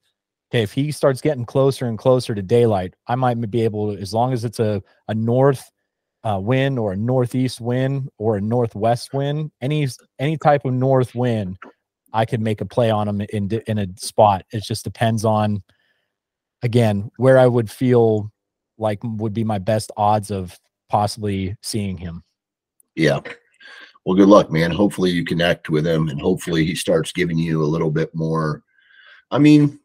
okay, 0.51 0.63
if 0.63 0.73
he 0.73 0.91
starts 0.91 1.21
getting 1.21 1.45
closer 1.45 1.87
and 1.87 1.99
closer 1.99 2.35
to 2.35 2.43
daylight, 2.43 2.95
I 3.07 3.15
might 3.15 3.51
be 3.51 3.63
able 3.63 3.95
to, 3.95 4.01
as 4.01 4.13
long 4.13 4.33
as 4.33 4.45
it's 4.45 4.59
a, 4.59 4.83
a 5.09 5.15
north 5.15 5.71
uh, 6.25 6.39
wind 6.43 6.79
or 6.79 6.93
a 6.93 6.97
northeast 6.97 7.61
wind 7.61 8.09
or 8.19 8.37
a 8.37 8.41
northwest 8.41 9.15
wind, 9.15 9.53
any 9.61 9.89
any 10.19 10.37
type 10.37 10.65
of 10.65 10.75
north 10.75 11.15
wind, 11.15 11.57
I 12.13 12.25
could 12.25 12.41
make 12.41 12.61
a 12.61 12.67
play 12.67 12.91
on 12.91 13.09
him 13.09 13.21
in 13.33 13.51
in 13.67 13.79
a 13.79 13.87
spot. 13.97 14.45
It 14.53 14.65
just 14.65 14.85
depends 14.85 15.25
on, 15.25 15.63
again, 16.63 17.11
where 17.17 17.39
I 17.39 17.47
would 17.47 17.71
feel 17.71 18.31
like 18.77 18.99
would 19.03 19.35
be 19.35 19.45
my 19.45 19.59
best 19.59 19.93
odds 19.97 20.31
of 20.31 20.59
possibly 20.89 21.57
seeing 21.63 21.97
him. 21.97 22.25
Yeah. 22.97 23.21
Well, 24.05 24.17
good 24.17 24.29
luck, 24.29 24.51
man. 24.51 24.71
Hopefully 24.71 25.11
you 25.11 25.25
connect 25.25 25.71
with 25.71 25.87
him 25.87 26.09
and 26.09 26.21
hopefully 26.21 26.65
he 26.65 26.75
starts 26.75 27.13
giving 27.13 27.39
you 27.39 27.63
a 27.63 27.67
little 27.67 27.91
bit 27.91 28.15
more. 28.15 28.63
I 29.31 29.39
mean, 29.39 29.79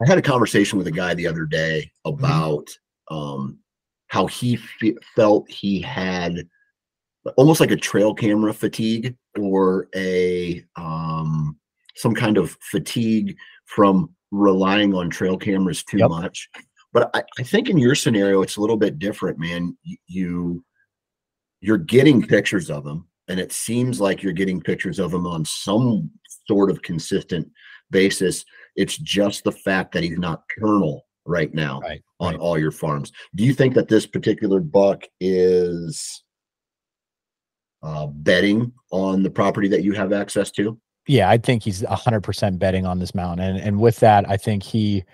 I 0.00 0.06
had 0.06 0.18
a 0.18 0.22
conversation 0.22 0.78
with 0.78 0.86
a 0.86 0.92
guy 0.92 1.14
the 1.14 1.26
other 1.26 1.44
day 1.44 1.90
mm-hmm. 2.06 2.22
about 2.22 2.66
mm-hmm. 3.10 3.16
um, 3.16 3.58
how 4.08 4.26
he 4.26 4.56
fe- 4.56 4.96
felt 5.14 5.50
he 5.50 5.80
had 5.80 6.48
almost 7.36 7.60
like 7.60 7.70
a 7.70 7.76
trail 7.76 8.14
camera 8.14 8.54
fatigue 8.54 9.16
or 9.38 9.88
a 9.94 10.64
um, 10.76 11.58
some 11.96 12.14
kind 12.14 12.38
of 12.38 12.56
fatigue 12.60 13.36
from 13.66 14.14
relying 14.30 14.94
on 14.94 15.10
trail 15.10 15.36
cameras 15.36 15.82
too 15.82 15.98
yep. 15.98 16.10
much. 16.10 16.48
But 16.92 17.10
I, 17.14 17.22
I, 17.38 17.42
think 17.42 17.68
in 17.68 17.76
your 17.76 17.94
scenario, 17.94 18.40
it's 18.40 18.56
a 18.56 18.60
little 18.60 18.76
bit 18.76 18.98
different, 18.98 19.38
man. 19.38 19.76
You 20.06 20.64
you're 21.60 21.76
getting 21.76 22.26
pictures 22.26 22.70
of 22.70 22.84
them, 22.84 23.06
and 23.28 23.38
it 23.38 23.52
seems 23.52 24.00
like 24.00 24.22
you're 24.22 24.32
getting 24.32 24.60
pictures 24.60 24.98
of 24.98 25.10
them 25.10 25.26
on 25.26 25.44
some 25.44 26.10
sort 26.46 26.70
of 26.70 26.82
consistent 26.82 27.50
basis. 27.90 28.44
It's 28.78 28.96
just 28.96 29.42
the 29.42 29.52
fact 29.52 29.92
that 29.92 30.04
he's 30.04 30.18
not 30.18 30.44
colonel 30.56 31.04
right 31.26 31.52
now 31.52 31.80
right, 31.80 32.00
on 32.20 32.34
right. 32.34 32.40
all 32.40 32.56
your 32.56 32.70
farms. 32.70 33.10
Do 33.34 33.44
you 33.44 33.52
think 33.52 33.74
that 33.74 33.88
this 33.88 34.06
particular 34.06 34.60
buck 34.60 35.02
is 35.20 36.22
uh, 37.82 38.06
bedding 38.06 38.72
on 38.92 39.24
the 39.24 39.30
property 39.30 39.66
that 39.68 39.82
you 39.82 39.94
have 39.94 40.12
access 40.12 40.52
to? 40.52 40.78
Yeah, 41.08 41.28
I 41.28 41.38
think 41.38 41.64
he's 41.64 41.82
100% 41.82 42.58
bedding 42.60 42.86
on 42.86 43.00
this 43.00 43.16
mountain. 43.16 43.56
And, 43.56 43.58
and 43.58 43.80
with 43.80 43.98
that, 43.98 44.28
I 44.30 44.36
think 44.36 44.62
he, 44.62 45.04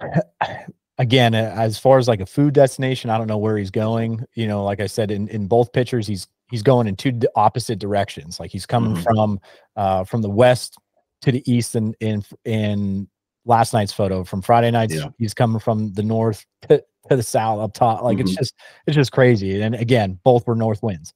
again, 0.98 1.34
as 1.34 1.78
far 1.78 1.96
as 1.96 2.08
like 2.08 2.20
a 2.20 2.26
food 2.26 2.52
destination, 2.52 3.08
I 3.08 3.16
don't 3.16 3.26
know 3.26 3.38
where 3.38 3.56
he's 3.56 3.70
going. 3.70 4.22
You 4.34 4.48
know, 4.48 4.64
like 4.64 4.80
I 4.80 4.86
said, 4.86 5.10
in, 5.10 5.28
in 5.28 5.46
both 5.46 5.72
pictures, 5.72 6.06
he's 6.06 6.28
he's 6.50 6.62
going 6.62 6.88
in 6.88 6.96
two 6.96 7.18
opposite 7.36 7.78
directions. 7.78 8.38
Like 8.38 8.50
he's 8.50 8.66
coming 8.66 8.94
mm-hmm. 8.94 9.02
from 9.02 9.40
uh, 9.76 10.04
from 10.04 10.22
the 10.22 10.30
west 10.30 10.76
to 11.22 11.32
the 11.32 11.42
east 11.50 11.74
in 11.74 11.94
in 12.00 12.24
in 12.44 13.08
last 13.44 13.72
night's 13.72 13.92
photo 13.92 14.22
from 14.24 14.42
Friday 14.42 14.70
nights. 14.70 14.94
Yeah. 14.94 15.08
He's 15.18 15.34
coming 15.34 15.58
from 15.58 15.92
the 15.94 16.02
north 16.02 16.44
to, 16.68 16.82
to 17.08 17.16
the 17.16 17.22
south 17.22 17.60
up 17.60 17.72
top. 17.72 18.02
Like 18.02 18.18
mm-hmm. 18.18 18.28
it's 18.28 18.36
just 18.36 18.54
it's 18.86 18.94
just 18.94 19.12
crazy. 19.12 19.60
And 19.60 19.74
again, 19.74 20.18
both 20.22 20.46
were 20.46 20.54
north 20.54 20.82
winds. 20.82 21.14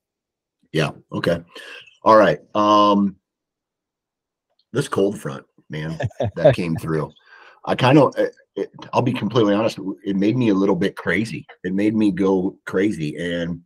Yeah. 0.72 0.90
Okay. 1.12 1.42
All 2.02 2.16
right. 2.16 2.40
Um 2.54 3.16
this 4.72 4.88
cold 4.88 5.20
front, 5.20 5.44
man, 5.68 5.98
that 6.36 6.54
came 6.56 6.76
through. 6.76 7.12
I 7.64 7.74
kind 7.74 7.98
of 7.98 8.14
I'll 8.92 9.02
be 9.02 9.12
completely 9.12 9.54
honest, 9.54 9.78
it 10.04 10.16
made 10.16 10.36
me 10.36 10.48
a 10.48 10.54
little 10.54 10.74
bit 10.74 10.96
crazy. 10.96 11.46
It 11.62 11.74
made 11.74 11.94
me 11.94 12.10
go 12.10 12.56
crazy. 12.66 13.16
And 13.16 13.60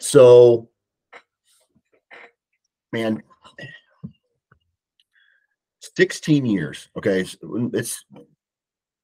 so 0.00 0.68
man, 2.92 3.22
16 6.00 6.46
years. 6.46 6.88
Okay. 6.96 7.26
It's, 7.74 8.04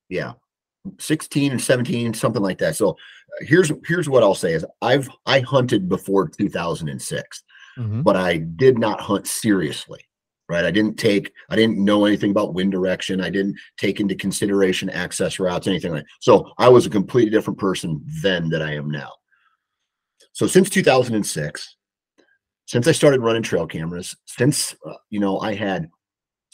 yeah, 0.09 0.32
16 0.98 1.52
and 1.52 1.61
17, 1.61 2.14
something 2.14 2.40
like 2.40 2.56
that. 2.59 2.74
So 2.74 2.96
here's, 3.40 3.70
here's 3.87 4.09
what 4.09 4.22
I'll 4.22 4.35
say 4.35 4.54
is 4.54 4.64
I've, 4.80 5.11
I 5.26 5.40
hunted 5.40 5.90
before 5.90 6.26
2006, 6.26 7.44
mm-hmm. 7.78 8.00
but 8.00 8.16
I 8.16 8.38
did 8.38 8.78
not 8.78 9.02
hunt 9.02 9.26
seriously. 9.26 10.00
Right. 10.48 10.64
I 10.64 10.70
didn't 10.70 10.96
take, 10.96 11.32
I 11.50 11.56
didn't 11.56 11.85
know 11.85 12.06
anything 12.06 12.30
about 12.30 12.54
wind 12.54 12.72
direction. 12.72 13.20
I 13.20 13.28
didn't 13.28 13.56
take 13.76 14.00
into 14.00 14.14
consideration 14.14 14.88
access 14.88 15.38
routes, 15.38 15.66
anything 15.66 15.92
like 15.92 16.04
that. 16.04 16.11
So 16.20 16.52
I 16.56 16.68
was 16.70 16.87
a 16.87 16.90
completely 16.90 17.30
different 17.30 17.59
person 17.59 18.02
then 18.22 18.48
that 18.50 18.62
I 18.62 18.74
am 18.74 18.88
now. 18.88 19.11
So 20.32 20.46
since 20.46 20.70
2006, 20.70 21.76
since 22.66 22.87
I 22.87 22.92
started 22.92 23.20
running 23.20 23.42
trail 23.42 23.66
cameras, 23.66 24.16
since 24.26 24.74
uh, 24.87 24.94
you 25.11 25.20
know 25.20 25.40
I 25.40 25.54
had 25.54 25.90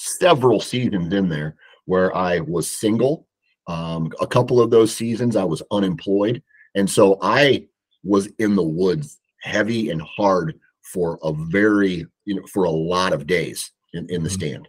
several 0.02 0.60
seasons 0.60 1.12
in 1.12 1.28
there 1.28 1.56
where 1.86 2.14
I 2.16 2.40
was 2.40 2.70
single. 2.70 3.26
Um, 3.68 4.10
a 4.20 4.26
couple 4.26 4.60
of 4.60 4.70
those 4.70 4.94
seasons 4.94 5.36
I 5.36 5.44
was 5.44 5.62
unemployed, 5.70 6.42
and 6.74 6.90
so 6.90 7.18
I 7.22 7.66
was 8.02 8.26
in 8.38 8.56
the 8.56 8.62
woods 8.62 9.18
heavy 9.40 9.90
and 9.90 10.02
hard 10.02 10.58
for 10.82 11.18
a 11.22 11.32
very 11.32 12.06
you 12.24 12.34
know 12.34 12.46
for 12.52 12.64
a 12.64 12.70
lot 12.70 13.12
of 13.12 13.26
days 13.26 13.70
in, 13.92 14.06
in 14.10 14.22
the 14.22 14.28
mm-hmm. 14.28 14.34
stand. 14.34 14.68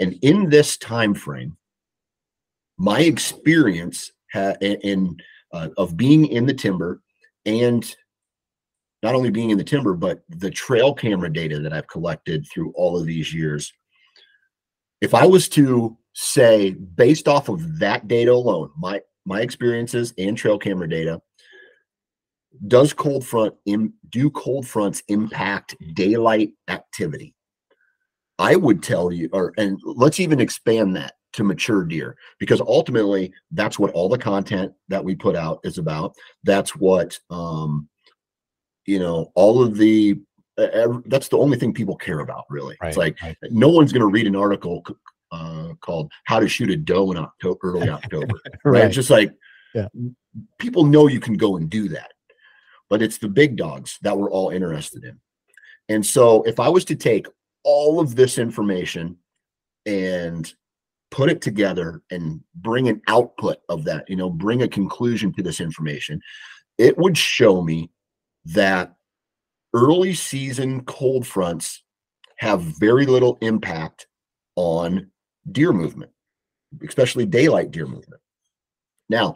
And 0.00 0.18
in 0.22 0.48
this 0.48 0.76
time 0.76 1.14
frame, 1.14 1.56
my 2.76 3.00
experience 3.00 4.12
ha- 4.32 4.56
in 4.60 5.16
uh, 5.52 5.68
of 5.76 5.96
being 5.96 6.26
in 6.26 6.46
the 6.46 6.54
timber 6.54 7.00
and 7.46 7.94
not 9.02 9.14
only 9.14 9.30
being 9.30 9.50
in 9.50 9.58
the 9.58 9.64
timber, 9.64 9.94
but 9.94 10.22
the 10.28 10.50
trail 10.50 10.92
camera 10.92 11.32
data 11.32 11.60
that 11.60 11.72
I've 11.72 11.86
collected 11.86 12.46
through 12.46 12.72
all 12.74 12.98
of 12.98 13.06
these 13.06 13.32
years. 13.32 13.72
If 15.00 15.14
I 15.14 15.26
was 15.26 15.48
to 15.50 15.96
say, 16.14 16.72
based 16.72 17.28
off 17.28 17.48
of 17.48 17.78
that 17.78 18.08
data 18.08 18.32
alone, 18.32 18.70
my 18.76 19.00
my 19.24 19.40
experiences 19.40 20.14
and 20.18 20.36
trail 20.36 20.58
camera 20.58 20.88
data, 20.88 21.20
does 22.66 22.92
cold 22.92 23.26
front 23.26 23.54
Im, 23.66 23.94
do 24.08 24.30
cold 24.30 24.66
fronts 24.66 25.02
impact 25.08 25.76
daylight 25.94 26.52
activity? 26.68 27.34
I 28.38 28.56
would 28.56 28.82
tell 28.82 29.12
you, 29.12 29.28
or 29.32 29.52
and 29.58 29.80
let's 29.84 30.20
even 30.20 30.40
expand 30.40 30.96
that 30.96 31.14
to 31.34 31.44
mature 31.44 31.84
deer 31.84 32.16
because 32.38 32.60
ultimately 32.60 33.32
that's 33.52 33.78
what 33.78 33.92
all 33.92 34.08
the 34.08 34.18
content 34.18 34.72
that 34.88 35.04
we 35.04 35.14
put 35.14 35.36
out 35.36 35.60
is 35.64 35.78
about. 35.78 36.14
That's 36.44 36.74
what 36.74 37.18
um, 37.30 37.88
you 38.86 38.98
know 38.98 39.30
all 39.34 39.62
of 39.62 39.76
the 39.76 40.20
uh, 40.58 40.98
that's 41.06 41.28
the 41.28 41.38
only 41.38 41.56
thing 41.56 41.72
people 41.72 41.96
care 41.96 42.20
about 42.20 42.44
really 42.50 42.76
right, 42.82 42.88
it's 42.88 42.96
like 42.96 43.20
right. 43.22 43.36
no 43.50 43.68
one's 43.68 43.92
going 43.92 44.00
to 44.00 44.06
read 44.06 44.26
an 44.26 44.36
article 44.36 44.84
uh, 45.30 45.68
called 45.80 46.10
how 46.24 46.40
to 46.40 46.48
shoot 46.48 46.70
a 46.70 46.76
doe 46.76 47.10
in 47.10 47.16
october 47.16 47.58
early 47.62 47.88
october 47.88 48.34
right. 48.44 48.54
right 48.64 48.84
it's 48.84 48.94
just 48.94 49.10
like 49.10 49.32
yeah. 49.74 49.88
people 50.58 50.84
know 50.84 51.06
you 51.06 51.20
can 51.20 51.34
go 51.34 51.56
and 51.56 51.70
do 51.70 51.88
that 51.88 52.12
but 52.90 53.02
it's 53.02 53.18
the 53.18 53.28
big 53.28 53.56
dogs 53.56 53.98
that 54.02 54.16
we're 54.16 54.30
all 54.30 54.50
interested 54.50 55.04
in 55.04 55.18
and 55.88 56.04
so 56.04 56.42
if 56.42 56.58
i 56.58 56.68
was 56.68 56.84
to 56.84 56.96
take 56.96 57.26
all 57.64 58.00
of 58.00 58.16
this 58.16 58.38
information 58.38 59.16
and 59.86 60.54
put 61.10 61.30
it 61.30 61.40
together 61.40 62.02
and 62.10 62.40
bring 62.56 62.88
an 62.88 63.00
output 63.08 63.58
of 63.68 63.84
that 63.84 64.08
you 64.08 64.16
know 64.16 64.30
bring 64.30 64.62
a 64.62 64.68
conclusion 64.68 65.32
to 65.32 65.42
this 65.42 65.60
information 65.60 66.20
it 66.78 66.96
would 66.96 67.16
show 67.16 67.62
me 67.62 67.90
that 68.44 68.94
early 69.74 70.14
season 70.14 70.84
cold 70.84 71.26
fronts 71.26 71.82
have 72.38 72.60
very 72.60 73.06
little 73.06 73.38
impact 73.40 74.06
on 74.56 75.10
deer 75.50 75.72
movement, 75.72 76.10
especially 76.86 77.26
daylight 77.26 77.70
deer 77.70 77.86
movement. 77.86 78.20
Now, 79.08 79.34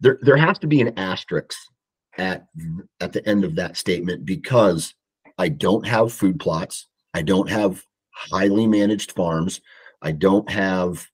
there, 0.00 0.18
there 0.22 0.36
has 0.36 0.58
to 0.60 0.66
be 0.66 0.80
an 0.80 0.98
asterisk 0.98 1.56
at 2.16 2.46
at 3.00 3.12
the 3.12 3.26
end 3.28 3.44
of 3.44 3.54
that 3.56 3.76
statement 3.76 4.24
because 4.24 4.94
I 5.38 5.48
don't 5.48 5.86
have 5.86 6.12
food 6.12 6.40
plots. 6.40 6.86
I 7.14 7.22
don't 7.22 7.48
have 7.48 7.82
highly 8.10 8.66
managed 8.66 9.12
farms. 9.12 9.60
I 10.02 10.12
don't 10.12 10.48
have 10.50 11.06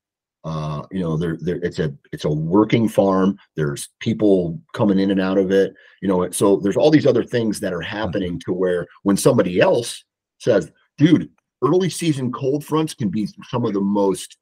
uh, 0.44 0.83
you 0.90 1.00
know, 1.00 1.16
there, 1.16 1.38
there, 1.40 1.57
it's 1.62 1.78
a, 1.78 1.92
it's 2.12 2.26
a 2.26 2.30
working 2.30 2.87
farm. 2.87 3.38
There's 3.57 3.88
people 4.00 4.61
coming 4.74 4.98
in 4.98 5.11
and 5.11 5.20
out 5.20 5.38
of 5.38 5.50
it. 5.50 5.74
You 6.02 6.09
know, 6.09 6.30
so 6.30 6.57
there's 6.57 6.76
all 6.76 6.90
these 6.90 7.07
other 7.07 7.24
things 7.24 7.61
that 7.61 7.72
are 7.72 7.80
mm-hmm. 7.80 7.96
happening 7.96 8.40
to 8.40 8.52
where 8.52 8.87
when 9.02 9.16
somebody 9.16 9.61
else 9.61 10.04
says, 10.38 10.70
"Dude, 10.98 11.30
early 11.64 11.88
season 11.88 12.30
cold 12.30 12.64
fronts 12.64 12.94
can 12.94 13.09
be 13.09 13.28
some 13.48 13.64
of 13.64 13.72
the 13.72 13.80
most 13.80 14.37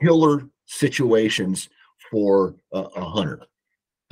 killer 0.00 0.48
situations 0.66 1.68
for 2.10 2.54
a, 2.72 2.78
a 2.78 3.04
hunter." 3.04 3.42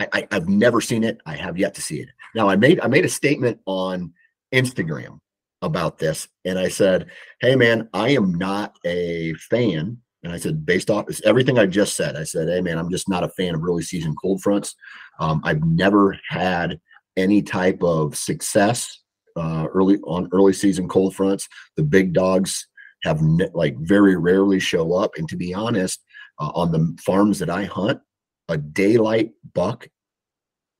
I, 0.00 0.08
I, 0.12 0.28
I've 0.32 0.48
never 0.48 0.80
seen 0.80 1.04
it. 1.04 1.20
I 1.24 1.36
have 1.36 1.56
yet 1.56 1.74
to 1.74 1.82
see 1.82 2.00
it. 2.00 2.08
Now, 2.34 2.48
I 2.48 2.56
made, 2.56 2.80
I 2.80 2.88
made 2.88 3.04
a 3.04 3.08
statement 3.08 3.60
on 3.66 4.12
Instagram 4.52 5.20
about 5.62 5.98
this 5.98 6.28
and 6.44 6.58
I 6.58 6.68
said, 6.68 7.06
Hey 7.40 7.56
man, 7.56 7.88
I 7.92 8.10
am 8.10 8.34
not 8.34 8.76
a 8.84 9.34
fan. 9.34 9.98
And 10.22 10.32
I 10.32 10.38
said, 10.38 10.66
based 10.66 10.90
off 10.90 11.06
everything 11.24 11.58
I 11.58 11.66
just 11.66 11.96
said, 11.96 12.16
I 12.16 12.24
said, 12.24 12.48
Hey 12.48 12.60
man, 12.60 12.78
I'm 12.78 12.90
just 12.90 13.08
not 13.08 13.24
a 13.24 13.28
fan 13.30 13.54
of 13.54 13.64
early 13.64 13.82
season 13.82 14.14
cold 14.20 14.42
fronts. 14.42 14.74
Um, 15.18 15.40
I've 15.44 15.62
never 15.64 16.18
had 16.28 16.80
any 17.16 17.42
type 17.42 17.82
of 17.82 18.16
success 18.16 19.02
uh, 19.36 19.66
early 19.72 19.98
on 20.04 20.28
early 20.32 20.52
season 20.52 20.88
cold 20.88 21.14
fronts. 21.14 21.48
The 21.76 21.82
big 21.82 22.12
dogs 22.12 22.66
have 23.02 23.22
ne- 23.22 23.50
like 23.54 23.76
very 23.78 24.16
rarely 24.16 24.60
show 24.60 24.94
up. 24.94 25.12
And 25.16 25.28
to 25.28 25.36
be 25.36 25.54
honest, 25.54 26.02
uh, 26.38 26.50
on 26.54 26.72
the 26.72 26.96
farms 27.00 27.38
that 27.38 27.50
I 27.50 27.64
hunt, 27.64 28.00
a 28.48 28.56
daylight 28.56 29.32
buck 29.54 29.88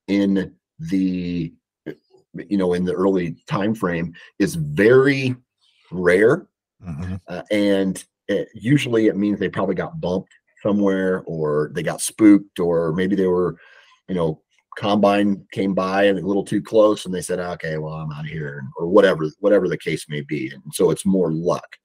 in 0.08 0.54
the 0.78 1.52
you 2.48 2.56
know 2.56 2.74
in 2.74 2.84
the 2.84 2.94
early 2.94 3.36
time 3.46 3.74
frame 3.74 4.12
is 4.38 4.54
very 4.54 5.34
rare 5.90 6.46
mm-hmm. 6.86 7.16
uh, 7.28 7.42
and 7.50 8.04
it, 8.28 8.48
usually 8.54 9.08
it 9.08 9.16
means 9.16 9.38
they 9.38 9.48
probably 9.48 9.74
got 9.74 10.00
bumped 10.00 10.32
somewhere 10.62 11.22
or 11.26 11.70
they 11.74 11.82
got 11.82 12.00
spooked 12.00 12.60
or 12.60 12.92
maybe 12.92 13.16
they 13.16 13.26
were 13.26 13.56
you 14.08 14.14
know 14.14 14.40
combine 14.76 15.44
came 15.52 15.74
by 15.74 16.04
and 16.04 16.18
a 16.18 16.26
little 16.26 16.44
too 16.44 16.62
close 16.62 17.04
and 17.04 17.14
they 17.14 17.20
said 17.20 17.40
okay 17.40 17.78
well 17.78 17.94
i'm 17.94 18.12
out 18.12 18.26
here 18.26 18.62
or 18.78 18.86
whatever 18.86 19.28
whatever 19.40 19.68
the 19.68 19.76
case 19.76 20.06
may 20.08 20.20
be 20.20 20.50
and 20.52 20.62
so 20.72 20.90
it's 20.90 21.04
more 21.04 21.32
luck 21.32 21.76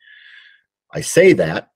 i 0.94 1.02
say 1.02 1.34
that 1.34 1.70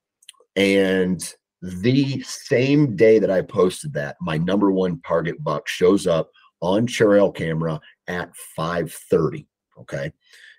and 0.56 1.34
the 1.62 2.22
same 2.22 2.96
day 2.96 3.18
that 3.18 3.32
i 3.32 3.42
posted 3.42 3.92
that 3.92 4.16
my 4.22 4.38
number 4.38 4.72
one 4.72 5.02
target 5.06 5.42
buck 5.44 5.68
shows 5.68 6.06
up 6.06 6.30
on 6.62 6.86
trail 6.86 7.32
camera 7.32 7.80
at 8.10 8.32
5:30. 8.58 9.48
Okay, 9.80 10.12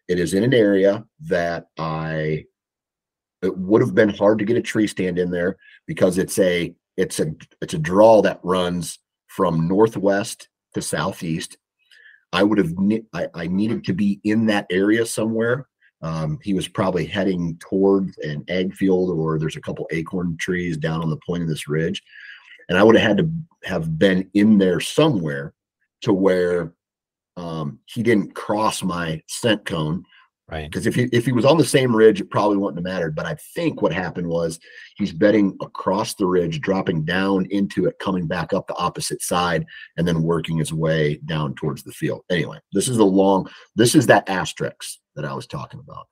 it 0.09 0.19
is 0.19 0.33
in 0.33 0.45
an 0.45 0.55
area 0.55 1.05
that 1.29 1.67
I 1.79 2.47
it 3.43 3.57
would 3.57 3.81
have 3.81 3.95
been 3.95 4.11
hard 4.11 4.39
to 4.39 4.45
get 4.45 4.57
a 4.57 4.63
tree 4.63 4.87
stand 4.87 5.19
in 5.19 5.31
there 5.31 5.57
because 5.87 6.19
it's 6.19 6.39
a 6.39 6.75
it's 6.97 7.21
a 7.21 7.35
it's 7.61 7.75
a 7.75 7.79
draw 7.79 8.23
that 8.23 8.41
runs 8.43 8.99
from 9.27 9.69
northwest 9.69 10.49
to 10.75 10.83
southeast. 10.83 11.57
I 12.33 12.43
would 12.43 12.59
have 12.59 12.73
I, 13.13 13.29
I 13.35 13.47
needed 13.47 13.85
to 13.85 13.93
be 13.93 14.21
in 14.25 14.47
that 14.47 14.67
area 14.71 15.05
somewhere. 15.05 15.67
Um, 16.03 16.39
he 16.43 16.55
was 16.55 16.69
probably 16.69 17.05
heading 17.05 17.59
toward 17.61 18.15
an 18.23 18.45
ag 18.49 18.75
field, 18.75 19.11
or 19.19 19.39
there's 19.39 19.57
a 19.57 19.61
couple 19.61 19.87
acorn 19.91 20.37
trees 20.39 20.77
down 20.77 21.03
on 21.03 21.11
the 21.11 21.19
point 21.27 21.43
of 21.43 21.49
this 21.49 21.69
ridge, 21.69 22.03
and 22.69 22.79
I 22.79 22.83
would 22.83 22.97
have 22.97 23.07
had 23.07 23.19
to 23.19 23.31
have 23.65 23.99
been 23.99 24.31
in 24.35 24.59
there 24.59 24.81
somewhere 24.81 25.55
to 26.03 26.13
where 26.13 26.73
um, 27.41 27.79
he 27.87 28.03
didn't 28.03 28.35
cross 28.35 28.83
my 28.83 29.23
scent 29.27 29.65
cone. 29.65 30.05
Right. 30.49 30.69
Because 30.69 30.87
if 30.87 30.97
he 30.97 31.05
if 31.13 31.25
he 31.25 31.33
was 31.33 31.45
on 31.45 31.59
the 31.59 31.65
same 31.65 31.95
ridge, 31.95 32.21
it 32.21 32.29
probably 32.29 32.57
wouldn't 32.57 32.85
have 32.85 32.93
mattered. 32.93 33.15
But 33.15 33.27
I 33.27 33.37
think 33.55 33.81
what 33.81 33.93
happened 33.93 34.27
was 34.27 34.59
he's 34.97 35.13
bedding 35.13 35.57
across 35.61 36.15
the 36.15 36.27
ridge, 36.27 36.61
dropping 36.61 37.05
down 37.05 37.47
into 37.51 37.87
it, 37.87 38.01
coming 38.01 38.27
back 38.27 38.53
up 38.53 38.67
the 38.67 38.75
opposite 38.75 39.23
side, 39.23 39.65
and 39.97 40.07
then 40.07 40.25
working 40.25 40.59
his 40.59 40.73
way 40.73 41.21
down 41.25 41.55
towards 41.55 41.85
the 41.85 41.93
field. 41.93 42.23
Anyway, 42.31 42.59
this 42.73 42.89
is 42.89 42.99
a 42.99 43.05
long. 43.05 43.49
This 43.77 43.95
is 43.95 44.07
that 44.09 44.29
asterisk 44.29 44.99
that 45.15 45.25
I 45.25 45.33
was 45.35 45.47
talking 45.47 45.79
about, 45.79 46.09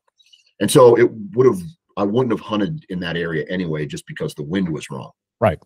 and 0.60 0.70
so 0.70 0.96
it 0.96 1.10
would 1.34 1.46
have. 1.46 1.60
I 1.96 2.04
wouldn't 2.04 2.30
have 2.30 2.40
hunted 2.40 2.86
in 2.90 3.00
that 3.00 3.16
area 3.16 3.44
anyway, 3.50 3.86
just 3.86 4.06
because 4.06 4.32
the 4.36 4.44
wind 4.44 4.68
was 4.68 4.88
wrong. 4.88 5.10
Right. 5.40 5.58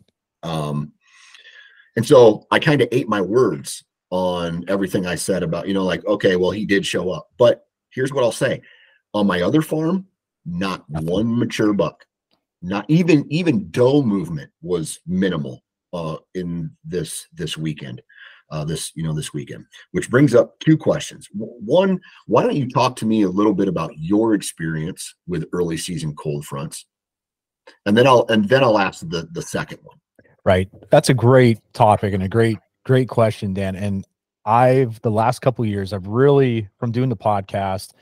Um, 0.42 0.92
and 1.94 2.06
so 2.06 2.46
I 2.50 2.58
kind 2.58 2.80
of 2.80 2.88
ate 2.90 3.06
my 3.06 3.20
words 3.20 3.84
on 4.12 4.62
everything 4.68 5.06
I 5.06 5.14
said 5.14 5.42
about, 5.42 5.66
you 5.66 5.72
know, 5.72 5.84
like, 5.84 6.04
okay, 6.04 6.36
well, 6.36 6.50
he 6.50 6.66
did 6.66 6.84
show 6.84 7.10
up. 7.10 7.30
But 7.38 7.66
here's 7.88 8.12
what 8.12 8.22
I'll 8.22 8.30
say 8.30 8.60
on 9.14 9.26
my 9.26 9.40
other 9.40 9.62
farm, 9.62 10.06
not 10.44 10.84
one 10.88 11.38
mature 11.38 11.72
buck, 11.72 12.04
not 12.60 12.84
even, 12.88 13.24
even 13.32 13.70
doe 13.70 14.02
movement 14.02 14.50
was 14.60 15.00
minimal 15.06 15.62
uh, 15.94 16.16
in 16.34 16.70
this, 16.84 17.26
this 17.32 17.56
weekend. 17.56 18.02
Uh, 18.50 18.66
this 18.66 18.92
you 18.94 19.02
know 19.02 19.14
this 19.14 19.32
weekend 19.32 19.64
which 19.92 20.10
brings 20.10 20.34
up 20.34 20.60
two 20.60 20.76
questions 20.76 21.26
one 21.32 21.98
why 22.26 22.42
don't 22.42 22.54
you 22.54 22.68
talk 22.68 22.94
to 22.94 23.06
me 23.06 23.22
a 23.22 23.28
little 23.28 23.54
bit 23.54 23.66
about 23.66 23.90
your 23.96 24.34
experience 24.34 25.14
with 25.26 25.48
early 25.54 25.78
season 25.78 26.14
cold 26.16 26.44
fronts 26.44 26.84
and 27.86 27.96
then 27.96 28.06
i'll 28.06 28.26
and 28.28 28.46
then 28.50 28.62
i'll 28.62 28.78
ask 28.78 29.08
the 29.08 29.26
the 29.32 29.40
second 29.40 29.78
one 29.84 29.96
Right. 30.44 30.68
That's 30.90 31.08
a 31.08 31.14
great 31.14 31.60
topic 31.72 32.14
and 32.14 32.22
a 32.22 32.28
great, 32.28 32.58
great 32.84 33.08
question, 33.08 33.54
Dan. 33.54 33.76
And 33.76 34.06
I've 34.44 35.00
the 35.02 35.10
last 35.10 35.40
couple 35.40 35.64
years, 35.64 35.92
I've 35.92 36.06
really 36.06 36.68
from 36.78 36.92
doing 36.92 37.08
the 37.08 37.16
podcast, 37.16 37.92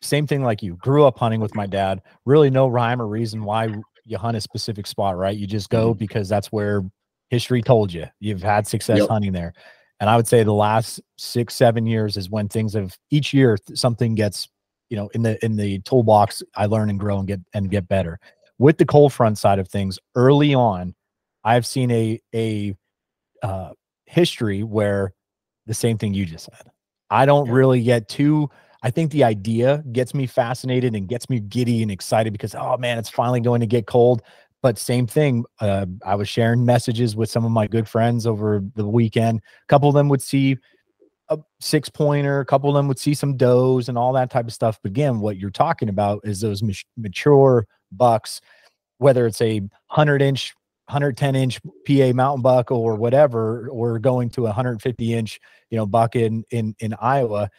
same 0.00 0.26
thing 0.26 0.44
like 0.44 0.62
you, 0.62 0.76
grew 0.76 1.04
up 1.04 1.18
hunting 1.18 1.40
with 1.40 1.54
my 1.54 1.66
dad. 1.66 2.02
Really 2.24 2.50
no 2.50 2.68
rhyme 2.68 3.02
or 3.02 3.06
reason 3.06 3.44
why 3.44 3.68
you 4.04 4.18
hunt 4.18 4.36
a 4.36 4.40
specific 4.40 4.86
spot, 4.86 5.16
right? 5.16 5.36
You 5.36 5.46
just 5.46 5.70
go 5.70 5.90
mm-hmm. 5.90 5.98
because 5.98 6.28
that's 6.28 6.52
where 6.52 6.82
history 7.30 7.62
told 7.62 7.92
you. 7.92 8.06
You've 8.20 8.42
had 8.42 8.66
success 8.66 8.98
yep. 8.98 9.08
hunting 9.08 9.32
there. 9.32 9.54
And 10.00 10.10
I 10.10 10.16
would 10.16 10.26
say 10.26 10.42
the 10.42 10.52
last 10.52 11.00
six, 11.16 11.54
seven 11.54 11.86
years 11.86 12.16
is 12.16 12.28
when 12.28 12.48
things 12.48 12.74
have 12.74 12.96
each 13.10 13.32
year 13.32 13.56
something 13.74 14.14
gets, 14.14 14.48
you 14.90 14.96
know, 14.96 15.08
in 15.14 15.22
the 15.22 15.42
in 15.44 15.56
the 15.56 15.78
toolbox, 15.80 16.42
I 16.56 16.66
learn 16.66 16.90
and 16.90 16.98
grow 16.98 17.18
and 17.18 17.26
get 17.26 17.40
and 17.54 17.70
get 17.70 17.88
better. 17.88 18.18
With 18.58 18.78
the 18.78 18.84
cold 18.84 19.12
front 19.12 19.38
side 19.38 19.58
of 19.58 19.68
things, 19.68 19.98
early 20.14 20.54
on, 20.54 20.94
I've 21.44 21.66
seen 21.66 21.90
a 21.90 22.20
a 22.34 22.74
uh, 23.42 23.70
history 24.12 24.62
where 24.62 25.14
the 25.66 25.74
same 25.74 25.96
thing 25.96 26.12
you 26.12 26.26
just 26.26 26.44
said. 26.44 26.70
I 27.10 27.24
don't 27.24 27.46
yeah. 27.46 27.52
really 27.52 27.82
get 27.82 28.08
too. 28.08 28.50
I 28.82 28.90
think 28.90 29.10
the 29.10 29.24
idea 29.24 29.82
gets 29.92 30.12
me 30.12 30.26
fascinated 30.26 30.94
and 30.94 31.08
gets 31.08 31.30
me 31.30 31.40
giddy 31.40 31.82
and 31.82 31.90
excited 31.90 32.32
because 32.32 32.54
oh 32.54 32.76
man, 32.76 32.98
it's 32.98 33.08
finally 33.08 33.40
going 33.40 33.60
to 33.60 33.66
get 33.66 33.86
cold. 33.86 34.22
But 34.60 34.78
same 34.78 35.06
thing. 35.06 35.44
Uh, 35.60 35.86
I 36.04 36.14
was 36.14 36.28
sharing 36.28 36.64
messages 36.64 37.16
with 37.16 37.30
some 37.30 37.44
of 37.44 37.50
my 37.50 37.66
good 37.66 37.88
friends 37.88 38.26
over 38.26 38.62
the 38.76 38.86
weekend. 38.86 39.38
A 39.38 39.66
couple 39.66 39.88
of 39.88 39.94
them 39.94 40.08
would 40.08 40.22
see 40.22 40.58
a 41.30 41.38
six 41.60 41.88
pointer. 41.88 42.40
A 42.40 42.46
couple 42.46 42.68
of 42.68 42.74
them 42.74 42.86
would 42.88 42.98
see 42.98 43.14
some 43.14 43.36
does 43.36 43.88
and 43.88 43.96
all 43.96 44.12
that 44.12 44.30
type 44.30 44.46
of 44.46 44.52
stuff. 44.52 44.78
But 44.82 44.90
again, 44.90 45.20
what 45.20 45.38
you're 45.38 45.50
talking 45.50 45.88
about 45.88 46.20
is 46.24 46.40
those 46.40 46.62
mature 46.96 47.66
bucks, 47.90 48.40
whether 48.98 49.26
it's 49.26 49.40
a 49.40 49.62
hundred 49.86 50.22
inch 50.22 50.54
110 50.92 51.34
inch 51.34 51.60
PA 51.86 52.12
mountain 52.12 52.42
buck 52.42 52.70
or 52.70 52.96
whatever, 52.96 53.68
or 53.70 53.98
going 53.98 54.28
to 54.30 54.42
a 54.42 54.44
150 54.44 55.14
inch, 55.14 55.40
you 55.70 55.76
know, 55.76 55.86
buck 55.86 56.14
in 56.14 56.44
in 56.50 56.74
in 56.80 56.94
Iowa, 57.00 57.50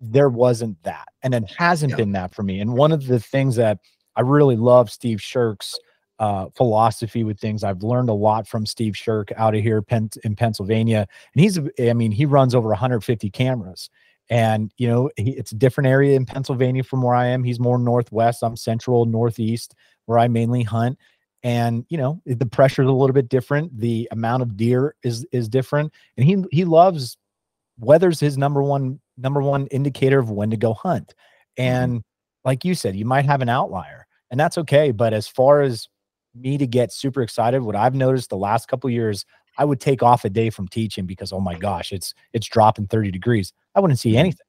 there 0.00 0.28
wasn't 0.28 0.82
that, 0.82 1.08
and 1.22 1.34
it 1.34 1.44
hasn't 1.56 1.90
yeah. 1.90 1.96
been 1.96 2.12
that 2.12 2.34
for 2.34 2.42
me. 2.42 2.60
And 2.60 2.74
one 2.74 2.92
of 2.92 3.06
the 3.06 3.18
things 3.18 3.56
that 3.56 3.78
I 4.14 4.20
really 4.20 4.56
love 4.56 4.90
Steve 4.90 5.22
Shirk's 5.22 5.78
uh, 6.18 6.46
philosophy 6.56 7.24
with 7.24 7.38
things. 7.38 7.62
I've 7.62 7.82
learned 7.82 8.08
a 8.08 8.14
lot 8.14 8.48
from 8.48 8.64
Steve 8.64 8.96
Shirk 8.96 9.32
out 9.36 9.54
of 9.54 9.62
here 9.62 9.82
Pen- 9.82 10.10
in 10.24 10.34
Pennsylvania, 10.34 11.06
and 11.34 11.42
he's 11.42 11.58
I 11.78 11.92
mean 11.92 12.12
he 12.12 12.26
runs 12.26 12.54
over 12.54 12.68
150 12.68 13.30
cameras. 13.30 13.90
And 14.28 14.72
you 14.76 14.88
know, 14.88 15.10
he, 15.16 15.32
it's 15.32 15.52
a 15.52 15.56
different 15.56 15.88
area 15.88 16.16
in 16.16 16.26
Pennsylvania 16.26 16.82
from 16.82 17.02
where 17.02 17.14
I 17.14 17.26
am. 17.26 17.44
He's 17.44 17.60
more 17.60 17.78
northwest. 17.78 18.42
I'm 18.42 18.56
central, 18.56 19.04
northeast, 19.04 19.74
where 20.06 20.18
I 20.18 20.28
mainly 20.28 20.62
hunt 20.62 20.98
and 21.46 21.86
you 21.88 21.96
know 21.96 22.20
the 22.26 22.44
pressure 22.44 22.82
is 22.82 22.88
a 22.88 22.92
little 22.92 23.14
bit 23.14 23.28
different 23.28 23.78
the 23.78 24.08
amount 24.10 24.42
of 24.42 24.56
deer 24.56 24.96
is 25.04 25.24
is 25.30 25.48
different 25.48 25.92
and 26.16 26.26
he 26.26 26.44
he 26.50 26.64
loves 26.64 27.16
weather's 27.78 28.18
his 28.18 28.36
number 28.36 28.60
one 28.60 28.98
number 29.16 29.40
one 29.40 29.68
indicator 29.68 30.18
of 30.18 30.28
when 30.28 30.50
to 30.50 30.56
go 30.56 30.74
hunt 30.74 31.14
mm-hmm. 31.56 31.72
and 31.72 32.04
like 32.44 32.64
you 32.64 32.74
said 32.74 32.96
you 32.96 33.04
might 33.04 33.24
have 33.24 33.42
an 33.42 33.48
outlier 33.48 34.08
and 34.30 34.40
that's 34.40 34.58
okay 34.58 34.90
but 34.90 35.14
as 35.14 35.28
far 35.28 35.62
as 35.62 35.88
me 36.34 36.58
to 36.58 36.66
get 36.66 36.92
super 36.92 37.22
excited 37.22 37.62
what 37.62 37.76
i've 37.76 37.94
noticed 37.94 38.28
the 38.28 38.36
last 38.36 38.66
couple 38.66 38.90
years 38.90 39.24
i 39.56 39.64
would 39.64 39.80
take 39.80 40.02
off 40.02 40.24
a 40.24 40.30
day 40.30 40.50
from 40.50 40.66
teaching 40.66 41.06
because 41.06 41.32
oh 41.32 41.40
my 41.40 41.56
gosh 41.56 41.92
it's 41.92 42.12
it's 42.32 42.48
dropping 42.48 42.88
30 42.88 43.12
degrees 43.12 43.52
i 43.76 43.80
wouldn't 43.80 44.00
see 44.00 44.10
mm-hmm. 44.10 44.18
anything 44.18 44.46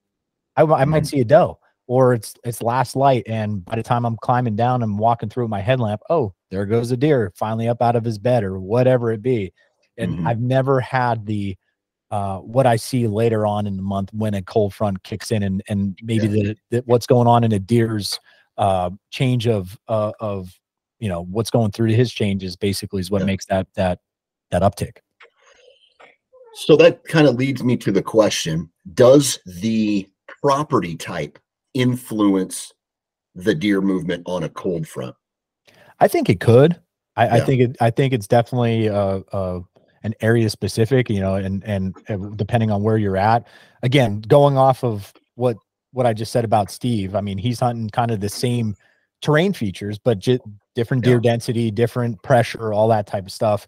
i, 0.56 0.64
I 0.64 0.86
might 0.86 1.04
mm-hmm. 1.04 1.06
see 1.06 1.20
a 1.20 1.26
doe 1.26 1.60
or 1.88 2.13
it's 2.13 2.36
it's 2.43 2.62
last 2.62 2.95
light 2.95 3.23
and 3.28 3.65
by 3.65 3.76
the 3.76 3.84
time 3.84 4.06
i'm 4.06 4.17
climbing 4.17 4.56
down 4.56 4.84
and 4.84 5.00
walking 5.00 5.30
through 5.30 5.47
my 5.47 5.60
headlamp 5.60 6.02
oh 6.10 6.34
there 6.52 6.65
goes 6.65 6.91
a 6.91 6.97
deer 6.97 7.32
finally 7.36 7.67
up 7.67 7.82
out 7.82 7.95
of 7.95 8.04
his 8.04 8.19
bed 8.19 8.43
or 8.43 8.60
whatever 8.60 9.12
it 9.12 9.21
be 9.21 9.52
and 9.97 10.13
mm-hmm. 10.13 10.28
i've 10.28 10.39
never 10.39 10.80
had 10.80 11.26
the 11.26 11.56
uh, 12.10 12.38
what 12.38 12.65
i 12.65 12.76
see 12.76 13.08
later 13.08 13.45
on 13.45 13.67
in 13.67 13.76
the 13.76 13.84
month 13.84 14.10
when 14.13 14.34
a 14.34 14.41
cold 14.41 14.73
front 14.73 15.02
kicks 15.04 15.32
in 15.32 15.43
and 15.43 15.62
and 15.67 15.97
maybe 16.04 16.28
yeah. 16.28 16.43
the, 16.43 16.58
the, 16.69 16.84
what's 16.86 17.08
going 17.08 17.28
on 17.28 17.43
in 17.43 17.52
a 17.52 17.60
deer's 17.60 18.19
uh, 18.58 18.89
change 19.12 19.47
of 19.47 19.78
uh, 19.88 20.12
of 20.19 20.58
you 21.00 21.10
know 21.10 21.23
what's 21.26 21.52
going 21.52 21.71
through 21.71 21.89
his 21.89 22.12
changes 22.12 22.56
basically 22.56 23.02
is 23.02 23.12
what 23.12 23.21
yeah. 23.21 23.26
makes 23.26 23.45
that 23.45 23.67
that 23.76 24.00
that 24.52 24.62
uptick 24.62 24.97
so 26.54 26.76
that 26.76 27.04
kind 27.04 27.28
of 27.28 27.36
leads 27.36 27.63
me 27.63 27.78
to 27.78 27.91
the 27.91 28.02
question 28.02 28.69
does 28.93 29.39
the 29.45 30.10
property 30.41 30.95
type 30.95 31.38
influence 31.80 32.74
the 33.36 33.54
deer 33.54 33.82
movement 33.82 34.24
on 34.26 34.44
a 34.44 34.50
cold 34.50 34.88
front? 34.88 35.16
I 36.00 36.08
think 36.08 36.30
it 36.30 36.40
could. 36.40 36.80
I, 37.16 37.26
yeah. 37.26 37.34
I 37.36 37.40
think 37.42 37.62
it. 37.62 37.78
I 37.82 37.90
think 37.90 38.13
it's 38.13 38.28
definitely 38.28 38.90
uh, 38.90 39.22
uh, 39.32 39.60
an 40.04 40.13
area 40.22 40.50
specific. 40.50 41.10
You 41.10 41.20
know, 41.20 41.36
and 41.36 41.63
and 41.63 41.96
depending 42.38 42.72
on 42.72 42.84
where 42.84 42.98
you're 42.98 43.18
at. 43.18 43.48
Again, 43.84 44.22
going 44.22 44.58
off 44.58 44.84
of 44.84 45.13
what 45.36 45.58
what 45.92 46.06
I 46.06 46.13
just 46.13 46.32
said 46.32 46.46
about 46.46 46.70
Steve. 46.70 47.16
I 47.16 47.22
mean, 47.22 47.38
he's 47.38 47.60
hunting 47.60 47.90
kind 47.90 48.12
of 48.12 48.20
the 48.20 48.30
same 48.30 48.76
terrain 49.22 49.54
features, 49.54 49.98
but 49.98 50.20
j- 50.20 50.40
different 50.76 51.04
deer 51.04 51.16
yeah. 51.16 51.32
density, 51.32 51.72
different 51.72 52.22
pressure, 52.22 52.74
all 52.74 52.88
that 52.90 53.08
type 53.08 53.26
of 53.26 53.32
stuff. 53.32 53.68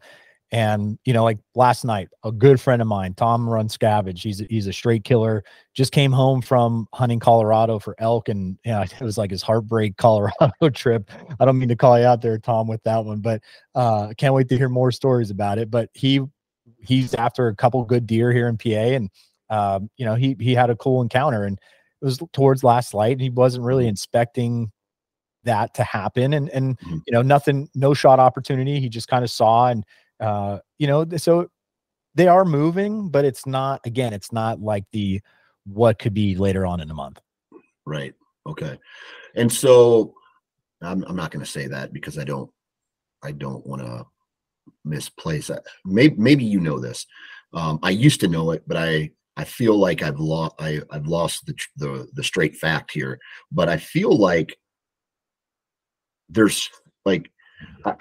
And 0.51 0.97
you 1.05 1.13
know, 1.13 1.23
like 1.23 1.37
last 1.53 1.85
night, 1.85 2.07
a 2.23 2.31
good 2.31 2.59
friend 2.59 2.81
of 2.81 2.87
mine, 2.87 3.13
Tom 3.13 3.47
runs 3.47 3.77
Scavage, 3.77 4.23
He's 4.23 4.41
a, 4.41 4.45
he's 4.45 4.65
a 4.65 4.73
straight 4.73 5.03
killer. 5.03 5.43
Just 5.75 5.91
came 5.91 6.11
home 6.11 6.41
from 6.41 6.87
hunting 6.91 7.19
Colorado 7.19 7.77
for 7.77 7.95
elk, 7.99 8.29
and 8.29 8.57
you 8.65 8.71
know, 8.71 8.81
it 8.99 9.01
was 9.01 9.17
like 9.17 9.29
his 9.29 9.43
heartbreak 9.43 9.97
Colorado 9.97 10.69
trip. 10.73 11.09
I 11.39 11.45
don't 11.45 11.59
mean 11.59 11.69
to 11.69 11.75
call 11.75 11.99
you 11.99 12.05
out 12.05 12.21
there, 12.21 12.39
Tom, 12.39 12.67
with 12.67 12.81
that 12.83 13.05
one, 13.05 13.19
but 13.19 13.41
uh, 13.75 14.13
can't 14.17 14.33
wait 14.33 14.49
to 14.49 14.57
hear 14.57 14.69
more 14.69 14.91
stories 14.91 15.29
about 15.29 15.59
it. 15.59 15.69
But 15.69 15.89
he 15.93 16.21
he's 16.79 17.13
after 17.13 17.47
a 17.47 17.55
couple 17.55 17.83
good 17.85 18.07
deer 18.07 18.31
here 18.31 18.47
in 18.47 18.57
PA, 18.57 18.69
and 18.69 19.09
um, 19.51 19.89
you 19.97 20.05
know, 20.05 20.15
he 20.15 20.35
he 20.39 20.55
had 20.55 20.71
a 20.71 20.75
cool 20.75 21.03
encounter, 21.03 21.43
and 21.43 21.59
it 22.01 22.05
was 22.05 22.19
towards 22.33 22.63
last 22.63 22.95
light. 22.95 23.11
And 23.11 23.21
he 23.21 23.29
wasn't 23.29 23.65
really 23.65 23.83
mm-hmm. 23.83 23.89
inspecting 23.89 24.71
that 25.43 25.75
to 25.75 25.83
happen, 25.83 26.33
and 26.33 26.49
and 26.49 26.79
mm-hmm. 26.79 26.97
you 27.05 27.13
know, 27.13 27.21
nothing, 27.21 27.69
no 27.75 27.93
shot 27.93 28.19
opportunity. 28.19 28.79
He 28.79 28.89
just 28.89 29.07
kind 29.07 29.23
of 29.23 29.29
saw 29.29 29.67
and 29.67 29.85
uh, 30.19 30.59
you 30.77 30.87
know, 30.87 31.05
so 31.17 31.49
they 32.15 32.27
are 32.27 32.45
moving, 32.45 33.09
but 33.09 33.25
it's 33.25 33.45
not 33.45 33.81
again, 33.85 34.13
it's 34.13 34.31
not 34.31 34.61
like 34.61 34.85
the 34.91 35.21
what 35.65 35.99
could 35.99 36.13
be 36.13 36.35
later 36.35 36.65
on 36.65 36.79
in 36.79 36.87
the 36.87 36.93
month. 36.93 37.19
Right. 37.85 38.13
Okay. 38.47 38.77
And 39.35 39.51
so 39.51 40.13
I'm 40.81 41.03
I'm 41.03 41.15
not 41.15 41.31
going 41.31 41.43
to 41.43 41.51
say 41.51 41.67
that 41.67 41.93
because 41.93 42.17
I 42.17 42.23
don't 42.23 42.49
I 43.23 43.31
don't 43.31 43.65
want 43.65 43.81
to 43.81 44.05
misplace 44.85 45.49
it. 45.49 45.61
Maybe 45.85 46.15
maybe 46.17 46.45
you 46.45 46.59
know 46.59 46.79
this. 46.79 47.05
Um, 47.53 47.79
I 47.83 47.89
used 47.91 48.19
to 48.21 48.27
know 48.27 48.51
it, 48.51 48.63
but 48.67 48.77
I 48.77 49.11
I 49.37 49.43
feel 49.43 49.77
like 49.77 50.01
I've 50.01 50.19
lost 50.19 50.55
I 50.59 50.81
I've 50.91 51.07
lost 51.07 51.45
the 51.45 51.55
the 51.77 52.07
the 52.13 52.23
straight 52.23 52.55
fact 52.55 52.91
here. 52.91 53.19
But 53.51 53.69
I 53.69 53.77
feel 53.77 54.15
like 54.15 54.57
there's 56.29 56.69
like 57.05 57.31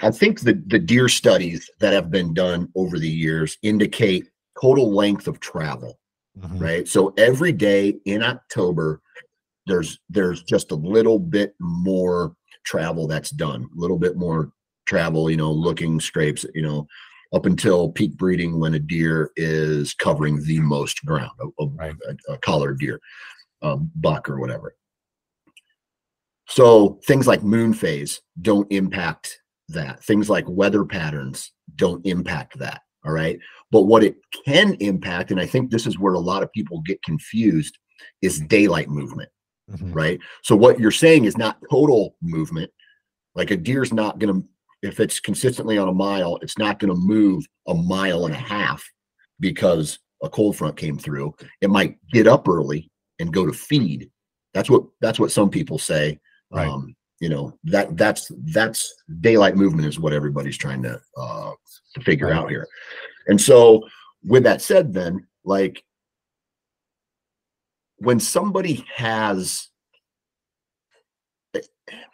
I 0.00 0.10
think 0.10 0.40
the, 0.40 0.62
the 0.66 0.78
deer 0.78 1.08
studies 1.08 1.70
that 1.80 1.92
have 1.92 2.10
been 2.10 2.34
done 2.34 2.68
over 2.74 2.98
the 2.98 3.08
years 3.08 3.58
indicate 3.62 4.28
total 4.60 4.92
length 4.92 5.28
of 5.28 5.40
travel, 5.40 5.98
mm-hmm. 6.38 6.58
right? 6.58 6.88
So 6.88 7.14
every 7.16 7.52
day 7.52 7.96
in 8.04 8.22
October, 8.22 9.00
there's 9.66 9.98
there's 10.08 10.42
just 10.42 10.72
a 10.72 10.76
little 10.76 11.18
bit 11.18 11.54
more 11.60 12.34
travel 12.64 13.06
that's 13.06 13.30
done, 13.30 13.64
a 13.64 13.80
little 13.80 13.98
bit 13.98 14.16
more 14.16 14.52
travel, 14.86 15.30
you 15.30 15.36
know, 15.36 15.52
looking 15.52 16.00
scrapes, 16.00 16.44
you 16.54 16.62
know, 16.62 16.86
up 17.32 17.46
until 17.46 17.90
peak 17.90 18.16
breeding 18.16 18.58
when 18.58 18.74
a 18.74 18.78
deer 18.78 19.30
is 19.36 19.94
covering 19.94 20.42
the 20.44 20.60
most 20.60 21.04
ground, 21.04 21.32
a, 21.40 21.62
a, 21.62 21.66
Right. 21.68 21.94
a, 22.08 22.32
a 22.32 22.38
collared 22.38 22.78
deer, 22.78 23.00
um, 23.62 23.90
buck 23.94 24.28
or 24.28 24.40
whatever. 24.40 24.74
So 26.48 26.98
things 27.06 27.26
like 27.26 27.42
moon 27.42 27.74
phase 27.74 28.22
don't 28.40 28.70
impact 28.72 29.40
that. 29.68 30.02
Things 30.04 30.28
like 30.30 30.44
weather 30.48 30.84
patterns 30.84 31.52
don't 31.76 32.04
impact 32.06 32.58
that. 32.58 32.82
All 33.04 33.12
right. 33.12 33.38
But 33.70 33.82
what 33.82 34.02
it 34.02 34.16
can 34.44 34.74
impact, 34.80 35.30
and 35.30 35.40
I 35.40 35.46
think 35.46 35.70
this 35.70 35.86
is 35.86 35.98
where 35.98 36.14
a 36.14 36.18
lot 36.18 36.42
of 36.42 36.52
people 36.52 36.80
get 36.82 37.02
confused, 37.02 37.78
is 38.22 38.40
daylight 38.40 38.88
movement 38.88 39.28
Mhm. 39.70 39.94
right? 39.94 40.20
So 40.42 40.56
what 40.56 40.80
you're 40.80 40.90
saying 40.90 41.24
is 41.24 41.36
not 41.36 41.58
total 41.70 42.16
movement. 42.22 42.70
Like 43.34 43.50
a 43.50 43.56
deer's 43.56 43.92
not 43.92 44.18
going 44.18 44.34
to, 44.42 44.48
if 44.82 44.98
it's 45.00 45.20
consistently 45.20 45.76
on 45.76 45.88
a 45.88 45.92
mile, 45.92 46.38
it's 46.42 46.56
not 46.56 46.78
going 46.78 46.92
to 46.94 46.98
move 46.98 47.44
a 47.66 47.74
mile 47.74 48.24
and 48.24 48.34
a 48.34 48.38
half 48.38 48.82
because 49.40 49.98
a 50.22 50.28
cold 50.30 50.56
front 50.56 50.76
came 50.76 50.98
through. 50.98 51.34
It 51.60 51.70
might 51.70 51.98
get 52.12 52.26
up 52.26 52.48
early 52.48 52.90
and 53.18 53.32
go 53.32 53.44
to 53.46 53.52
feed. 53.52 54.10
That's 54.54 54.70
what 54.70 54.84
that's 55.00 55.20
what 55.20 55.30
some 55.32 55.50
people 55.50 55.78
say. 55.78 56.18
Right. 56.50 56.66
Um, 56.66 56.96
you 57.20 57.28
know 57.28 57.58
that 57.64 57.96
that's 57.96 58.30
that's 58.52 58.94
daylight 59.20 59.56
movement 59.56 59.88
is 59.88 59.98
what 59.98 60.12
everybody's 60.12 60.58
trying 60.58 60.82
to 60.82 61.00
uh, 61.16 61.52
to 61.94 62.00
figure 62.02 62.30
out 62.30 62.50
here. 62.50 62.66
And 63.26 63.40
so, 63.40 63.82
with 64.24 64.44
that 64.44 64.62
said, 64.62 64.92
then 64.92 65.26
like 65.44 65.84
when 67.98 68.20
somebody 68.20 68.84
has 68.94 69.68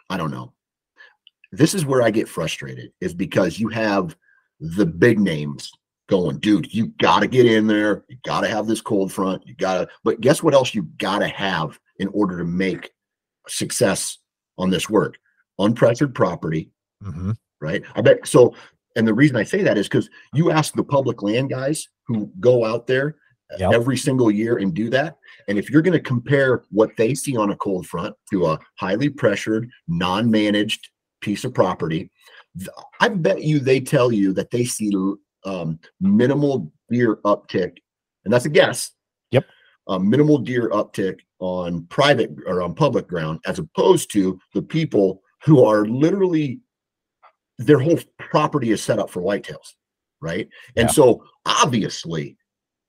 I 0.09 0.17
don't 0.17 0.31
know. 0.31 0.53
This 1.51 1.73
is 1.73 1.85
where 1.85 2.01
I 2.01 2.11
get 2.11 2.27
frustrated 2.27 2.91
is 3.01 3.13
because 3.13 3.59
you 3.59 3.69
have 3.69 4.15
the 4.59 4.85
big 4.85 5.19
names 5.19 5.71
going, 6.07 6.39
dude, 6.39 6.73
you 6.73 6.87
got 6.99 7.21
to 7.21 7.27
get 7.27 7.45
in 7.45 7.67
there. 7.67 8.03
You 8.09 8.17
got 8.23 8.41
to 8.41 8.47
have 8.47 8.67
this 8.67 8.81
cold 8.81 9.11
front. 9.11 9.45
You 9.47 9.55
got 9.55 9.79
to, 9.79 9.87
but 10.03 10.21
guess 10.21 10.43
what 10.43 10.53
else 10.53 10.75
you 10.75 10.83
got 10.97 11.19
to 11.19 11.27
have 11.27 11.79
in 11.99 12.07
order 12.09 12.37
to 12.37 12.43
make 12.43 12.91
success 13.47 14.17
on 14.57 14.69
this 14.69 14.89
work? 14.89 15.17
Unpressured 15.59 16.13
property, 16.13 16.69
Mhm. 17.03 17.35
right? 17.61 17.83
I 17.95 18.01
bet 18.01 18.25
so. 18.27 18.55
And 18.95 19.07
the 19.07 19.13
reason 19.13 19.35
I 19.35 19.43
say 19.43 19.61
that 19.63 19.77
is 19.77 19.87
because 19.87 20.09
you 20.33 20.51
ask 20.51 20.73
the 20.73 20.83
public 20.83 21.21
land 21.21 21.49
guys 21.49 21.87
who 22.07 22.31
go 22.39 22.63
out 22.65 22.87
there 22.87 23.17
Yep. 23.59 23.73
every 23.73 23.95
single 23.97 24.31
year 24.31 24.57
and 24.57 24.73
do 24.73 24.89
that. 24.89 25.17
And 25.47 25.57
if 25.59 25.69
you're 25.69 25.83
going 25.83 25.93
to 25.93 25.99
compare 25.99 26.63
what 26.71 26.89
they 26.97 27.13
see 27.13 27.37
on 27.37 27.51
a 27.51 27.55
cold 27.57 27.85
front 27.85 28.15
to 28.31 28.47
a 28.47 28.59
highly 28.79 29.07
pressured, 29.09 29.69
non 29.87 30.31
managed 30.31 30.89
piece 31.21 31.43
of 31.45 31.53
property, 31.53 32.09
I 32.99 33.09
bet 33.09 33.43
you 33.43 33.59
they 33.59 33.81
tell 33.81 34.11
you 34.11 34.33
that 34.33 34.49
they 34.49 34.65
see 34.65 34.91
um, 35.45 35.79
minimal 36.01 36.71
deer 36.89 37.17
uptick. 37.17 37.77
And 38.23 38.33
that's 38.33 38.45
a 38.45 38.49
guess. 38.49 38.91
Yep. 39.31 39.45
A 39.89 39.99
minimal 39.99 40.39
deer 40.39 40.69
uptick 40.69 41.19
on 41.39 41.85
private 41.87 42.31
or 42.47 42.61
on 42.61 42.73
public 42.73 43.07
ground 43.07 43.39
as 43.45 43.59
opposed 43.59 44.11
to 44.11 44.39
the 44.53 44.61
people 44.61 45.21
who 45.43 45.63
are 45.63 45.85
literally 45.85 46.59
their 47.57 47.79
whole 47.79 47.99
property 48.19 48.71
is 48.71 48.81
set 48.81 48.99
up 48.99 49.09
for 49.09 49.21
whitetails 49.21 49.73
right? 50.21 50.49
And 50.75 50.89
so 50.89 51.23
obviously 51.45 52.37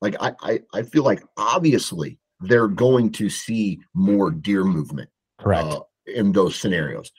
like 0.01 0.17
I, 0.21 0.33
I 0.43 0.61
i 0.75 0.83
feel 0.83 1.03
like 1.05 1.23
obviously 1.37 2.19
they're 2.41 2.69
going 2.69 3.11
to 3.13 3.31
see 3.31 3.81
more 3.95 4.31
deer 4.31 4.65
movement 4.65 5.09
Correct. 5.39 5.67
uh, 5.69 5.81
in 6.07 6.33
those 6.33 6.57
scenarios. 6.57 7.13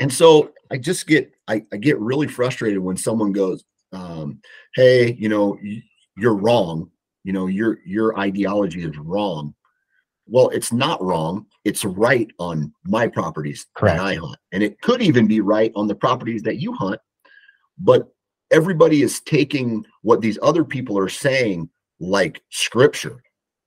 And 0.00 0.12
so 0.12 0.52
i 0.70 0.76
just 0.78 1.06
get 1.06 1.32
I, 1.48 1.64
I 1.72 1.76
get 1.76 1.98
really 1.98 2.26
frustrated 2.28 2.78
when 2.78 2.96
someone 2.96 3.32
goes 3.32 3.64
um 3.92 4.40
hey 4.74 5.12
you 5.12 5.28
know 5.28 5.58
you're 6.16 6.34
wrong. 6.34 6.90
You 7.24 7.32
know 7.32 7.46
your 7.46 7.78
your 7.84 8.18
ideology 8.18 8.84
is 8.84 8.96
wrong 8.98 9.54
well 10.26 10.48
it's 10.50 10.72
not 10.72 11.02
wrong 11.02 11.46
it's 11.64 11.84
right 11.84 12.30
on 12.38 12.72
my 12.84 13.06
properties 13.06 13.66
Correct. 13.74 13.98
that 13.98 14.04
i 14.04 14.14
hunt 14.14 14.36
and 14.52 14.62
it 14.62 14.80
could 14.80 15.00
even 15.02 15.26
be 15.26 15.40
right 15.40 15.72
on 15.76 15.86
the 15.86 15.94
properties 15.94 16.42
that 16.42 16.56
you 16.56 16.72
hunt 16.72 17.00
but 17.78 18.08
everybody 18.50 19.02
is 19.02 19.20
taking 19.20 19.84
what 20.02 20.20
these 20.20 20.38
other 20.42 20.64
people 20.64 20.98
are 20.98 21.08
saying 21.08 21.68
like 22.00 22.42
scripture 22.50 23.22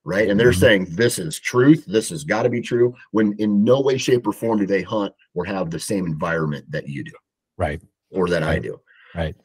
right 0.05 0.29
and 0.29 0.39
they're 0.39 0.51
Mhm. 0.51 0.59
saying 0.59 0.87
this 0.91 1.19
is 1.19 1.39
truth 1.39 1.83
this 1.87 2.09
has 2.09 2.23
got 2.23 2.43
to 2.43 2.49
be 2.49 2.61
true 2.61 2.93
when 3.11 3.33
in 3.39 3.63
no 3.63 3.81
way 3.81 3.97
shape 3.97 4.25
or 4.27 4.31
form 4.33 4.59
do 4.59 4.65
they 4.65 4.81
hunt 4.81 5.13
or 5.35 5.45
have 5.45 5.69
the 5.69 5.79
same 5.79 6.05
environment 6.05 6.65
that 6.71 6.87
you 6.87 7.03
do 7.03 7.11
right. 7.57 7.81
or 8.11 8.27
that 8.29 8.43
i 8.43 8.59
do 8.59 8.79
Right. 9.15 9.35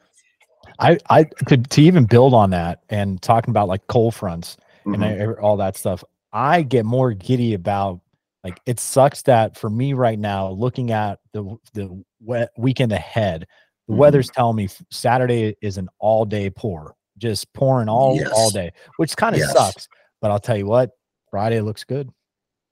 I, 0.77 0.97
I 1.09 1.23
to, 1.47 1.57
to 1.57 1.81
even 1.81 2.05
build 2.05 2.33
on 2.35 2.51
that 2.51 2.83
and 2.89 3.19
talking 3.21 3.49
about 3.51 3.67
like 3.67 3.87
cold 3.87 4.13
fronts 4.13 4.57
and 4.85 4.97
Mhm. 4.97 5.37
I, 5.37 5.41
all 5.41 5.57
that 5.57 5.75
stuff, 5.75 6.03
I 6.35 6.61
get 6.63 6.85
more 6.85 7.13
giddy 7.13 7.53
about 7.53 8.01
like 8.43 8.59
it 8.67 8.79
sucks 8.79 9.23
that 9.23 9.57
for 9.57 9.69
me 9.69 9.93
right 9.93 10.19
now, 10.19 10.49
looking 10.49 10.91
at 10.91 11.19
the 11.33 11.57
the 11.73 12.03
wet 12.19 12.49
weekend 12.57 12.91
ahead, 12.91 13.47
the 13.87 13.93
Mhm. 13.93 13.97
weather's 13.97 14.29
telling 14.29 14.57
me 14.57 14.67
Saturday 14.91 15.55
is 15.61 15.77
an 15.77 15.89
all 15.99 16.25
day 16.25 16.49
pour, 16.49 16.95
just 17.17 17.51
pouring 17.53 17.89
all 17.89 18.21
all 18.35 18.51
day, 18.51 18.71
which 18.97 19.15
kind 19.17 19.33
of 19.33 19.39
Yes. 19.39 19.51
sucks. 19.53 19.87
But 20.21 20.31
I'll 20.31 20.39
tell 20.39 20.57
you 20.57 20.67
what, 20.67 20.91
Friday 21.31 21.61
looks 21.61 21.83
good. 21.83 22.09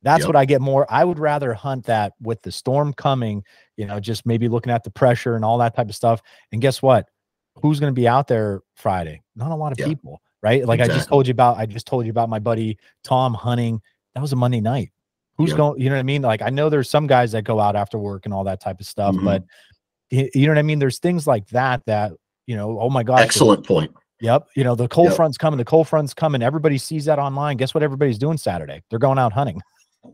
That's 0.03 0.21
Yep. 0.23 0.27
what 0.27 0.35
I 0.35 0.45
get 0.45 0.61
more. 0.61 0.85
I 0.89 1.05
would 1.05 1.17
rather 1.19 1.53
hunt 1.53 1.85
that 1.85 2.13
with 2.21 2.41
the 2.41 2.51
storm 2.51 2.93
coming, 2.93 3.43
you 3.77 3.85
know, 3.87 3.99
just 4.01 4.25
maybe 4.25 4.49
looking 4.49 4.73
at 4.73 4.83
the 4.83 4.91
pressure 4.91 5.35
and 5.37 5.45
all 5.45 5.57
that 5.59 5.75
type 5.75 5.87
of 5.89 5.95
stuff. 5.95 6.21
And 6.51 6.61
guess 6.61 6.81
what? 6.81 7.07
Who's 7.61 7.79
going 7.79 7.93
to 7.93 7.99
be 7.99 8.07
out 8.07 8.27
there 8.27 8.61
Friday? 8.75 9.21
Not 9.35 9.51
a 9.51 9.55
lot 9.55 9.71
of 9.71 9.79
Yeah. 9.79 9.85
people, 9.85 10.21
right? 10.43 10.65
Like 10.65 10.81
I 10.81 10.87
just 10.87 11.07
told 11.07 11.25
you 11.25 11.31
about, 11.31 11.57
I 11.57 11.65
just 11.65 11.87
told 11.87 12.05
you 12.05 12.11
about 12.11 12.29
my 12.29 12.37
buddy 12.39 12.77
Tom 13.03 13.33
hunting. 13.33 13.81
That 14.13 14.21
was 14.21 14.33
a 14.33 14.35
Monday 14.35 14.61
night. 14.61 14.91
Who's 15.37 15.49
Yep. 15.51 15.57
going, 15.57 15.81
you 15.81 15.89
know 15.89 15.95
what 15.95 16.01
I 16.01 16.03
mean? 16.03 16.21
Like 16.21 16.43
I 16.43 16.49
know 16.51 16.69
there's 16.69 16.89
some 16.89 17.07
guys 17.07 17.31
that 17.31 17.43
go 17.43 17.59
out 17.59 17.75
after 17.75 17.97
work 17.97 18.25
and 18.25 18.33
all 18.33 18.43
that 18.43 18.59
type 18.61 18.79
of 18.79 18.85
stuff, 18.85 19.15
Mhm. 19.15 19.23
but 19.23 19.43
you 20.11 20.45
know 20.45 20.51
what 20.51 20.59
I 20.59 20.63
mean? 20.63 20.77
There's 20.77 20.99
things 20.99 21.25
like 21.25 21.47
that 21.47 21.83
that, 21.87 22.11
you 22.45 22.55
know, 22.55 22.77
oh 22.79 22.89
my 22.89 23.01
God. 23.01 23.21
excellent 23.21 23.65
point 23.65 23.91
Yep. 24.19 24.47
You 24.55 24.63
know, 24.63 24.75
the 24.75 24.87
cold 24.87 25.07
Yep. 25.09 25.15
front's 25.17 25.37
coming, 25.37 25.57
the 25.57 25.65
cold 25.65 25.87
front's 25.87 26.13
coming. 26.13 26.41
Everybody 26.41 26.77
sees 26.77 27.05
that 27.05 27.19
online. 27.19 27.57
Guess 27.57 27.73
what 27.73 27.83
everybody's 27.83 28.17
doing 28.17 28.37
Saturday? 28.37 28.81
They're 28.89 28.99
going 28.99 29.17
out 29.17 29.33
hunting. 29.33 29.59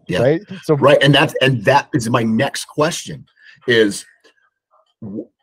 Yeah. 0.07 0.21
Right. 0.21 0.41
So 0.63 0.75
right 0.75 0.97
and 1.01 1.13
that's 1.13 1.33
and 1.41 1.65
that 1.65 1.89
is 1.93 2.09
my 2.09 2.23
next 2.23 2.65
question 2.65 3.25
is 3.67 4.05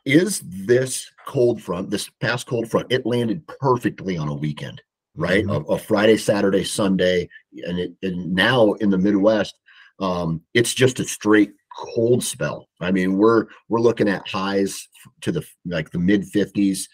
is 0.04 0.40
this 0.44 1.10
cold 1.26 1.60
front 1.62 1.90
this 1.90 2.08
past 2.20 2.46
cold 2.46 2.70
front 2.70 2.86
it 2.90 3.04
landed 3.04 3.46
perfectly 3.60 4.16
on 4.16 4.28
a 4.28 4.34
weekend 4.34 4.80
right 5.16 5.44
Mhm. 5.44 5.68
a, 5.68 5.72
a 5.74 5.78
friday 5.78 6.16
saturday 6.16 6.64
sunday 6.64 7.28
and 7.66 7.78
it 7.78 7.92
and 8.02 8.32
now 8.34 8.72
in 8.74 8.90
the 8.90 8.98
midwest 8.98 9.54
um 10.00 10.40
it's 10.54 10.72
just 10.74 11.00
a 11.00 11.04
straight 11.04 11.52
cold 11.94 12.22
spell 12.24 12.68
i 12.80 12.90
mean 12.90 13.16
we're 13.18 13.46
we're 13.68 13.80
looking 13.80 14.08
at 14.08 14.26
highs 14.28 14.88
to 15.20 15.32
the 15.32 15.44
like 15.66 15.90
the 15.90 15.98
mid 15.98 16.22
50s 16.22 16.84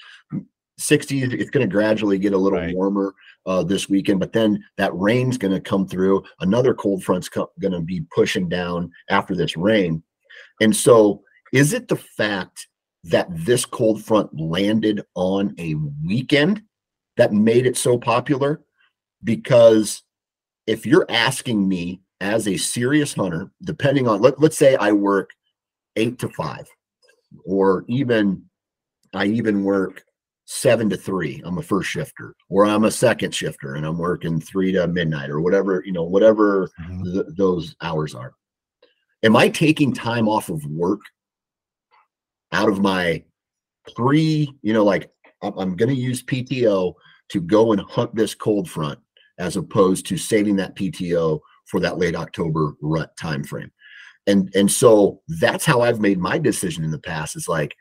60s 0.80 1.32
it's 1.32 1.50
going 1.50 1.66
to 1.68 1.72
gradually 1.72 2.18
get 2.18 2.32
a 2.32 2.38
little 2.38 2.58
Right. 2.58 2.74
warmer 2.74 3.14
uh, 3.46 3.62
this 3.62 3.88
weekend 3.88 4.18
but 4.20 4.32
then 4.32 4.62
that 4.78 4.94
rain's 4.94 5.36
going 5.38 5.52
to 5.52 5.60
come 5.60 5.86
through 5.86 6.22
another 6.40 6.74
cold 6.74 7.04
front's 7.04 7.28
co- 7.28 7.50
going 7.60 7.72
to 7.72 7.80
be 7.80 8.04
pushing 8.14 8.48
down 8.48 8.90
after 9.10 9.34
this 9.36 9.56
rain 9.56 10.02
and 10.60 10.74
so 10.74 11.22
is 11.52 11.72
it 11.72 11.88
the 11.88 11.96
fact 11.96 12.68
that 13.04 13.26
this 13.30 13.64
cold 13.64 14.02
front 14.04 14.30
landed 14.38 15.02
on 15.14 15.54
a 15.58 15.74
weekend 16.06 16.62
that 17.16 17.32
made 17.32 17.66
it 17.66 17.76
so 17.76 17.98
popular 17.98 18.60
because 19.24 20.02
if 20.66 20.86
you're 20.86 21.06
asking 21.08 21.68
me 21.68 22.00
as 22.20 22.46
a 22.46 22.56
serious 22.56 23.12
hunter 23.12 23.50
depending 23.64 24.06
on 24.06 24.20
let, 24.20 24.38
let's 24.40 24.56
say 24.56 24.76
i 24.76 24.92
work 24.92 25.30
eight 25.96 26.18
to 26.18 26.28
five 26.30 26.64
or 27.44 27.84
even 27.88 28.42
i 29.14 29.24
even 29.26 29.64
work 29.64 30.04
seven 30.44 30.88
to 30.88 30.96
three 30.96 31.42
i'm 31.44 31.58
a 31.58 31.62
first 31.62 31.90
shifter 31.90 32.34
or 32.48 32.64
i'm 32.64 32.84
a 32.84 32.90
second 32.90 33.34
shifter 33.34 33.74
and 33.74 33.84
i'm 33.84 33.98
working 33.98 34.40
three 34.40 34.70
to 34.70 34.86
midnight 34.86 35.30
or 35.30 35.40
whatever 35.40 35.82
you 35.84 35.92
know 35.92 36.04
whatever 36.04 36.70
Mhm. 36.80 37.12
th- 37.12 37.26
those 37.36 37.74
hours 37.80 38.14
are 38.14 38.32
am 39.24 39.34
i 39.36 39.48
taking 39.48 39.92
time 39.92 40.28
off 40.28 40.48
of 40.48 40.64
work 40.66 41.00
out 42.52 42.68
of 42.68 42.80
my 42.80 43.22
pre 43.96 44.52
you 44.62 44.72
know 44.72 44.84
like 44.84 45.10
i'm, 45.42 45.76
going 45.76 45.88
to 45.88 45.94
use 45.94 46.22
pto 46.22 46.94
to 47.28 47.40
go 47.40 47.72
and 47.72 47.80
hunt 47.82 48.14
this 48.14 48.34
cold 48.34 48.68
front 48.68 48.98
as 49.38 49.56
opposed 49.56 50.06
to 50.06 50.16
saving 50.16 50.56
that 50.56 50.76
pto 50.76 51.40
for 51.66 51.80
that 51.80 51.98
late 51.98 52.14
october 52.14 52.74
rut 52.80 53.16
time 53.16 53.42
frame 53.42 53.70
and 54.26 54.54
and 54.54 54.70
so 54.70 55.20
that's 55.40 55.64
how 55.64 55.80
i've 55.80 56.00
made 56.00 56.18
my 56.18 56.38
decision 56.38 56.84
in 56.84 56.90
the 56.90 56.98
past 56.98 57.36
is 57.36 57.48
like 57.48 57.74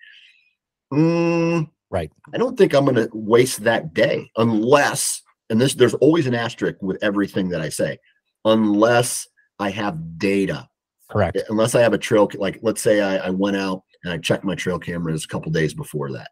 mm, 0.92 1.68
Right. 1.92 2.12
i 2.34 2.38
don't 2.38 2.58
think 2.58 2.74
i'm 2.74 2.86
going 2.86 2.96
to 2.96 3.10
waste 3.14 3.64
that 3.64 3.94
day 3.94 4.32
unless 4.38 5.22
and 5.50 5.60
this 5.60 5.76
there's 5.76 5.94
always 5.96 6.26
an 6.26 6.34
asterisk 6.34 6.82
with 6.82 6.98
everything 7.04 7.50
that 7.50 7.62
i 7.62 7.70
say 7.70 8.00
unless 8.46 9.28
i 9.60 9.70
have 9.70 10.18
data 10.18 10.68
correct. 11.12 11.38
unless 11.50 11.76
I 11.76 11.82
have 11.82 11.94
a 11.94 11.98
trail, 11.98 12.30
like 12.36 12.60
let's 12.62 12.82
say 12.82 13.02
I, 13.02 13.28
I 13.28 13.30
went 13.30 13.58
out 13.58 13.84
and 14.04 14.14
I 14.14 14.18
checked 14.18 14.44
my 14.44 14.56
trail 14.56 14.80
cameras 14.80 15.26
a 15.26 15.28
couple 15.28 15.52
days 15.52 15.74
before 15.74 16.12
that. 16.14 16.30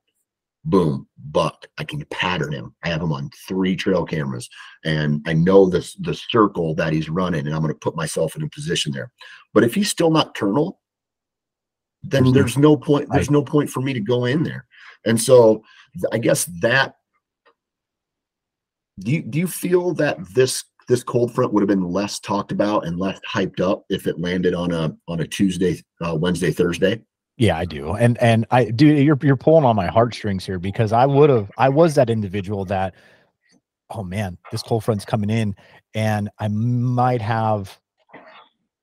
boom, 0.66 1.08
buck. 1.18 1.68
I 1.78 1.84
can 1.84 2.04
pattern 2.12 2.52
him. 2.54 2.76
I 2.84 2.90
have 2.90 3.02
him 3.02 3.14
on 3.14 3.30
three 3.48 3.76
trail 3.76 4.06
cameras, 4.06 4.50
and 4.84 5.22
I 5.28 5.34
know 5.34 5.70
this 5.70 5.96
the 5.96 6.14
circle 6.14 6.76
that 6.76 6.94
he's 6.94 7.10
running, 7.10 7.46
and 7.48 7.56
I'm 7.56 7.62
going 7.62 7.74
to 7.74 7.80
put 7.80 7.96
myself 7.96 8.36
in 8.36 8.44
a 8.44 8.50
position 8.50 8.92
there. 8.92 9.12
But 9.54 9.64
if 9.64 9.74
he's 9.74 9.90
still 9.90 10.12
nocturnal, 10.12 10.80
then 12.04 12.32
there's 12.32 12.58
no 12.58 12.78
point. 12.78 13.10
There's 13.12 13.32
no 13.32 13.44
point 13.44 13.70
for 13.70 13.82
me 13.82 13.94
to 13.94 14.00
go 14.00 14.26
in 14.26 14.44
there. 14.44 14.66
And 15.06 15.20
so, 15.20 15.64
I 16.12 16.18
guess 16.18 16.46
that. 16.62 16.96
Do 19.00 19.12
you 19.12 19.22
do 19.22 19.40
you 19.40 19.48
feel 19.48 19.94
that 19.94 20.18
this 20.34 20.64
this 20.90 21.04
cold 21.04 21.34
front 21.34 21.54
would 21.54 21.62
have 21.62 21.70
been 21.70 21.90
less 21.90 22.20
talked 22.20 22.52
about 22.52 22.86
and 22.86 23.00
less 23.00 23.20
hyped 23.32 23.62
up 23.62 23.86
if 23.90 24.08
it 24.08 24.20
landed 24.20 24.54
on 24.54 24.74
a 24.74 24.94
on 25.08 25.22
a 25.22 25.28
Tuesday, 25.28 25.82
uh, 26.02 26.16
Wednesday, 26.16 26.52
Thursday? 26.52 27.02
Yeah, 27.40 27.58
I 27.58 27.64
do. 27.64 27.94
And 27.94 28.18
and 28.18 28.46
I 28.52 28.66
do 28.66 28.86
you're 28.86 29.18
you're 29.24 29.38
pulling 29.38 29.64
on 29.64 29.76
my 29.76 29.88
heartstrings 29.88 30.46
here 30.46 30.60
because 30.60 30.92
I 30.92 31.06
would 31.06 31.30
have 31.30 31.50
I 31.58 31.70
was 31.70 31.96
that 31.96 32.10
individual 32.10 32.66
that 32.66 32.94
oh 33.90 34.04
man, 34.04 34.38
this 34.52 34.62
cold 34.62 34.84
front's 34.84 35.06
coming 35.06 35.30
in 35.30 35.56
and 35.96 36.30
I 36.40 36.50
might 36.50 37.22
have 37.22 37.80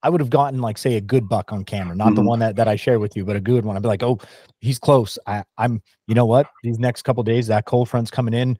I 0.02 0.09
would 0.09 0.22
have 0.22 0.30
gotten 0.30 0.62
like 0.62 0.78
say 0.78 0.96
a 0.96 1.02
good 1.02 1.28
buck 1.28 1.52
on 1.52 1.64
camera, 1.64 1.94
not 1.94 2.07
mm-hmm. 2.07 2.14
the 2.14 2.22
one 2.22 2.38
that 2.38 2.57
that 2.57 2.66
I 2.66 2.76
share 2.76 2.98
with 2.98 3.14
you, 3.14 3.26
but 3.26 3.36
a 3.36 3.40
good 3.40 3.66
one. 3.66 3.76
I'd 3.76 3.82
be 3.82 3.88
like, 3.88 4.02
"Oh, 4.02 4.18
he's 4.61 4.78
close." 4.78 5.18
I 5.26 5.44
I'm 5.59 5.82
you 6.07 6.14
know 6.14 6.26
what? 6.26 6.46
These 6.62 6.78
next 6.78 7.02
couple 7.02 7.22
days 7.24 7.48
that 7.48 7.66
cold 7.66 7.90
front's 7.90 8.11
coming 8.11 8.32
in, 8.32 8.59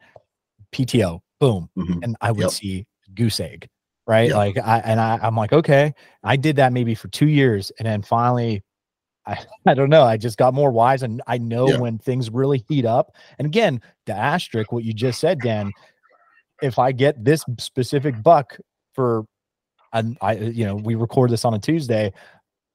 PTO, 0.72 1.20
boom. 1.40 1.70
Mm-hmm. 1.78 2.03
And 2.03 2.16
I 2.20 2.32
would 2.32 2.42
yep. 2.42 2.51
see 2.51 2.86
goose 3.14 3.40
egg, 3.40 3.66
right? 4.07 4.28
Yep. 4.28 4.36
Like 4.36 4.59
I 4.59 4.78
and 4.80 5.01
I 5.01 5.18
I'm 5.22 5.36
like, 5.36 5.55
"Okay, 5.55 5.94
I 6.22 6.36
did 6.36 6.57
that 6.57 6.74
maybe 6.74 6.94
for 6.94 7.09
2 7.09 7.28
years 7.28 7.72
and 7.78 7.86
then 7.86 8.03
finally 8.03 8.62
I, 9.27 9.39
I 9.66 9.74
don't 9.74 9.91
know. 9.91 10.05
I 10.05 10.16
just 10.16 10.39
got 10.39 10.55
more 10.55 10.70
wise 10.70 11.03
and 11.03 11.22
I 11.27 11.39
know 11.39 11.68
yeah. 11.68 11.79
when 11.79 11.99
things 11.99 12.31
really 12.31 12.64
heat 12.68 12.85
up. 12.85 13.14
And 13.39 13.47
again, 13.47 13.81
the 14.07 14.14
asterisk, 14.14 14.72
what 14.72 14.85
you 14.85 14.93
just 14.93 15.20
said, 15.20 15.41
Dan, 15.41 15.72
if 16.62 16.79
I 16.79 16.93
get 16.93 17.24
this 17.24 17.45
specific 17.59 18.22
buck 18.22 18.57
for 18.95 19.27
and 19.93 20.16
I 20.20 20.35
you 20.35 20.64
know, 20.64 20.77
we 20.77 20.95
record 20.95 21.31
this 21.31 21.45
on 21.45 21.55
a 21.55 21.59
Tuesday 21.59 22.12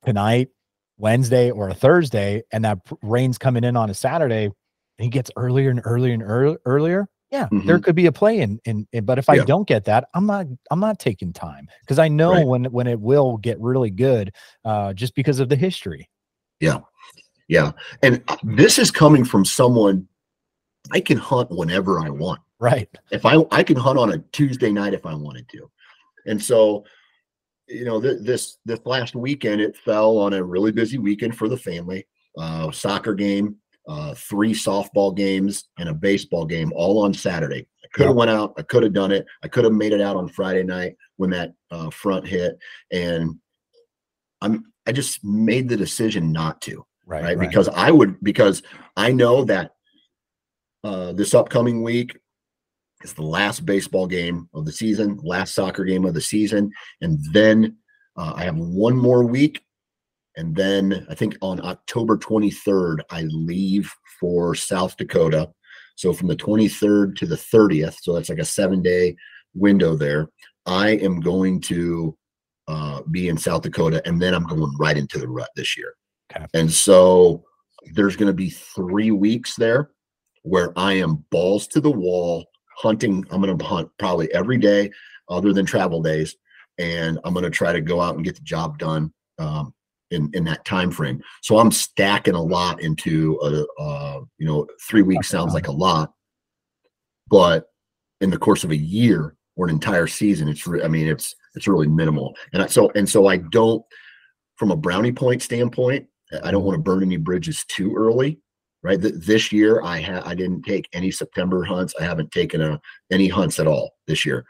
tonight, 0.05 0.49
Wednesday 0.97 1.51
or 1.51 1.69
a 1.69 1.73
Thursday, 1.73 2.43
and 2.51 2.65
that 2.65 2.79
rain's 3.01 3.37
coming 3.37 3.63
in 3.63 3.75
on 3.75 3.89
a 3.89 3.93
Saturday, 3.93 4.45
and 4.45 4.53
he 4.97 5.09
gets 5.09 5.31
earlier 5.35 5.69
and 5.69 5.81
earlier 5.83 6.13
and 6.13 6.23
earlier 6.23 6.57
earlier. 6.65 7.07
Yeah, 7.31 7.45
mm-hmm. 7.45 7.65
there 7.65 7.79
could 7.79 7.95
be 7.95 8.07
a 8.07 8.11
play 8.11 8.39
in, 8.39 8.59
in, 8.65 8.85
in 8.91 9.05
but 9.05 9.17
if 9.17 9.29
I 9.29 9.37
don't 9.37 9.65
get 9.65 9.85
that, 9.85 10.09
I'm 10.13 10.25
not 10.25 10.47
I'm 10.69 10.81
not 10.81 10.99
taking 10.99 11.31
time 11.31 11.67
because 11.81 11.97
I 11.97 12.09
know 12.09 12.33
right. 12.33 12.45
when 12.45 12.65
when 12.65 12.87
it 12.87 12.99
will 12.99 13.37
get 13.37 13.59
really 13.59 13.89
good, 13.89 14.33
uh, 14.65 14.93
just 14.93 15.15
because 15.15 15.39
of 15.39 15.47
the 15.47 15.55
history. 15.55 16.09
Yeah. 16.61 16.79
Yeah. 17.49 17.73
And 18.01 18.23
this 18.43 18.79
is 18.79 18.91
coming 18.91 19.25
from 19.25 19.43
someone 19.43 20.07
I 20.91 21.01
can 21.01 21.17
hunt 21.17 21.51
whenever 21.51 21.99
I 21.99 22.09
want. 22.09 22.39
Right. 22.59 22.87
If 23.11 23.25
I 23.25 23.43
I 23.51 23.63
can 23.63 23.75
hunt 23.75 23.99
on 23.99 24.13
a 24.13 24.19
Tuesday 24.31 24.71
night 24.71 24.93
if 24.93 25.05
I 25.05 25.13
wanted 25.13 25.49
to. 25.49 25.69
And 26.25 26.41
so 26.41 26.85
you 27.67 27.85
know 27.85 27.99
th- 27.99 28.19
this 28.21 28.57
this 28.65 28.79
last 28.85 29.15
weekend 29.15 29.61
it 29.61 29.75
fell 29.75 30.17
on 30.17 30.33
a 30.33 30.43
really 30.43 30.71
busy 30.71 30.97
weekend 30.97 31.35
for 31.35 31.49
the 31.49 31.57
family. 31.57 32.07
Uh 32.37 32.71
soccer 32.71 33.15
game, 33.15 33.57
uh 33.87 34.13
three 34.13 34.53
softball 34.53 35.15
games 35.15 35.69
and 35.79 35.89
a 35.89 35.93
baseball 35.93 36.45
game 36.45 36.71
all 36.75 37.03
on 37.03 37.13
Saturday. 37.13 37.67
I 37.83 37.87
could 37.93 38.05
have 38.05 38.15
yeah. 38.15 38.19
went 38.19 38.31
out, 38.31 38.53
I 38.57 38.61
could 38.61 38.83
have 38.83 38.93
done 38.93 39.11
it. 39.11 39.25
I 39.43 39.47
could 39.47 39.63
have 39.63 39.73
made 39.73 39.91
it 39.91 40.01
out 40.01 40.15
on 40.15 40.29
Friday 40.29 40.63
night 40.63 40.95
when 41.17 41.31
that 41.31 41.53
uh, 41.71 41.89
front 41.89 42.27
hit 42.27 42.57
and 42.91 43.35
I'm 44.41 44.70
I 44.87 44.91
just 44.91 45.23
made 45.23 45.69
the 45.69 45.77
decision 45.77 46.31
not 46.31 46.61
to. 46.61 46.85
Right, 47.05 47.23
right? 47.23 47.37
right. 47.37 47.47
Because 47.49 47.67
I 47.69 47.91
would 47.91 48.21
because 48.23 48.63
I 48.95 49.11
know 49.11 49.43
that 49.45 49.71
uh, 50.83 51.13
this 51.13 51.33
upcoming 51.33 51.83
week 51.83 52.17
is 53.03 53.13
the 53.13 53.23
last 53.23 53.65
baseball 53.65 54.07
game 54.07 54.47
of 54.53 54.65
the 54.65 54.71
season, 54.71 55.19
last 55.23 55.53
soccer 55.53 55.83
game 55.83 56.05
of 56.05 56.13
the 56.13 56.21
season, 56.21 56.71
and 57.01 57.19
then 57.31 57.77
uh, 58.17 58.33
I 58.35 58.43
have 58.43 58.57
one 58.57 58.95
more 58.95 59.23
week, 59.23 59.63
and 60.37 60.55
then 60.55 61.05
I 61.09 61.15
think 61.15 61.37
on 61.41 61.63
October 61.65 62.17
23rd 62.17 62.99
I 63.09 63.23
leave 63.23 63.91
for 64.19 64.55
South 64.55 64.97
Dakota. 64.97 65.49
So 65.95 66.13
from 66.13 66.27
the 66.27 66.35
23rd 66.35 67.15
to 67.17 67.25
the 67.25 67.35
30th, 67.35 67.97
so 68.01 68.13
that's 68.13 68.29
like 68.29 68.39
a 68.39 68.45
seven 68.45 68.81
day 68.81 69.15
window 69.53 69.95
there. 69.95 70.29
I 70.65 70.91
am 70.91 71.19
going 71.19 71.59
to 71.61 72.17
uh, 72.71 73.01
be 73.11 73.27
in 73.27 73.37
South 73.37 73.63
Dakota, 73.63 74.01
and 74.05 74.21
then 74.21 74.33
I'm 74.33 74.45
going 74.45 74.75
right 74.79 74.97
into 74.97 75.19
the 75.19 75.27
rut 75.27 75.49
this 75.55 75.77
year. 75.77 75.93
Okay. 76.33 76.45
And 76.53 76.71
so 76.71 77.43
there's 77.93 78.15
going 78.15 78.27
to 78.27 78.33
be 78.33 78.49
three 78.49 79.11
weeks 79.11 79.55
there 79.55 79.91
where 80.43 80.71
I 80.77 80.93
am 80.93 81.25
balls 81.31 81.67
to 81.67 81.81
the 81.81 81.91
wall 81.91 82.45
hunting. 82.77 83.25
I'm 83.29 83.41
going 83.41 83.57
to 83.57 83.65
hunt 83.65 83.89
probably 83.99 84.33
every 84.33 84.57
day 84.57 84.89
other 85.29 85.51
than 85.51 85.65
travel 85.65 86.01
days, 86.01 86.35
and 86.77 87.19
I'm 87.25 87.33
going 87.33 87.43
to 87.43 87.49
try 87.49 87.73
to 87.73 87.81
go 87.81 87.99
out 87.99 88.15
and 88.15 88.23
get 88.23 88.35
the 88.35 88.41
job 88.41 88.77
done 88.77 89.11
um, 89.37 89.73
in 90.11 90.29
in 90.33 90.45
that 90.45 90.63
time 90.63 90.91
frame. 90.91 91.21
So 91.41 91.57
I'm 91.57 91.71
stacking 91.71 92.35
a 92.35 92.41
lot 92.41 92.81
into 92.81 93.37
a, 93.43 93.81
uh, 93.81 94.21
you 94.37 94.47
know 94.47 94.65
three 94.89 95.01
weeks 95.01 95.27
sounds 95.27 95.53
like 95.53 95.67
a 95.67 95.73
lot, 95.73 96.13
but 97.27 97.65
in 98.21 98.29
the 98.29 98.37
course 98.37 98.63
of 98.63 98.71
a 98.71 98.77
year 98.77 99.35
or 99.57 99.65
an 99.65 99.71
entire 99.71 100.07
season, 100.07 100.47
it's 100.47 100.65
I 100.67 100.87
mean 100.87 101.09
it's 101.09 101.35
it's 101.55 101.67
really 101.67 101.87
minimal. 101.87 102.35
And 102.53 102.63
I, 102.63 102.67
so 102.67 102.91
and 102.95 103.07
so 103.07 103.27
I 103.27 103.37
don't, 103.37 103.83
from 104.55 104.71
a 104.71 104.75
brownie 104.75 105.11
point 105.11 105.41
standpoint, 105.41 106.07
I 106.43 106.51
don't 106.51 106.63
want 106.63 106.75
to 106.75 106.81
burn 106.81 107.03
any 107.03 107.17
bridges 107.17 107.65
too 107.67 107.93
early. 107.95 108.39
Right. 108.83 108.99
this 108.99 109.51
year 109.51 109.83
I 109.83 109.99
had 109.99 110.23
I 110.23 110.33
didn't 110.33 110.63
take 110.63 110.89
any 110.91 111.11
September 111.11 111.63
hunts. 111.63 111.93
I 111.99 112.03
haven't 112.03 112.31
taken 112.31 112.63
a, 112.63 112.81
any 113.11 113.27
hunts 113.27 113.59
at 113.59 113.67
all 113.67 113.91
this 114.07 114.25
year. 114.25 114.43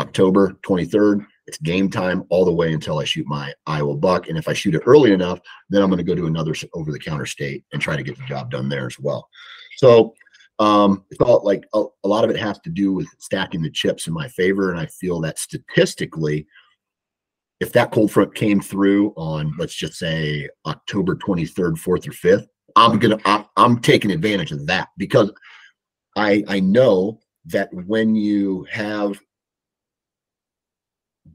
October 0.00 0.56
23rd, 0.66 1.24
it's 1.46 1.58
game 1.58 1.88
time 1.88 2.24
all 2.28 2.44
the 2.44 2.52
way 2.52 2.72
until 2.72 2.98
I 2.98 3.04
shoot 3.04 3.26
my 3.26 3.52
Iowa 3.66 3.96
buck. 3.96 4.28
And 4.28 4.36
if 4.36 4.48
I 4.48 4.52
shoot 4.52 4.74
it 4.74 4.82
early 4.84 5.12
enough, 5.12 5.40
then 5.70 5.80
I'm 5.80 5.90
going 5.90 5.98
to 5.98 6.04
go 6.04 6.16
to 6.16 6.26
another 6.26 6.54
over 6.74 6.90
the 6.90 6.98
counter 6.98 7.26
state 7.26 7.64
and 7.72 7.80
try 7.80 7.96
to 7.96 8.02
get 8.02 8.16
the 8.16 8.24
job 8.24 8.50
done 8.50 8.68
there 8.68 8.86
as 8.86 8.98
well. 8.98 9.28
So 9.76 10.14
um, 10.58 11.04
it 11.10 11.18
felt 11.18 11.44
like 11.44 11.64
a, 11.72 11.84
a, 12.04 12.08
lot 12.08 12.24
of 12.24 12.30
it 12.30 12.36
has 12.36 12.58
to 12.60 12.70
do 12.70 12.92
with 12.92 13.06
stacking 13.18 13.62
the 13.62 13.70
chips 13.70 14.06
in 14.06 14.12
my 14.12 14.28
favor. 14.28 14.70
And 14.70 14.80
I 14.80 14.86
feel 14.86 15.20
that 15.20 15.38
statistically, 15.38 16.46
if 17.60 17.72
that 17.72 17.92
cold 17.92 18.10
front 18.10 18.34
came 18.34 18.60
through 18.60 19.12
on, 19.16 19.54
let's 19.58 19.74
just 19.74 19.94
say 19.94 20.48
October 20.66 21.14
23rd, 21.14 21.74
4th, 21.74 21.86
or 21.86 22.12
5th, 22.12 22.46
I'm 22.76 22.98
going 22.98 23.18
to, 23.18 23.46
I'm 23.56 23.80
taking 23.80 24.10
advantage 24.10 24.52
of 24.52 24.66
that 24.66 24.88
because 24.96 25.32
I, 26.16 26.44
I 26.48 26.60
know 26.60 27.20
that 27.46 27.72
when 27.72 28.14
you 28.14 28.66
have 28.70 29.20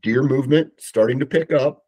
deer 0.01 0.24
movement 0.24 0.71
starting 0.80 1.19
to 1.19 1.26
pick 1.26 1.51
up, 1.51 1.84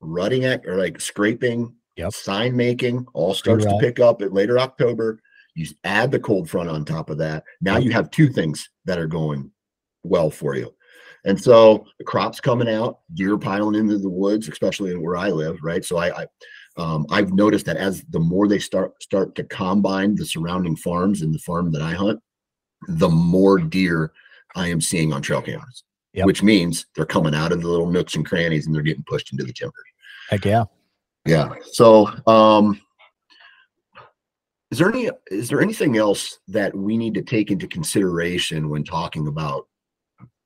rutting 0.00 0.44
at 0.44 0.66
or 0.66 0.76
like 0.76 1.00
scraping, 1.00 1.74
yep. 1.96 2.12
sign 2.12 2.56
making 2.56 3.06
all 3.14 3.34
starts 3.34 3.64
to 3.64 3.78
pick 3.80 4.00
up 4.00 4.22
at 4.22 4.32
later 4.32 4.58
October 4.58 5.20
you 5.54 5.66
add 5.84 6.10
the 6.10 6.20
cold 6.20 6.48
front 6.48 6.68
on 6.68 6.84
top 6.84 7.10
of 7.10 7.18
that. 7.18 7.44
Now 7.60 7.78
you 7.78 7.90
have 7.92 8.10
two 8.10 8.28
things 8.28 8.68
that 8.84 8.98
are 8.98 9.06
going 9.06 9.50
well 10.02 10.30
for 10.30 10.54
you. 10.56 10.74
And 11.24 11.40
so 11.40 11.86
the 11.98 12.04
crops 12.04 12.40
coming 12.40 12.68
out, 12.68 13.00
deer 13.14 13.36
piling 13.36 13.78
into 13.78 13.98
the 13.98 14.08
woods, 14.08 14.48
especially 14.48 14.96
where 14.96 15.16
I 15.16 15.30
live, 15.30 15.58
right? 15.62 15.84
So 15.84 15.98
I, 15.98 16.22
I 16.22 16.26
um, 16.76 17.04
I've 17.10 17.32
noticed 17.32 17.66
that 17.66 17.76
as 17.76 18.04
the 18.10 18.20
more 18.20 18.48
they 18.48 18.58
start 18.58 19.02
start 19.02 19.34
to 19.34 19.44
combine 19.44 20.14
the 20.14 20.24
surrounding 20.24 20.76
farms 20.76 21.20
and 21.22 21.34
the 21.34 21.38
farm 21.40 21.72
that 21.72 21.82
I 21.82 21.92
hunt, 21.92 22.20
the 22.88 23.08
more 23.08 23.58
deer 23.58 24.12
I 24.54 24.68
am 24.68 24.80
seeing 24.80 25.12
on 25.12 25.20
trail 25.20 25.42
cameras. 25.42 25.84
Yep. 26.12 26.26
Which 26.26 26.42
means 26.42 26.86
they're 26.96 27.06
coming 27.06 27.34
out 27.34 27.52
of 27.52 27.60
the 27.60 27.68
little 27.68 27.90
nooks 27.90 28.16
and 28.16 28.26
crannies 28.26 28.66
and 28.66 28.74
they're 28.74 28.82
getting 28.82 29.04
pushed 29.04 29.30
into 29.30 29.44
the 29.44 29.52
timber. 29.52 29.74
Heck 30.28 30.44
yeah. 30.44 30.64
Yeah. 31.26 31.54
So 31.72 32.08
um 32.26 32.80
is 34.70 34.78
there 34.78 34.88
any 34.88 35.10
is 35.30 35.48
there 35.48 35.60
anything 35.60 35.96
else 35.96 36.38
that 36.48 36.74
we 36.74 36.96
need 36.96 37.14
to 37.14 37.22
take 37.22 37.50
into 37.50 37.66
consideration 37.66 38.68
when 38.68 38.84
talking 38.84 39.26
about 39.26 39.66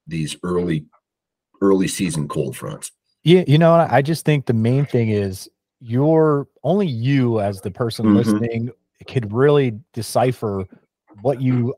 these 0.06 0.36
early 0.42 0.86
early 1.60 1.88
season 1.88 2.26
cold 2.28 2.56
fronts? 2.56 2.90
Yeah, 3.22 3.44
you 3.46 3.58
know, 3.58 3.74
I 3.74 4.02
just 4.02 4.24
think 4.24 4.46
the 4.46 4.54
main 4.54 4.86
thing 4.86 5.10
is 5.10 5.48
you're 5.80 6.48
only 6.62 6.86
you 6.86 7.40
as 7.40 7.60
the 7.60 7.70
person 7.70 8.06
mm-hmm. 8.06 8.16
listening 8.16 8.70
could 9.06 9.32
really 9.32 9.78
decipher 9.92 10.64
what 11.20 11.40
you 11.40 11.74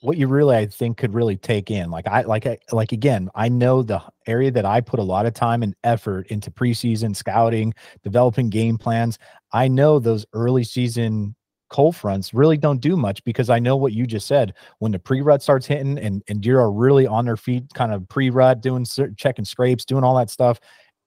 what 0.00 0.16
you 0.16 0.28
really 0.28 0.56
I 0.56 0.66
think 0.66 0.96
could 0.96 1.14
really 1.14 1.36
take 1.36 1.70
in. 1.70 1.90
Like 1.90 2.06
I 2.08 2.22
like 2.22 2.46
I 2.46 2.58
like 2.72 2.92
again, 2.92 3.30
I 3.34 3.48
know 3.48 3.82
the 3.82 4.02
area 4.26 4.50
that 4.50 4.64
I 4.64 4.80
put 4.80 4.98
a 4.98 5.04
lot 5.04 5.26
of 5.26 5.34
time 5.34 5.62
and 5.62 5.74
effort 5.84 6.26
into 6.28 6.50
preseason 6.50 7.14
scouting, 7.14 7.74
developing 8.02 8.50
game 8.50 8.78
plans. 8.78 9.18
I 9.52 9.68
know 9.68 9.98
those 9.98 10.26
early 10.32 10.64
season 10.64 11.34
cold 11.70 11.96
fronts 11.96 12.32
really 12.32 12.56
don't 12.56 12.80
do 12.80 12.96
much 12.96 13.22
because 13.24 13.50
I 13.50 13.58
know 13.58 13.76
what 13.76 13.92
you 13.92 14.06
just 14.06 14.26
said. 14.26 14.54
When 14.78 14.92
the 14.92 14.98
pre-rut 14.98 15.42
starts 15.42 15.66
hitting 15.66 15.98
and, 15.98 16.22
and 16.28 16.40
deer 16.40 16.60
are 16.60 16.72
really 16.72 17.06
on 17.06 17.24
their 17.24 17.36
feet, 17.36 17.64
kind 17.74 17.92
of 17.92 18.08
pre-rut, 18.08 18.60
doing 18.60 18.86
checking 19.16 19.44
scrapes, 19.44 19.84
doing 19.84 20.04
all 20.04 20.16
that 20.16 20.30
stuff, 20.30 20.60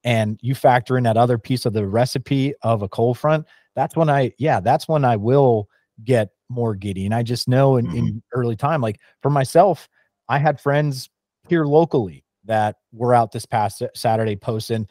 and 0.04 0.40
you 0.42 0.56
factor 0.56 0.98
in 0.98 1.04
that 1.04 1.18
other 1.18 1.38
piece 1.38 1.66
of 1.66 1.74
the 1.74 1.86
recipe 1.86 2.54
of 2.62 2.82
a 2.82 2.90
cold 2.90 3.18
front, 3.18 3.46
that's 3.76 3.96
when 3.96 4.10
I, 4.10 4.34
yeah, 4.38 4.60
that's 4.60 4.88
when 4.88 5.06
I 5.06 5.16
will 5.16 5.68
get 6.04 6.30
more 6.50 6.76
giddy. 6.76 7.06
And 7.06 7.14
I 7.14 7.24
just 7.24 7.48
know 7.48 7.78
in, 7.78 7.88
mm-hmm. 7.88 7.98
in 7.98 8.24
early 8.34 8.56
time, 8.56 8.82
like 8.82 9.00
for 9.22 9.30
myself, 9.30 9.88
I 10.28 10.40
had 10.40 10.60
friends 10.60 11.10
here 11.48 11.66
locally 11.66 12.24
that 12.46 12.78
were 12.92 13.14
out 13.14 13.32
this 13.32 13.46
past 13.46 13.84
Saturday 13.96 14.36
posting 14.36 14.88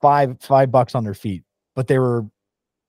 five 0.00 0.40
five 0.40 0.70
bucks 0.70 0.94
on 0.94 1.04
their 1.04 1.14
feet, 1.14 1.42
but 1.74 1.86
they 1.86 1.98
were 1.98 2.26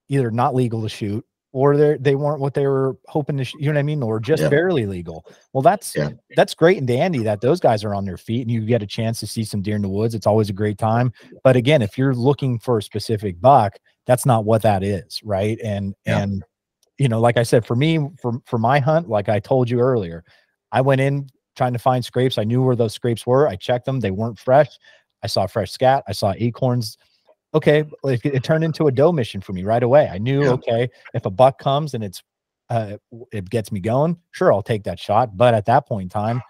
either 0.10 0.32
not 0.32 0.56
legal 0.56 0.82
to 0.82 0.90
shoot 0.90 1.26
or 1.54 1.78
they 1.78 1.98
they 1.98 2.16
weren't 2.16 2.42
what 2.42 2.56
they 2.56 2.66
were 2.66 2.98
hoping 3.08 3.38
to, 3.38 3.46
you 3.58 3.68
know 3.68 3.74
what 3.74 3.80
I 3.80 3.84
mean, 3.84 4.02
or 4.02 4.20
just 4.20 4.44
yeah. 4.44 4.50
barely 4.50 4.88
legal. 4.88 5.26
Well, 5.54 5.62
that's 5.62 5.96
yeah. 5.96 6.10
that's 6.36 6.56
great 6.56 6.80
and 6.80 6.88
dandy 6.88 7.20
that 7.20 7.42
those 7.42 7.60
guys 7.60 7.84
are 7.84 7.94
on 7.94 8.06
their 8.06 8.18
feet 8.18 8.42
and 8.42 8.52
you 8.52 8.62
get 8.62 8.82
a 8.82 8.88
chance 8.88 9.20
to 9.22 9.28
see 9.28 9.44
some 9.44 9.62
deer 9.62 9.76
in 9.76 9.84
the 9.84 9.88
woods. 9.88 10.16
It's 10.16 10.28
always 10.28 10.50
a 10.50 10.54
great 10.54 10.80
time. 10.80 11.14
But 11.44 11.56
again, 11.56 11.84
if 11.84 11.98
you're 11.98 12.16
looking 12.16 12.58
for 12.58 12.80
a 12.80 12.84
specific 12.84 13.40
buck, 13.40 13.78
that's 14.08 14.26
not 14.26 14.46
what 14.46 14.64
that 14.64 14.84
is, 14.84 15.22
right? 15.24 15.60
And 15.64 15.96
yeah. 16.06 16.24
and 16.24 16.44
you 16.98 17.08
know, 17.08 17.22
like 17.22 17.38
I 17.38 17.44
said, 17.44 17.66
for 17.66 17.76
me, 17.76 18.00
for 18.20 18.34
for 18.46 18.58
my 18.58 18.80
hunt, 18.80 19.08
like 19.08 19.30
I 19.30 19.40
told 19.40 19.70
you 19.70 19.80
earlier, 19.80 20.24
I 20.72 20.82
went 20.82 21.02
in 21.02 21.30
trying 21.56 21.74
to 21.74 21.80
find 21.80 22.04
scrapes. 22.04 22.40
I 22.40 22.46
knew 22.46 22.64
where 22.64 22.76
those 22.76 22.94
scrapes 22.94 23.28
were. 23.28 23.48
I 23.48 23.58
checked 23.58 23.86
them; 23.86 24.00
they 24.00 24.12
weren't 24.12 24.40
fresh. 24.40 24.70
I 25.22 25.28
saw 25.28 25.46
fresh 25.46 25.72
scat. 25.72 26.04
I 26.08 26.14
saw 26.14 26.34
acorns 26.36 26.98
okay, 27.54 27.84
it, 28.04 28.26
it, 28.26 28.44
turned 28.44 28.64
into 28.64 28.88
a 28.88 28.92
doe 28.92 29.12
mission 29.12 29.42
for 29.42 29.54
me 29.54 29.64
right 29.64 29.84
away. 29.84 30.10
I 30.12 30.18
knew, 30.18 30.44
yeah. 30.44 30.52
okay, 30.52 30.90
if 31.14 31.26
a 31.26 31.30
buck 31.30 31.60
comes 31.60 31.94
and 31.94 32.04
it's 32.04 32.24
uh, 32.70 32.98
it 33.32 33.50
gets 33.50 33.72
me 33.72 33.80
going, 33.80 34.18
sure, 34.32 34.52
I'll 34.52 34.64
take 34.64 34.84
that 34.86 35.00
shot. 35.00 35.38
But 35.38 35.54
at 35.54 35.66
that 35.66 35.88
point 35.88 36.04
in 36.04 36.10
time, 36.10 36.42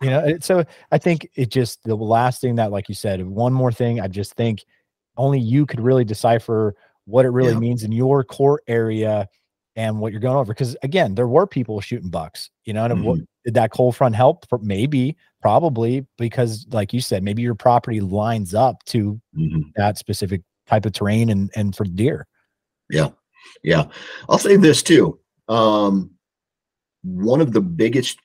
you 0.00 0.10
know, 0.10 0.36
so 0.40 0.64
I 0.92 0.98
think 0.98 1.28
it 1.34 1.50
just 1.50 1.82
the 1.84 1.96
last 1.96 2.40
thing 2.40 2.56
that, 2.56 2.70
like 2.70 2.88
you 2.88 2.94
said, 2.94 3.24
one 3.26 3.52
more 3.52 3.72
thing, 3.72 4.00
I 4.00 4.08
just 4.08 4.34
think 4.34 4.64
only 5.16 5.40
you 5.40 5.66
could 5.66 5.80
really 5.80 6.04
decipher 6.04 6.74
what 7.06 7.24
it 7.24 7.30
really 7.30 7.52
yeah. 7.52 7.58
means 7.58 7.84
in 7.84 7.92
your 7.92 8.24
core 8.24 8.60
area 8.66 9.28
and 9.76 9.98
what 9.98 10.12
you're 10.12 10.20
going 10.20 10.36
over. 10.36 10.52
Because 10.52 10.76
again, 10.82 11.14
there 11.14 11.28
were 11.28 11.46
people 11.46 11.80
shooting 11.80 12.10
bucks, 12.10 12.50
you 12.64 12.72
know, 12.72 12.84
and 12.84 12.94
mm-hmm. 12.94 13.04
what, 13.04 13.18
did 13.44 13.54
that 13.54 13.70
cold 13.70 13.96
front 13.96 14.14
help? 14.14 14.46
Maybe, 14.60 15.16
probably 15.44 16.06
because, 16.16 16.66
like 16.70 16.94
you 16.94 17.02
said, 17.02 17.22
maybe 17.22 17.42
your 17.42 17.54
property 17.54 18.00
lines 18.00 18.54
up 18.54 18.82
to 18.84 19.20
mm-hmm. 19.38 19.60
that 19.76 19.98
specific 19.98 20.40
type 20.66 20.86
of 20.86 20.92
terrain 20.94 21.28
and 21.28 21.50
and 21.54 21.76
for 21.76 21.84
deer. 21.84 22.26
Yeah, 22.88 23.10
yeah. 23.62 23.84
I'll 24.26 24.38
say 24.38 24.56
this 24.56 24.82
too. 24.82 25.18
Um, 25.48 26.12
one 27.02 27.42
of 27.42 27.52
the 27.52 27.60
biggest 27.60 28.16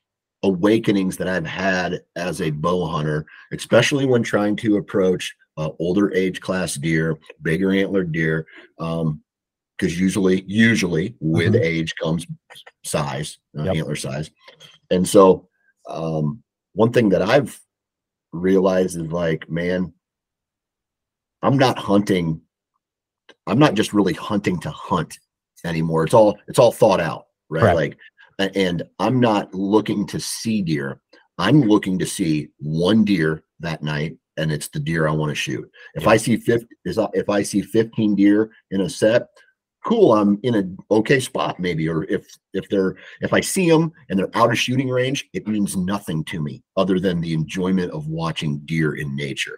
awakenings 0.43 1.17
that 1.17 1.27
I've 1.27 1.45
had 1.45 1.99
as 2.15 2.39
a 2.39 2.51
bow 2.51 2.87
hunter, 2.87 3.25
especially 3.51 4.05
when 4.05 4.23
trying 4.23 4.55
to 4.55 4.77
approach 4.77 5.35
uh, 5.57 5.71
older 5.77 6.13
age 6.13 6.39
class 6.39 6.75
deer, 6.75 7.19
bigger 7.41 7.73
antler 7.73 8.05
deer, 8.05 8.47
um, 8.79 9.21
because 9.77 9.99
usually, 9.99 10.45
usually 10.47 11.17
with 11.19 11.51
mm-hmm. 11.51 11.63
age 11.63 11.93
comes 12.01 12.25
size, 12.85 13.39
uh, 13.57 13.63
yep. 13.63 13.75
antler 13.75 13.97
size. 13.97 14.31
And 14.89 15.05
so, 15.05 15.49
um, 15.89 16.41
one 16.73 16.91
thing 16.91 17.09
that 17.09 17.21
I've 17.21 17.59
realized 18.31 18.97
is 18.97 19.11
like, 19.11 19.49
man, 19.49 19.93
I'm 21.41 21.57
not 21.57 21.77
hunting. 21.77 22.41
I'm 23.47 23.59
not 23.59 23.73
just 23.73 23.93
really 23.93 24.13
hunting 24.13 24.59
to 24.61 24.71
hunt 24.71 25.17
anymore. 25.65 26.03
It's 26.03 26.13
all 26.13 26.37
it's 26.47 26.59
all 26.59 26.71
thought 26.71 26.99
out, 26.99 27.25
right? 27.49 27.63
right. 27.63 27.95
Like, 28.39 28.55
and 28.55 28.83
I'm 28.99 29.19
not 29.19 29.53
looking 29.53 30.07
to 30.07 30.19
see 30.19 30.61
deer. 30.61 31.01
I'm 31.37 31.61
looking 31.61 31.97
to 31.99 32.05
see 32.05 32.49
one 32.57 33.03
deer 33.03 33.43
that 33.59 33.81
night, 33.81 34.17
and 34.37 34.51
it's 34.51 34.67
the 34.69 34.79
deer 34.79 35.07
I 35.07 35.11
want 35.11 35.29
to 35.29 35.35
shoot. 35.35 35.69
If 35.95 36.03
yeah. 36.03 36.09
I 36.09 36.17
see 36.17 36.37
50, 36.37 36.67
if 36.85 37.29
I 37.29 37.43
see 37.43 37.61
15 37.61 38.15
deer 38.15 38.51
in 38.71 38.81
a 38.81 38.89
set, 38.89 39.27
cool 39.85 40.13
i'm 40.13 40.39
in 40.43 40.55
an 40.55 40.77
okay 40.91 41.19
spot 41.19 41.59
maybe 41.59 41.87
or 41.87 42.03
if 42.05 42.27
if 42.53 42.67
they're 42.69 42.95
if 43.21 43.33
i 43.33 43.39
see 43.39 43.69
them 43.69 43.91
and 44.09 44.19
they're 44.19 44.35
out 44.35 44.51
of 44.51 44.59
shooting 44.59 44.89
range 44.89 45.27
it 45.33 45.47
means 45.47 45.77
nothing 45.77 46.23
to 46.25 46.41
me 46.41 46.61
other 46.75 46.99
than 46.99 47.21
the 47.21 47.33
enjoyment 47.33 47.91
of 47.91 48.07
watching 48.07 48.59
deer 48.59 48.95
in 48.95 49.15
nature. 49.15 49.57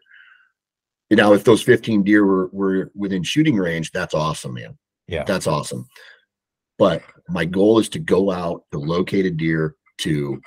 You 1.10 1.18
now 1.18 1.34
if 1.34 1.44
those 1.44 1.62
15 1.62 2.04
deer 2.04 2.26
were, 2.26 2.50
were 2.54 2.92
within 2.96 3.24
shooting 3.24 3.58
range 3.58 3.92
that's 3.92 4.14
awesome 4.14 4.54
man. 4.54 4.78
Yeah. 5.08 5.24
That's 5.24 5.48
awesome. 5.48 5.88
But 6.78 7.04
my 7.28 7.46
goal 7.46 7.80
is 7.80 7.90
to 7.90 8.00
go 8.00 8.32
out 8.32 8.64
to 8.72 8.80
locate 8.80 9.26
a 9.26 9.32
deer 9.32 9.76
to 10.00 10.42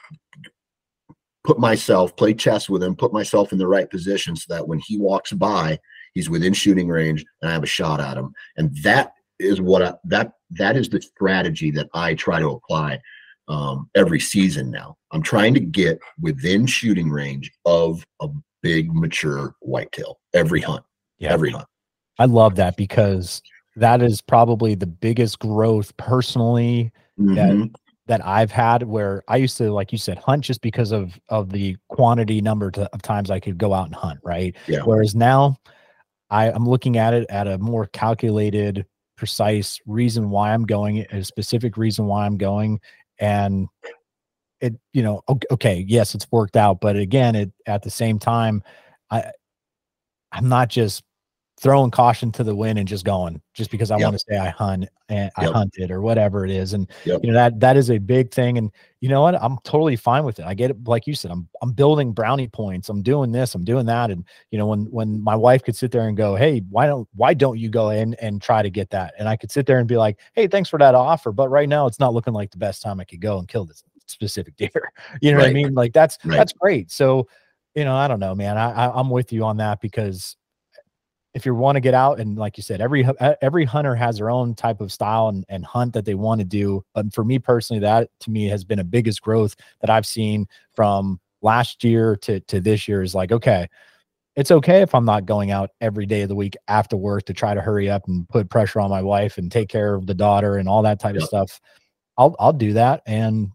put 1.45 1.59
myself 1.59 2.17
play 2.17 2.33
chess 2.33 2.69
with 2.69 2.83
him 2.83 2.97
put 2.97 3.13
myself 3.13 3.53
in 3.53 3.59
the 3.59 3.67
right 3.67 3.91
position 3.91 4.35
so 4.35 4.55
that 4.55 4.67
when 4.67 4.79
he 4.79 4.97
walks 4.97 5.33
by 5.33 5.79
he's 6.15 6.31
within 6.31 6.55
shooting 6.55 6.89
range 6.89 7.25
and 7.43 7.51
i 7.51 7.53
have 7.53 7.63
a 7.63 7.67
shot 7.67 8.01
at 8.01 8.17
him. 8.17 8.33
And 8.57 8.75
that 8.83 9.13
is 9.45 9.61
what 9.61 9.83
I, 9.83 9.95
that 10.05 10.33
that 10.51 10.77
is 10.77 10.89
the 10.89 11.01
strategy 11.01 11.71
that 11.73 11.89
I 11.95 12.15
try 12.15 12.41
to 12.41 12.49
apply 12.49 13.01
um, 13.49 13.91
every 13.95 14.21
season 14.21 14.71
now. 14.71 14.97
I'm 15.13 15.23
trying 15.23 15.55
to 15.55 15.61
get 15.61 16.01
within 16.21 16.67
shooting 16.67 17.11
range 17.11 17.53
of 17.65 18.05
a 18.21 18.29
big 18.63 18.93
mature 18.95 19.55
whitetail 19.61 20.19
every 20.33 20.61
hunt. 20.61 20.85
Yeah. 21.19 21.33
Every 21.33 21.51
hunt. 21.51 21.67
I 22.19 22.27
love 22.27 22.57
that 22.57 22.77
because 22.77 23.43
that 23.77 24.03
is 24.03 24.21
probably 24.21 24.75
the 24.75 24.87
biggest 24.87 25.39
growth 25.39 25.97
personally 25.97 26.93
mm-hmm. 27.19 27.35
that 27.35 27.71
that 28.07 28.27
I've 28.27 28.51
had 28.51 28.83
where 28.83 29.23
I 29.29 29.37
used 29.37 29.57
to 29.59 29.73
like 29.73 29.91
you 29.91 29.99
said 29.99 30.19
hunt 30.19 30.45
just 30.45 30.61
because 30.61 30.93
of 30.93 31.19
of 31.29 31.51
the 31.51 31.77
quantity 31.89 32.41
number 32.41 32.71
to, 32.73 32.89
of 32.93 33.03
times 33.03 33.31
I 33.31 33.41
could 33.41 33.59
go 33.59 33.73
out 33.73 33.87
and 33.87 33.95
hunt, 33.95 34.21
right? 34.23 34.55
Yeah. 34.67 34.81
Whereas 34.83 35.15
now 35.15 35.59
I, 36.31 36.51
I'm 36.51 36.69
looking 36.69 36.97
at 36.99 37.15
it 37.15 37.27
at 37.31 37.47
a 37.47 37.59
more 37.59 37.87
calculated 37.87 38.87
precise 39.17 39.81
reason 39.87 40.31
why 40.31 40.53
I'm 40.53 40.65
going, 40.65 41.01
a 41.11 41.25
specific 41.25 41.77
reason 41.77 42.07
why 42.07 42.27
I'm 42.27 42.37
going, 42.37 42.81
and 43.19 43.69
it, 44.61 44.75
you 44.93 45.03
know, 45.03 45.23
okay, 45.51 45.85
yes, 45.87 46.15
it's 46.15 46.27
worked 46.31 46.57
out, 46.57 46.81
but 46.81 46.97
again, 46.97 47.35
it 47.35 47.53
at 47.67 47.83
the 47.83 47.91
same 47.91 48.19
time, 48.19 48.63
I, 49.11 49.31
I'm 50.33 50.49
not 50.49 50.69
just 50.69 51.03
throwing 51.65 51.91
caution 51.91 52.31
to 52.31 52.45
the 52.45 52.55
wind 52.55 52.79
and 52.79 52.87
just 52.87 53.07
going 53.07 53.41
just 53.55 53.71
because 53.71 53.91
I 53.91 53.97
yep. 53.97 54.05
want 54.05 54.19
to 54.19 54.25
say 54.29 54.37
I 54.37 54.51
hunt 54.51 54.87
and 55.09 55.31
I 55.35 55.47
hunted 55.47 55.91
or 55.91 56.03
whatever 56.03 56.45
it 56.45 56.51
is. 56.51 56.75
And 56.75 56.91
yep. 57.07 57.21
you 57.25 57.33
know, 57.33 57.39
that 57.39 57.59
that 57.61 57.79
is 57.79 57.91
a 57.91 57.97
big 57.97 58.31
thing. 58.31 58.59
And 58.59 58.71
you 59.01 59.09
know 59.09 59.23
what? 59.23 59.35
I'm 59.43 59.57
totally 59.65 59.97
fine 59.97 60.25
with 60.25 60.39
it. 60.39 60.45
I 60.45 60.53
get 60.53 60.71
it. 60.71 60.87
Like 60.87 61.07
you 61.07 61.15
said, 61.15 61.31
I'm 61.31 61.49
I'm 61.63 61.73
building 61.73 62.13
brownie 62.13 62.49
points. 62.49 62.91
I'm 62.91 63.01
doing 63.03 63.33
this, 63.33 63.55
I'm 63.55 63.65
doing 63.65 63.87
that. 63.87 64.11
And 64.11 64.27
you 64.51 64.59
know, 64.59 64.67
when 64.67 64.85
when 64.91 65.25
my 65.25 65.35
wife 65.35 65.65
could 65.65 65.75
sit 65.75 65.91
there 65.91 66.07
and 66.07 66.19
go, 66.19 66.37
Hey, 66.37 66.61
why 66.69 66.87
don't 66.87 67.09
why 67.15 67.33
don't 67.33 67.59
you 67.59 67.71
go 67.71 67.89
in 67.89 68.13
and 68.17 68.43
try 68.43 68.63
to 68.63 68.69
get 68.69 68.91
that? 68.91 69.15
And 69.19 69.27
I 69.27 69.35
could 69.35 69.51
sit 69.51 69.65
there 69.65 69.79
and 69.79 69.89
be 69.89 69.97
like, 69.97 70.19
Hey, 70.35 70.47
thanks 70.47 70.69
for 70.69 70.79
that 70.79 70.95
offer. 70.95 71.33
But 71.33 71.49
right 71.49 71.69
now 71.69 71.87
it's 71.87 71.99
not 71.99 72.13
looking 72.13 72.35
like 72.35 72.51
the 72.51 72.59
best 72.59 72.83
time 72.83 73.01
I 73.01 73.05
could 73.05 73.23
go 73.23 73.39
and 73.39 73.49
kill 73.49 73.65
this 73.65 73.83
specific 74.05 74.55
deer. 74.59 74.93
You 75.23 75.33
know 75.33 75.39
right. 75.39 75.45
what 75.45 75.51
I 75.51 75.55
mean? 75.55 75.73
Like 75.73 75.95
that's 75.95 76.19
right. 76.27 76.37
that's 76.37 76.53
great. 76.53 76.91
So 76.91 77.27
you 77.75 77.85
know, 77.85 77.97
I 77.97 78.07
don't 78.07 78.21
know, 78.21 78.35
man. 78.35 78.59
I, 78.59 78.71
I 78.71 79.01
I'm 79.01 79.09
with 79.09 79.33
you 79.33 79.45
on 79.45 79.57
that 79.57 79.81
because 79.81 80.37
if 81.35 81.45
you 81.45 81.55
want 81.55 81.75
to 81.77 81.81
get 81.81 81.95
out 81.95 82.21
and 82.21 82.39
like 82.39 82.57
you 82.57 82.63
said 82.63 82.81
every 82.81 83.07
every 83.43 83.65
hunter 83.65 83.95
has 83.95 84.19
their 84.19 84.31
own 84.31 84.55
type 84.55 84.81
of 84.81 84.93
style 84.93 85.29
and, 85.29 85.45
and 85.49 85.65
hunt 85.65 85.93
that 85.93 86.05
they 86.05 86.15
want 86.15 86.41
to 86.41 86.45
do 86.45 86.83
but 86.95 87.13
for 87.13 87.25
me 87.25 87.39
personally 87.39 87.81
that 87.81 88.09
to 88.21 88.31
me 88.31 88.47
has 88.47 88.65
been 88.65 88.79
a 88.79 88.85
biggest 88.85 89.21
growth 89.21 89.55
that 89.81 89.91
i've 89.91 90.07
seen 90.07 90.47
from 90.75 91.21
last 91.43 91.85
year 91.85 92.17
to 92.17 92.41
to 92.41 92.61
this 92.61 92.89
year 92.89 93.03
is 93.03 93.15
like 93.15 93.33
okay 93.33 93.69
it's 94.37 94.51
okay 94.51 94.81
if 94.81 94.95
i'm 94.95 95.05
not 95.05 95.27
going 95.27 95.51
out 95.51 95.71
every 95.81 96.07
day 96.07 96.23
of 96.23 96.29
the 96.29 96.35
week 96.35 96.57
after 96.69 96.97
work 96.97 97.25
to 97.25 97.35
try 97.35 97.53
to 97.53 97.61
hurry 97.61 97.91
up 97.91 98.07
and 98.07 98.29
put 98.29 98.49
pressure 98.49 98.81
on 98.81 98.91
my 98.91 99.03
wife 99.03 99.37
and 99.37 99.51
take 99.51 99.69
care 99.69 99.95
of 99.95 100.07
the 100.07 100.15
daughter 100.15 100.57
and 100.57 100.69
all 100.69 100.83
that 100.83 101.01
type 101.01 101.17
of 101.17 101.23
stuff. 101.25 101.61
I'll 102.17 102.37
i'll 102.39 102.53
do 102.53 102.73
that 102.75 103.03
and 103.07 103.51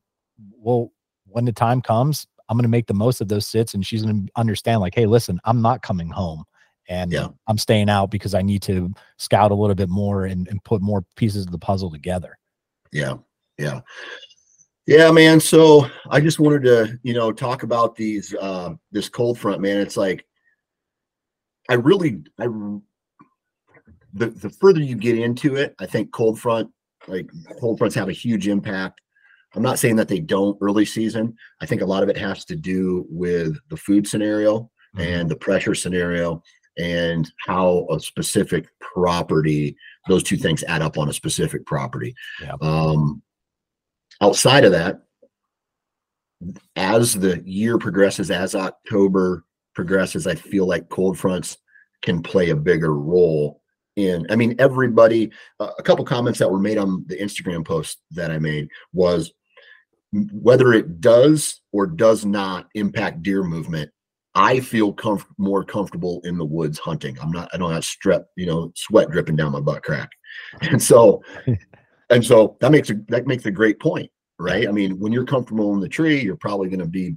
well 0.58 0.92
when 1.28 1.46
the 1.46 1.54
time 1.54 1.82
comes 1.82 2.28
i'm 2.50 2.58
going 2.58 2.64
to 2.64 2.70
make 2.70 2.88
the 2.88 2.94
most 2.94 3.22
of 3.22 3.30
those 3.30 3.48
sits 3.48 3.74
and 3.74 3.86
she's 3.86 4.04
going 4.04 4.26
to 4.26 4.32
understand 4.36 4.82
like 4.82 4.96
hey 4.96 5.06
listen 5.06 5.40
i'm 5.46 5.62
not 5.62 5.82
coming 5.82 6.10
home 6.10 6.44
and 6.90 7.12
yeah. 7.12 7.28
I'm 7.48 7.58
staying 7.58 7.90
out 7.90 8.10
because 8.10 8.34
I 8.34 8.42
need 8.42 8.64
to 8.64 8.92
scout 9.18 9.52
a 9.52 9.56
little 9.56 9.76
bit 9.76 9.90
more 9.90 10.26
and, 10.26 10.48
and 10.48 10.62
put 10.64 10.82
more 10.82 11.06
pieces 11.16 11.46
of 11.46 11.52
the 11.52 11.58
puzzle 11.60 11.92
together. 11.92 12.38
Yeah. 12.92 13.16
Yeah. 13.58 13.82
Yeah, 14.88 15.12
man. 15.12 15.40
So 15.40 15.88
I 16.10 16.20
just 16.20 16.40
wanted 16.40 16.64
to, 16.64 17.00
you 17.04 17.14
know, 17.14 17.32
talk 17.32 17.62
about 17.62 17.96
these 17.96 18.34
uh 18.34 18.74
this 18.92 19.08
cold 19.08 19.38
front, 19.38 19.62
man. 19.62 19.78
It's 19.78 19.96
like 19.96 20.26
I 21.70 21.76
really 21.76 22.24
I 22.40 22.48
the 24.14 24.32
the 24.32 24.50
further 24.50 24.82
you 24.82 24.96
get 24.96 25.20
into 25.20 25.56
it, 25.56 25.76
I 25.80 25.86
think 25.86 26.12
cold 26.12 26.40
front, 26.40 26.72
like 27.08 27.30
cold 27.60 27.78
fronts 27.78 27.96
have 27.96 28.10
a 28.10 28.14
huge 28.14 28.48
impact. 28.48 29.00
I'm 29.56 29.62
not 29.62 29.78
saying 29.78 29.96
that 29.98 30.08
they 30.08 30.20
don't 30.20 30.58
early 30.60 30.86
season. 30.86 31.36
I 31.62 31.68
think 31.68 31.82
a 31.82 31.86
lot 31.86 32.02
of 32.02 32.10
it 32.10 32.18
has 32.18 32.44
to 32.46 32.56
do 32.56 33.06
with 33.10 33.58
the 33.70 33.78
food 33.78 34.08
scenario 34.08 34.72
mm-hmm. 34.96 35.02
and 35.02 35.30
the 35.30 35.36
pressure 35.36 35.76
scenario 35.76 36.42
and 36.80 37.32
how 37.46 37.86
a 37.92 38.00
specific 38.00 38.68
property 38.80 39.76
those 40.08 40.24
two 40.24 40.38
things 40.38 40.64
add 40.64 40.82
up 40.82 40.98
on 40.98 41.10
a 41.10 41.14
specific 41.14 41.66
property 41.66 42.16
yeah. 42.42 42.56
um, 42.62 43.22
outside 44.22 44.64
of 44.64 44.72
that 44.72 45.04
as 46.76 47.14
the 47.14 47.42
year 47.46 47.78
progresses 47.78 48.32
as 48.32 48.56
october 48.56 49.44
progresses 49.76 50.26
i 50.26 50.34
feel 50.34 50.66
like 50.66 50.90
cold 50.90 51.18
fronts 51.18 51.58
can 52.02 52.22
play 52.22 52.50
a 52.50 52.56
bigger 52.56 52.96
role 52.96 53.62
in. 54.00 54.26
I 54.30 54.36
mean, 54.36 54.56
everybody. 54.60 55.32
Uh, 55.60 55.72
a 55.78 55.84
couple 55.84 56.06
comments 56.06 56.40
that 56.40 56.50
were 56.50 56.60
made 56.60 56.78
on 56.78 57.06
the 57.08 57.18
Instagram 57.18 57.66
post 57.66 58.00
that 58.12 58.32
I 58.32 58.40
made 58.40 58.70
was 58.94 59.32
whether 60.12 60.74
it 60.74 61.02
does 61.02 61.62
or 61.72 61.86
does 61.86 62.26
not 62.26 62.68
impact 62.74 63.22
deer 63.22 63.44
movement. 63.44 63.92
I 64.36 64.60
feel 64.60 64.94
comf- 64.94 65.26
more 65.38 65.64
comfortable 65.64 66.22
in 66.24 66.38
the 66.38 66.46
woods 66.46 66.78
hunting. 66.78 67.18
I'm 67.20 67.32
not. 67.32 67.50
I 67.54 67.58
don't 67.58 67.72
have 67.72 67.84
strep, 67.84 68.26
you 68.36 68.46
know, 68.46 68.72
sweat 68.76 69.10
dripping 69.10 69.36
down 69.36 69.52
my 69.52 69.60
butt 69.60 69.84
crack, 69.84 70.10
and 70.62 70.82
so, 70.82 71.24
and 72.10 72.24
so 72.24 72.58
that 72.62 72.72
makes 72.72 72.90
a 72.90 72.96
that 73.10 73.28
makes 73.28 73.46
a 73.46 73.52
great 73.52 73.80
point, 73.80 74.10
right? 74.38 74.68
I 74.68 74.72
mean, 74.72 75.00
when 75.00 75.12
you're 75.12 75.26
comfortable 75.26 75.74
in 75.74 75.80
the 75.80 75.90
tree, 75.90 76.22
you're 76.22 76.36
probably 76.36 76.70
going 76.70 76.80
to 76.80 76.86
be 76.86 77.16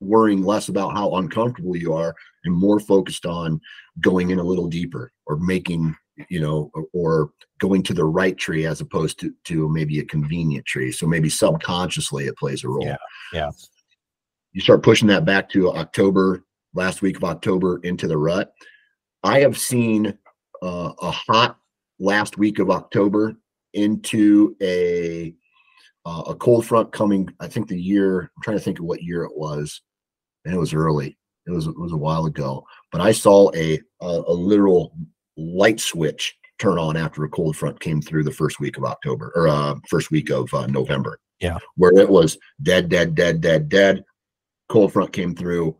worrying 0.00 0.42
less 0.42 0.68
about 0.68 0.92
how 0.92 1.14
uncomfortable 1.14 1.76
you 1.76 1.94
are 1.94 2.14
and 2.44 2.54
more 2.54 2.80
focused 2.80 3.24
on 3.24 3.60
going 4.00 4.30
in 4.30 4.38
a 4.38 4.42
little 4.42 4.66
deeper 4.66 5.12
or 5.26 5.36
making 5.36 5.94
you 6.28 6.40
know 6.40 6.70
or, 6.74 6.86
or 6.92 7.30
going 7.58 7.82
to 7.82 7.94
the 7.94 8.04
right 8.04 8.36
tree 8.36 8.66
as 8.66 8.80
opposed 8.80 9.18
to 9.18 9.32
to 9.44 9.68
maybe 9.68 10.00
a 10.00 10.04
convenient 10.04 10.66
tree 10.66 10.92
so 10.92 11.06
maybe 11.06 11.30
subconsciously 11.30 12.26
it 12.26 12.36
plays 12.36 12.64
a 12.64 12.68
role 12.68 12.84
Yeah, 12.84 12.96
yeah. 13.32 13.50
You 14.52 14.60
start 14.60 14.82
pushing 14.82 15.08
that 15.08 15.24
back 15.24 15.48
to 15.50 15.70
october 15.72 16.44
last 16.74 17.02
week 17.02 17.16
of 17.16 17.24
october 17.24 17.80
into 17.82 18.06
the 18.06 18.16
rut. 18.16 18.52
I 19.22 19.40
have 19.40 19.56
seen 19.58 20.18
uh, 20.62 20.92
a 21.00 21.10
hot 21.10 21.58
last 21.98 22.38
week 22.38 22.58
of 22.58 22.70
october 22.70 23.34
into 23.74 24.56
a 24.62 25.34
uh, 26.04 26.22
a 26.28 26.34
cold 26.34 26.66
front 26.66 26.92
coming 26.92 27.28
i 27.40 27.46
think 27.46 27.68
the 27.68 27.80
year 27.80 28.22
i'm 28.22 28.42
trying 28.42 28.58
to 28.58 28.62
think 28.62 28.78
of 28.78 28.84
what 28.84 29.02
year 29.02 29.24
it 29.24 29.36
was. 29.36 29.80
And 30.44 30.52
it 30.54 30.58
was 30.58 30.74
early. 30.74 31.16
It 31.46 31.52
was 31.52 31.66
it 31.68 31.78
was 31.78 31.92
a 31.92 31.96
while 31.96 32.26
ago. 32.26 32.64
But 32.90 33.00
i 33.00 33.12
saw 33.12 33.50
a 33.54 33.78
a, 34.00 34.06
a 34.26 34.32
literal 34.32 34.96
light 35.36 35.80
switch 35.80 36.36
turn 36.58 36.78
on 36.78 36.96
after 36.96 37.24
a 37.24 37.28
cold 37.28 37.56
front 37.56 37.80
came 37.80 38.00
through 38.02 38.24
the 38.24 38.30
first 38.32 38.60
week 38.60 38.76
of 38.76 38.84
october 38.84 39.32
or 39.34 39.48
uh 39.48 39.74
first 39.88 40.10
week 40.10 40.30
of 40.30 40.52
uh, 40.52 40.66
november. 40.66 41.18
Yeah. 41.40 41.58
where 41.76 41.92
it 41.98 42.08
was 42.08 42.38
dead 42.62 42.88
dead 42.88 43.14
dead 43.16 43.40
dead 43.40 43.68
dead 43.68 44.04
cold 44.72 44.92
front 44.92 45.12
came 45.12 45.34
through 45.34 45.76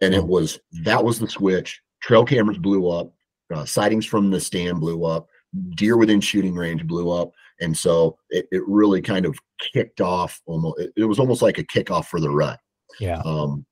and 0.00 0.12
it 0.12 0.24
was 0.24 0.58
that 0.82 1.02
was 1.02 1.20
the 1.20 1.28
switch. 1.28 1.80
Trail 2.00 2.24
cameras 2.24 2.58
blew 2.58 2.88
up 2.90 3.12
uh, 3.54 3.64
sightings 3.64 4.04
from 4.04 4.30
the 4.30 4.40
stand 4.40 4.80
blew 4.80 5.04
up 5.04 5.28
deer 5.76 5.96
within 5.96 6.20
shooting 6.20 6.54
range 6.54 6.86
blew 6.86 7.10
up 7.10 7.30
and 7.60 7.74
so 7.76 8.18
it, 8.30 8.46
it 8.50 8.62
really 8.66 9.00
kind 9.00 9.24
of 9.24 9.38
kicked 9.72 10.00
off 10.00 10.40
almost 10.46 10.80
it, 10.80 10.92
it 10.96 11.04
was 11.04 11.18
almost 11.18 11.42
like 11.42 11.58
a 11.58 11.64
kickoff 11.64 12.06
for 12.06 12.20
the 12.20 12.28
rut. 12.28 12.58
Yeah. 12.98 13.22
um 13.24 13.64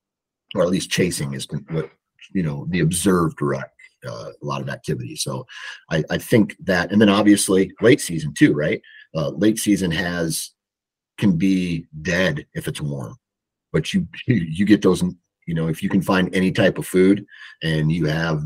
or 0.54 0.62
at 0.62 0.70
least 0.70 0.90
chasing 0.90 1.34
is 1.34 1.48
what 1.70 1.90
you 2.32 2.44
know 2.44 2.66
the 2.70 2.80
observed 2.80 3.42
rut 3.42 3.70
uh, 4.06 4.30
a 4.40 4.44
lot 4.44 4.60
of 4.60 4.68
activity. 4.68 5.16
So 5.16 5.44
I, 5.90 6.04
I 6.08 6.18
think 6.18 6.56
that 6.64 6.92
and 6.92 7.00
then 7.00 7.08
obviously 7.08 7.72
late 7.80 8.00
season 8.00 8.32
too 8.32 8.54
right? 8.54 8.80
Uh, 9.14 9.30
late 9.30 9.58
season 9.58 9.90
has 9.90 10.52
can 11.18 11.36
be 11.36 11.86
dead 12.02 12.46
if 12.54 12.68
it's 12.68 12.80
warm 12.80 13.16
but 13.76 13.92
you 13.92 14.08
you 14.26 14.64
get 14.64 14.80
those 14.80 15.02
you 15.46 15.54
know 15.54 15.68
if 15.68 15.82
you 15.82 15.90
can 15.90 16.00
find 16.00 16.34
any 16.34 16.50
type 16.50 16.78
of 16.78 16.86
food 16.86 17.26
and 17.62 17.92
you 17.92 18.06
have 18.06 18.42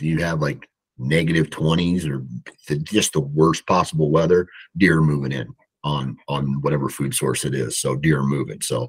you 0.00 0.18
have 0.18 0.40
like 0.40 0.68
negative 0.98 1.48
20s 1.50 2.04
or 2.06 2.24
the, 2.68 2.76
just 2.78 3.12
the 3.12 3.20
worst 3.20 3.64
possible 3.66 4.10
weather 4.10 4.48
deer 4.76 4.98
are 4.98 5.02
moving 5.02 5.30
in 5.30 5.46
on 5.84 6.16
on 6.28 6.60
whatever 6.62 6.88
food 6.88 7.14
source 7.14 7.44
it 7.44 7.54
is 7.54 7.78
so 7.78 7.94
deer 7.94 8.18
are 8.18 8.26
moving 8.26 8.60
so 8.60 8.88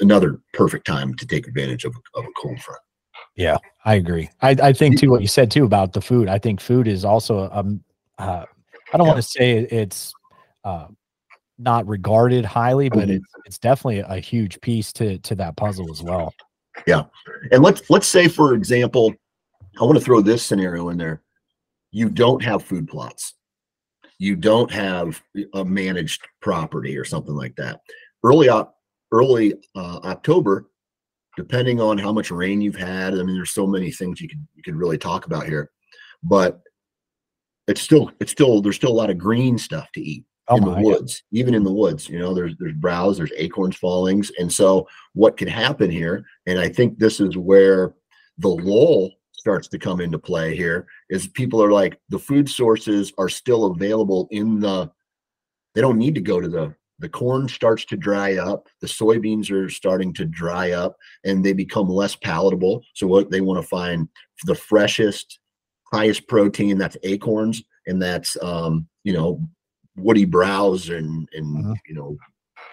another 0.00 0.40
perfect 0.52 0.86
time 0.86 1.14
to 1.14 1.26
take 1.26 1.48
advantage 1.48 1.84
of, 1.84 1.94
of 2.14 2.24
a 2.24 2.32
cold 2.40 2.60
front 2.60 2.80
Yeah, 3.36 3.58
I 3.84 3.94
agree. 3.94 4.28
I, 4.42 4.50
I 4.50 4.72
think 4.72 5.00
too 5.00 5.10
what 5.10 5.22
you 5.22 5.28
said 5.28 5.50
too 5.50 5.64
about 5.64 5.92
the 5.92 6.00
food. 6.00 6.28
I 6.28 6.38
think 6.38 6.60
food 6.60 6.86
is 6.86 7.04
also 7.04 7.48
um 7.50 7.82
uh 8.18 8.44
I 8.92 8.96
don't 8.98 9.06
Yeah. 9.06 9.14
want 9.14 9.22
to 9.24 9.28
say 9.36 9.48
it's 9.82 10.14
uh 10.64 10.86
not 11.58 11.86
regarded 11.86 12.44
highly, 12.44 12.88
but 12.88 13.08
Mhm. 13.08 13.16
it's 13.16 13.32
it's 13.46 13.58
definitely 13.58 14.00
a 14.00 14.18
huge 14.20 14.60
piece 14.60 14.92
to 14.94 15.18
to 15.18 15.34
that 15.36 15.56
puzzle 15.56 15.90
as 15.90 16.02
well. 16.02 16.32
Yeah, 16.86 17.04
and 17.52 17.62
let's 17.62 17.88
let's 17.90 18.06
say 18.08 18.26
for 18.28 18.54
example 18.54 19.14
i 19.80 19.84
want 19.84 19.98
to 19.98 20.04
throw 20.04 20.20
this 20.20 20.42
scenario 20.44 20.88
in 20.90 20.98
there. 20.98 21.22
You 21.90 22.08
don't 22.08 22.42
have 22.42 22.62
food 22.64 22.88
plots. 22.88 23.34
You 24.18 24.36
don't 24.36 24.70
have 24.70 25.22
a 25.54 25.64
managed 25.64 26.22
property 26.40 26.96
or 26.96 27.04
something 27.04 27.34
like 27.34 27.54
that. 27.56 27.80
Early 28.24 28.48
Oc- 28.48 28.72
early 29.12 29.54
uh, 29.76 30.00
october 30.04 30.68
depending 31.36 31.80
on 31.80 31.98
how 31.98 32.10
much 32.12 32.30
rain 32.32 32.60
you've 32.60 32.74
had 32.74 33.12
i 33.14 33.22
mean 33.22 33.34
there's 33.36 33.50
so 33.52 33.66
many 33.66 33.90
things 33.90 34.20
you 34.20 34.28
could 34.28 34.44
you 34.54 34.62
could 34.62 34.74
really 34.74 34.98
talk 34.98 35.26
about 35.26 35.46
here 35.46 35.70
but 36.24 36.60
it's 37.68 37.80
still 37.82 38.10
it's 38.18 38.32
still 38.32 38.60
there's 38.62 38.74
still 38.76 38.90
a 38.90 39.00
lot 39.02 39.10
of 39.10 39.18
green 39.18 39.56
stuff 39.58 39.86
to 39.92 40.00
eat 40.00 40.24
Oh 40.48 40.56
in 40.56 40.64
the 40.64 40.80
woods, 40.80 41.22
even 41.30 41.54
in 41.54 41.64
the 41.64 41.72
woods. 41.72 42.08
You 42.08 42.18
know, 42.18 42.34
there's 42.34 42.54
there's 42.58 42.74
browse, 42.74 43.16
there's 43.16 43.32
acorns 43.36 43.76
fallings, 43.76 44.30
and 44.38 44.52
so 44.52 44.86
what 45.14 45.36
could 45.36 45.48
happen 45.48 45.90
here? 45.90 46.26
And 46.46 46.58
I 46.58 46.68
think 46.68 46.98
this 46.98 47.18
is 47.18 47.36
where 47.36 47.94
the 48.38 48.48
lull 48.48 49.12
starts 49.32 49.68
to 49.68 49.78
come 49.78 50.00
into 50.00 50.18
play. 50.18 50.54
Here 50.54 50.86
is 51.08 51.28
people 51.28 51.62
are 51.62 51.72
like 51.72 51.98
the 52.10 52.18
food 52.18 52.48
sources 52.48 53.12
are 53.16 53.28
still 53.28 53.66
available 53.66 54.28
in 54.30 54.60
the. 54.60 54.90
They 55.74 55.80
don't 55.80 55.98
need 55.98 56.14
to 56.14 56.20
go 56.20 56.40
to 56.40 56.48
the. 56.48 56.74
The 57.00 57.08
corn 57.08 57.48
starts 57.48 57.84
to 57.86 57.96
dry 57.96 58.36
up. 58.36 58.68
The 58.80 58.86
soybeans 58.86 59.50
are 59.50 59.68
starting 59.68 60.12
to 60.14 60.24
dry 60.24 60.72
up, 60.72 60.96
and 61.24 61.44
they 61.44 61.52
become 61.52 61.88
less 61.88 62.14
palatable. 62.14 62.82
So 62.94 63.06
what 63.06 63.30
they 63.30 63.40
want 63.40 63.60
to 63.60 63.68
find 63.68 64.08
the 64.44 64.54
freshest, 64.54 65.40
highest 65.92 66.28
protein. 66.28 66.78
That's 66.78 66.96
acorns, 67.02 67.62
and 67.86 68.00
that's 68.00 68.36
um, 68.42 68.86
you 69.04 69.14
know 69.14 69.40
woody 69.96 70.24
browse 70.24 70.88
and 70.88 71.28
and 71.32 71.64
Mhm. 71.64 71.76
you 71.86 71.94
know 71.94 72.16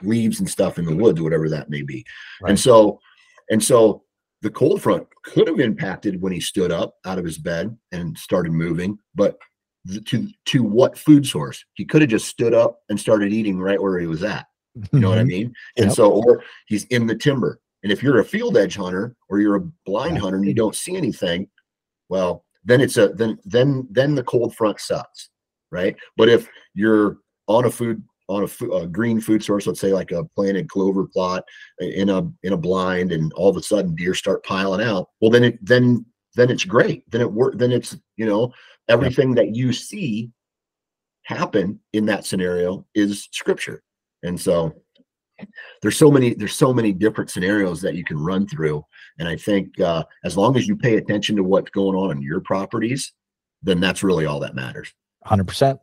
leaves 0.02 0.40
and 0.40 0.50
stuff 0.50 0.80
in 0.80 0.86
the 0.86 0.96
woods 0.96 1.22
whatever 1.22 1.48
that 1.50 1.70
may 1.70 1.82
be 1.84 2.04
Right. 2.42 2.50
and 2.52 2.60
so 2.60 3.00
and 3.50 3.64
so 3.64 4.04
the 4.42 4.50
cold 4.50 4.82
front 4.82 5.08
could 5.24 5.48
have 5.48 5.60
impacted 5.60 6.20
when 6.22 6.34
he 6.34 6.40
stood 6.40 6.72
up 6.72 6.96
out 7.06 7.20
of 7.20 7.26
his 7.26 7.38
bed 7.38 7.78
and 7.92 8.18
started 8.18 8.52
moving 8.54 8.98
but 9.14 9.38
to 10.06 10.28
to 10.46 10.64
what 10.64 10.98
food 10.98 11.26
source 11.26 11.64
he 11.74 11.86
could 11.86 12.02
have 12.02 12.10
just 12.10 12.28
stood 12.28 12.54
up 12.54 12.80
and 12.90 13.00
started 13.00 13.32
eating 13.34 13.60
right 13.60 13.82
where 13.82 14.00
he 14.00 14.08
was 14.08 14.24
at 14.24 14.46
you 14.92 15.00
know 15.00 15.10
what 15.10 15.18
i 15.20 15.24
Mhm. 15.24 15.28
mean 15.28 15.54
and 15.78 15.88
Yep. 15.88 15.96
so 15.96 16.12
or 16.12 16.44
he's 16.68 16.86
in 16.86 17.06
the 17.06 17.16
timber 17.16 17.60
and 17.84 17.92
if 17.92 18.02
you're 18.02 18.20
a 18.20 18.26
field 18.26 18.58
edge 18.58 18.76
hunter 18.76 19.16
or 19.30 19.40
you're 19.40 19.56
a 19.58 19.72
blind 19.86 20.18
hunter 20.18 20.38
and 20.38 20.46
you 20.48 20.54
don't 20.54 20.76
see 20.76 20.96
anything 20.96 21.48
well 22.10 22.46
then 22.64 22.80
it's 22.82 22.98
a 22.98 23.10
then 23.10 23.38
then 23.46 23.88
then 23.92 24.16
the 24.16 24.24
cold 24.24 24.56
front 24.56 24.80
sucks 24.80 25.30
right? 25.72 25.96
But 26.18 26.30
if 26.30 26.50
you're 26.74 27.18
on 27.48 27.66
a 27.66 27.72
food 27.72 28.04
on 28.28 28.44
a, 28.44 28.66
a 28.76 28.88
green 28.88 29.20
food 29.20 29.44
source 29.44 29.68
let's 29.68 29.82
say 29.82 29.92
like 29.92 30.12
a 30.12 30.24
planted 30.36 30.70
clover 30.70 31.06
plot 31.06 31.44
in 31.80 32.10
a 32.10 32.22
in 32.44 32.54
a 32.54 32.58
blind 32.58 33.12
and 33.12 33.34
all 33.34 33.50
of 33.50 33.58
a 33.58 33.62
sudden 33.62 33.94
deer 33.94 34.14
start 34.14 34.42
piling 34.46 34.82
out 34.82 35.10
well 35.20 35.30
then 35.30 35.44
it 35.44 35.60
then 35.66 36.06
then 36.36 36.50
it's 36.50 36.66
great. 36.66 37.10
Then 37.10 37.22
it 37.22 37.32
work 37.32 37.58
then 37.58 37.72
it's 37.72 37.98
you 38.18 38.26
know 38.26 38.54
everything 38.88 39.36
that 39.36 39.56
you 39.56 39.74
see 39.74 40.32
happen 41.24 41.80
in 41.94 42.06
that 42.06 42.26
scenario 42.26 42.86
is 42.96 43.28
scripture. 43.32 43.84
And 44.24 44.40
so 44.40 44.74
there's 45.82 45.98
so 45.98 46.12
many 46.12 46.34
there's 46.34 46.56
so 46.56 46.74
many 46.74 46.94
different 46.94 47.30
scenarios 47.30 47.82
that 47.82 47.96
you 47.96 48.04
can 48.04 48.18
run 48.18 48.48
through. 48.48 48.86
And 49.20 49.28
i 49.28 49.36
think 49.36 49.80
uh, 49.80 50.04
as 50.24 50.38
long 50.38 50.56
as 50.56 50.68
you 50.68 50.76
pay 50.76 50.98
attention 50.98 51.36
to 51.36 51.44
what's 51.44 51.72
going 51.72 51.98
on 51.98 52.12
in 52.12 52.22
your 52.22 52.42
properties 52.42 53.14
then 53.64 53.80
that's 53.80 54.04
really 54.04 54.26
all 54.26 54.40
that 54.40 54.56
matters 54.56 54.92
100%. 55.26 55.80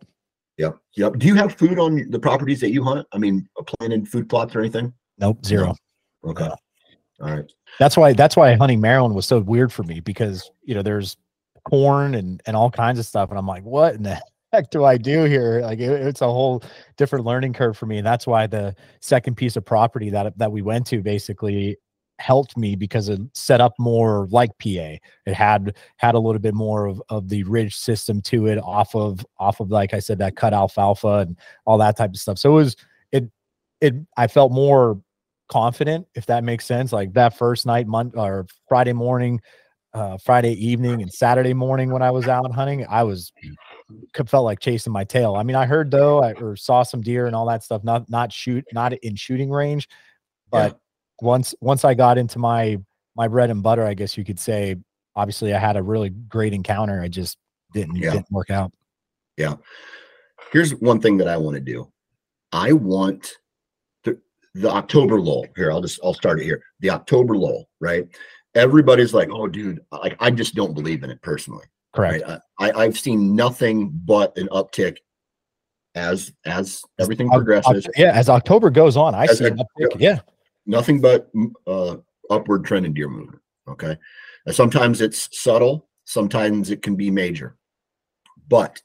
Yep. 0.57 0.76
Yep. 0.97 1.12
Do 1.18 1.26
you 1.26 1.34
have 1.36 1.55
food 1.55 1.78
on 1.78 2.11
the 2.11 2.18
properties 2.18 2.61
that 2.61 2.70
you 2.70 2.82
hunt? 2.82 3.07
I 3.12 3.18
mean, 3.18 3.49
planted 3.66 4.09
food 4.09 4.28
plots 4.28 4.55
or 4.57 4.61
anything? 4.61 4.93
Nope, 5.18 5.45
zero. 5.47 5.74
Okay. 6.24 6.49
All 6.49 6.57
right. 7.20 7.45
That's 7.78 7.97
why 7.97 8.12
that's 8.12 8.36
why 8.36 8.55
hunting 8.55 8.80
Maryland 8.80 9.14
was 9.14 9.26
so 9.26 9.39
weird 9.41 9.72
for 9.72 9.82
me 9.84 10.01
because 10.01 10.51
you 10.62 10.74
know 10.74 10.82
there's 10.82 11.16
corn 11.64 12.14
and 12.14 12.41
and 12.47 12.57
all 12.57 12.70
kinds 12.70 12.99
of 12.99 13.07
stuff 13.07 13.30
and 13.30 13.39
I'm 13.39 13.47
like 13.47 13.62
what 13.64 13.95
in 13.95 14.03
the 14.05 14.20
heck 14.53 14.70
do 14.70 14.84
I 14.84 14.97
do 14.97 15.24
here 15.24 15.61
like 15.62 15.78
it- 15.80 15.91
it's 16.07 16.22
a 16.22 16.26
whole 16.26 16.62
different 16.97 17.24
learning 17.26 17.53
curve 17.53 17.76
for 17.76 17.86
me 17.86 17.99
and 17.99 18.07
that's 18.07 18.26
why 18.26 18.47
the 18.47 18.74
second 19.01 19.36
piece 19.36 19.57
of 19.57 19.64
property 19.64 20.11
that 20.11 20.36
that 20.39 20.51
we 20.51 20.62
went 20.62 20.86
to 20.89 21.03
basically 21.03 21.76
helped 22.19 22.57
me 22.57 22.75
because 22.75 23.09
it 23.09 23.21
set 23.33 23.61
up 23.61 23.75
more 23.79 24.27
like 24.31 24.51
PA 24.59 24.99
it 25.27 25.35
had 25.35 25.77
had 25.97 26.14
a 26.14 26.19
little 26.19 26.41
bit 26.41 26.55
more 26.55 26.87
of, 26.87 27.03
of 27.09 27.29
the 27.29 27.45
ridge 27.45 27.77
system 27.77 28.21
to 28.23 28.47
it 28.47 28.59
off 28.59 28.95
of 28.95 29.25
off 29.39 29.61
of 29.61 29.71
like 29.71 29.95
I 29.95 30.01
said 30.01 30.19
that 30.19 30.37
cut 30.37 30.53
alfalfa 30.53 31.19
and 31.19 31.37
all 31.64 31.79
that 31.79 31.97
type 31.97 32.11
of 32.11 32.16
stuff. 32.16 32.39
So 32.39 32.51
it 32.51 32.55
was 32.55 32.77
it 33.12 33.31
it 33.81 33.95
I 34.16 34.27
felt 34.27 34.53
more 34.53 35.01
confident 35.49 36.07
if 36.14 36.27
that 36.27 36.45
makes 36.45 36.66
sense. 36.66 36.93
Like 36.93 37.12
that 37.14 37.37
first 37.39 37.66
night 37.66 37.87
month 37.87 38.14
or 38.16 38.47
friday 38.69 38.93
morning 38.93 39.41
uh 39.95 40.19
friday 40.19 40.53
evening 40.53 41.01
and 41.01 41.11
saturday 41.11 41.55
morning 41.55 41.91
when 41.91 42.03
i 42.03 42.11
was 42.11 42.29
out 42.29 42.53
hunting 42.53 42.85
i 42.91 43.03
was 43.03 43.33
felt 44.27 44.45
like 44.45 44.61
chasing 44.61 44.93
my 44.93 45.03
tail. 45.03 45.35
I 45.35 45.43
mean 45.43 45.57
i 45.57 45.64
heard 45.64 45.91
though 45.91 46.23
I, 46.23 46.33
or 46.33 46.57
saw 46.57 46.83
some 46.83 47.01
deer 47.01 47.27
and 47.27 47.35
all 47.35 47.47
that 47.47 47.64
stuff 47.64 47.83
not 47.85 48.09
not 48.11 48.31
shoot 48.31 48.66
not 48.75 48.93
in 48.93 49.16
shooting 49.16 49.51
range 49.51 49.89
Yeah. 50.53 50.73
Once 51.21 51.55
once 51.61 51.85
i 51.85 51.95
got 51.95 52.19
into 52.19 52.39
my 52.39 52.79
my 53.16 53.29
bread 53.29 53.51
and 53.51 53.62
butter 53.62 53.85
i 53.85 53.95
guess 53.95 54.16
you 54.16 54.25
could 54.25 54.39
say 54.39 54.77
obviously 55.16 55.55
i 55.55 55.59
had 55.59 55.77
a 55.77 55.83
really 55.83 56.11
great 56.11 56.53
encounter 56.53 57.01
i 57.01 57.09
just 57.09 57.39
didn't 57.73 57.97
yeah. 57.97 58.12
didn't 58.12 58.31
work 58.31 58.51
out. 58.51 58.73
Yeah. 59.37 59.55
Here's 60.53 60.75
one 60.77 61.01
thing 61.01 61.19
that 61.19 61.29
I 61.29 61.37
want 61.37 61.55
to 61.57 61.61
do. 61.61 61.91
I 62.53 62.73
want 62.73 63.35
the, 64.05 64.19
the 64.55 64.71
October 64.71 65.21
lull. 65.21 65.47
Here, 65.57 65.71
I'll 65.71 65.83
just 65.83 66.01
I'll 66.03 66.14
start 66.14 66.41
it 66.41 66.45
here. 66.45 66.62
The 66.81 66.91
October 66.91 67.37
lull, 67.37 67.69
right? 67.81 68.07
Everybody's 68.55 69.12
like, 69.12 69.29
"Oh, 69.31 69.47
dude, 69.47 69.81
like 69.93 70.16
I 70.21 70.31
just 70.31 70.55
don't 70.55 70.75
believe 70.75 71.03
in 71.03 71.11
it 71.11 71.21
personally." 71.21 71.66
Correct. 71.95 72.25
Right? 72.27 72.41
I, 72.59 72.73
I've 72.73 72.99
seen 72.99 73.37
nothing 73.37 73.91
but 73.93 74.37
an 74.39 74.49
uptick 74.49 74.97
as 75.95 76.33
as 76.47 76.83
everything 76.99 77.29
progresses. 77.29 77.87
Yeah, 77.97 78.12
as 78.12 78.31
October 78.31 78.71
goes 78.71 78.97
on, 78.97 79.14
I 79.14 79.25
as 79.25 79.39
see 79.39 79.47
an 79.47 79.59
uptick. 79.59 80.01
Yeah, 80.01 80.21
nothing 80.69 81.01
but 81.01 81.29
uh, 81.66 81.97
upward 82.31 82.64
trend 82.64 82.87
in 82.87 82.95
deer 82.95 83.09
movement. 83.09 83.41
Okay, 83.69 83.97
and 84.47 84.55
sometimes 84.55 85.01
it's 85.01 85.29
subtle, 85.33 85.89
sometimes 86.05 86.71
it 86.71 86.83
can 86.83 86.95
be 86.95 87.11
major, 87.11 87.57
but 88.49 88.81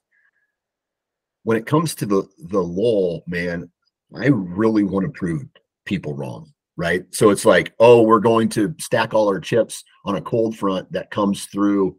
when 1.43 1.57
it 1.57 1.67
comes 1.67 1.93
to 1.95 2.05
the 2.05 2.27
the 2.39 2.63
lull, 2.63 3.23
man, 3.27 3.69
I 4.15 4.27
really 4.27 4.83
want 4.83 5.05
to 5.05 5.11
prove 5.11 5.43
people 5.85 6.15
wrong. 6.15 6.51
Right. 6.75 7.05
So 7.11 7.29
it's 7.29 7.45
like, 7.45 7.71
oh, 7.79 8.01
we're 8.01 8.19
going 8.19 8.49
to 8.49 8.73
stack 8.79 9.13
all 9.13 9.27
our 9.27 9.39
chips 9.39 9.83
on 10.05 10.15
a 10.15 10.21
cold 10.21 10.57
front 10.57 10.91
that 10.91 11.11
comes 11.11 11.45
through 11.45 11.95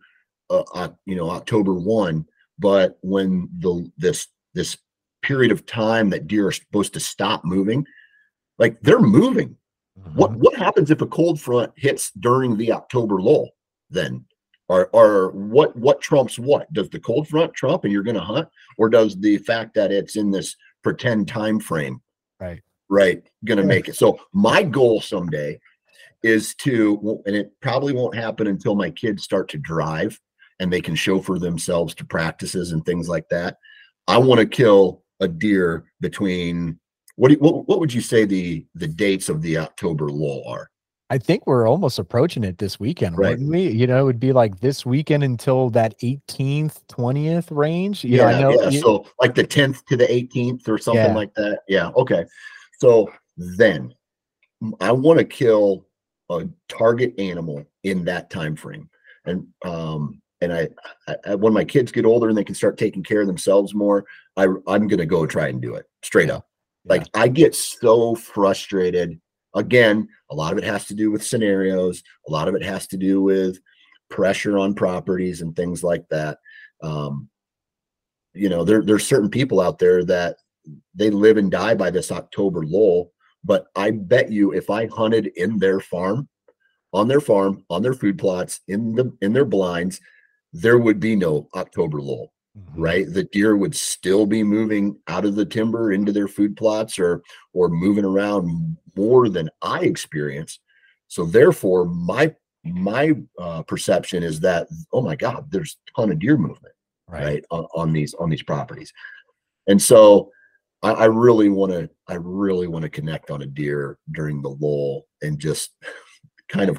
uh, 0.50 0.64
uh, 0.74 0.88
you 1.06 1.16
know 1.16 1.30
October 1.30 1.74
1 1.74 2.26
but 2.58 2.98
when 3.02 3.48
the 3.58 3.90
this 3.96 4.28
this 4.52 4.76
period 5.22 5.50
of 5.50 5.66
time 5.66 6.10
that 6.10 6.26
deer 6.26 6.48
are 6.48 6.52
supposed 6.52 6.92
to 6.92 7.00
stop 7.00 7.44
moving 7.44 7.86
like 8.58 8.80
they're 8.82 9.00
moving 9.00 9.56
mm-hmm. 9.98 10.16
what 10.16 10.32
what 10.32 10.56
happens 10.56 10.90
if 10.90 11.00
a 11.00 11.06
cold 11.06 11.40
front 11.40 11.72
hits 11.76 12.10
during 12.12 12.56
the 12.56 12.72
October 12.72 13.20
lull 13.20 13.50
then? 13.90 14.24
Or 14.68 14.88
or 14.92 15.30
what 15.32 15.76
what 15.76 16.00
trumps 16.00 16.38
what? 16.38 16.72
Does 16.72 16.88
the 16.88 17.00
cold 17.00 17.28
front 17.28 17.52
trump 17.54 17.84
and 17.84 17.92
you're 17.92 18.02
going 18.02 18.14
to 18.14 18.20
hunt? 18.20 18.48
Or 18.78 18.88
does 18.88 19.14
the 19.20 19.38
fact 19.38 19.74
that 19.74 19.92
it's 19.92 20.16
in 20.16 20.30
this 20.30 20.56
pretend 20.82 21.28
time 21.28 21.60
frame 21.60 22.00
right. 22.40 22.62
right 22.88 23.22
going 23.44 23.58
to 23.58 23.64
yeah. 23.64 23.68
make 23.68 23.88
it? 23.88 23.96
So 23.96 24.18
my 24.32 24.62
goal 24.62 25.02
someday 25.02 25.60
is 26.22 26.54
to 26.56 27.22
and 27.26 27.36
it 27.36 27.52
probably 27.60 27.92
won't 27.92 28.14
happen 28.14 28.46
until 28.46 28.74
my 28.74 28.90
kids 28.90 29.22
start 29.22 29.48
to 29.50 29.58
drive 29.58 30.18
and 30.60 30.72
they 30.72 30.80
can 30.80 30.94
chauffeur 30.94 31.38
themselves 31.38 31.94
to 31.96 32.04
practices 32.04 32.72
and 32.72 32.84
things 32.84 33.08
like 33.08 33.28
that. 33.28 33.58
I 34.08 34.18
want 34.18 34.40
to 34.40 34.46
kill 34.46 35.02
a 35.20 35.28
deer 35.28 35.84
between 36.00 36.78
what, 37.16 37.28
do 37.28 37.34
you, 37.34 37.40
what 37.40 37.68
what 37.68 37.80
would 37.80 37.92
you 37.92 38.00
say 38.00 38.24
the 38.24 38.66
the 38.74 38.88
dates 38.88 39.28
of 39.28 39.42
the 39.42 39.56
october 39.56 40.08
lull 40.08 40.42
are 40.46 40.70
I 41.10 41.18
think 41.18 41.46
we're 41.46 41.68
almost 41.68 41.98
approaching 41.98 42.44
it 42.44 42.58
this 42.58 42.80
weekend, 42.80 43.18
right? 43.18 43.38
We? 43.38 43.68
You 43.68 43.86
know, 43.86 44.00
it 44.00 44.04
would 44.04 44.18
be 44.18 44.32
like 44.32 44.60
this 44.60 44.86
weekend 44.86 45.22
until 45.22 45.68
that 45.70 45.96
18th, 46.00 46.82
20th 46.88 47.46
range. 47.50 48.04
You 48.04 48.16
yeah, 48.16 48.40
know, 48.40 48.50
yeah. 48.50 48.70
You, 48.70 48.80
so 48.80 49.06
like 49.20 49.34
the 49.34 49.44
10th 49.44 49.84
to 49.86 49.98
the 49.98 50.06
18th 50.06 50.66
or 50.66 50.78
something 50.78 51.04
yeah. 51.04 51.14
like 51.14 51.32
that. 51.34 51.60
Yeah. 51.68 51.90
Okay. 51.90 52.24
So 52.78 53.12
then 53.36 53.94
I 54.80 54.92
want 54.92 55.18
to 55.18 55.24
kill 55.24 55.86
a 56.30 56.48
target 56.68 57.18
animal 57.18 57.64
in 57.82 58.04
that 58.06 58.30
time 58.30 58.56
frame. 58.56 58.88
And 59.26 59.46
um 59.64 60.20
and 60.40 60.52
I, 60.52 60.68
I 61.26 61.34
when 61.34 61.52
my 61.52 61.64
kids 61.64 61.92
get 61.92 62.06
older 62.06 62.28
and 62.28 62.36
they 62.36 62.44
can 62.44 62.54
start 62.54 62.78
taking 62.78 63.02
care 63.02 63.20
of 63.20 63.26
themselves 63.26 63.74
more, 63.74 64.04
I 64.36 64.46
I'm 64.66 64.88
gonna 64.88 65.06
go 65.06 65.26
try 65.26 65.48
and 65.48 65.60
do 65.60 65.74
it 65.74 65.86
straight 66.02 66.30
up. 66.30 66.48
Like 66.84 67.04
I 67.14 67.28
get 67.28 67.54
so 67.54 68.14
frustrated 68.14 69.20
Again, 69.54 70.08
a 70.30 70.34
lot 70.34 70.52
of 70.52 70.58
it 70.58 70.64
has 70.64 70.86
to 70.86 70.94
do 70.94 71.10
with 71.10 71.24
scenarios, 71.24 72.02
a 72.28 72.32
lot 72.32 72.48
of 72.48 72.54
it 72.54 72.62
has 72.62 72.86
to 72.88 72.96
do 72.96 73.22
with 73.22 73.58
pressure 74.10 74.58
on 74.58 74.74
properties 74.74 75.40
and 75.40 75.54
things 75.54 75.84
like 75.84 76.08
that. 76.10 76.38
Um, 76.82 77.28
you 78.32 78.48
know, 78.48 78.64
there, 78.64 78.82
there's 78.82 79.06
certain 79.06 79.30
people 79.30 79.60
out 79.60 79.78
there 79.78 80.04
that 80.04 80.36
they 80.94 81.10
live 81.10 81.36
and 81.36 81.50
die 81.50 81.74
by 81.74 81.90
this 81.90 82.10
October 82.10 82.64
lull. 82.64 83.12
But 83.44 83.66
I 83.76 83.92
bet 83.92 84.32
you 84.32 84.52
if 84.52 84.70
I 84.70 84.86
hunted 84.86 85.28
in 85.36 85.58
their 85.58 85.78
farm, 85.78 86.28
on 86.92 87.06
their 87.06 87.20
farm, 87.20 87.64
on 87.70 87.82
their 87.82 87.94
food 87.94 88.18
plots, 88.18 88.60
in 88.66 88.94
the 88.94 89.12
in 89.20 89.32
their 89.32 89.44
blinds, 89.44 90.00
there 90.52 90.78
would 90.78 90.98
be 90.98 91.14
no 91.14 91.48
October 91.54 92.00
lull 92.00 92.32
mm-hmm. 92.58 92.80
right? 92.80 93.06
The 93.12 93.24
deer 93.24 93.56
would 93.56 93.74
still 93.74 94.26
be 94.26 94.42
moving 94.42 94.98
out 95.08 95.24
of 95.24 95.34
the 95.34 95.46
timber 95.46 95.92
into 95.92 96.12
their 96.12 96.28
food 96.28 96.56
plots 96.56 96.98
or 96.98 97.22
or 97.52 97.68
moving 97.68 98.04
around 98.04 98.76
more 98.96 99.28
than 99.28 99.50
i 99.62 99.80
experience 99.80 100.60
so 101.08 101.24
therefore 101.24 101.84
my 101.84 102.34
my 102.64 103.12
uh, 103.38 103.62
perception 103.62 104.22
is 104.22 104.40
that 104.40 104.66
oh 104.92 105.02
my 105.02 105.16
god 105.16 105.46
there's 105.50 105.76
a 105.88 106.00
ton 106.00 106.10
of 106.10 106.18
deer 106.18 106.36
movement 106.36 106.74
right, 107.08 107.24
right 107.24 107.44
on, 107.50 107.66
on, 107.74 107.92
these 107.92 108.14
on 108.14 108.30
these 108.30 108.42
properties. 108.42 108.92
And 109.66 109.80
so 109.80 110.30
i, 110.82 110.90
I 110.92 111.04
really 111.06 111.48
want 111.48 111.72
to 111.72 111.90
i 112.08 112.14
really 112.14 112.66
want 112.66 112.82
to 112.84 112.88
connect 112.88 113.30
on 113.30 113.42
a 113.42 113.46
deer 113.46 113.98
during 114.12 114.42
the 114.42 114.50
lull 114.50 115.06
and 115.22 115.38
just 115.38 115.72
kind 116.48 116.70
of 116.70 116.78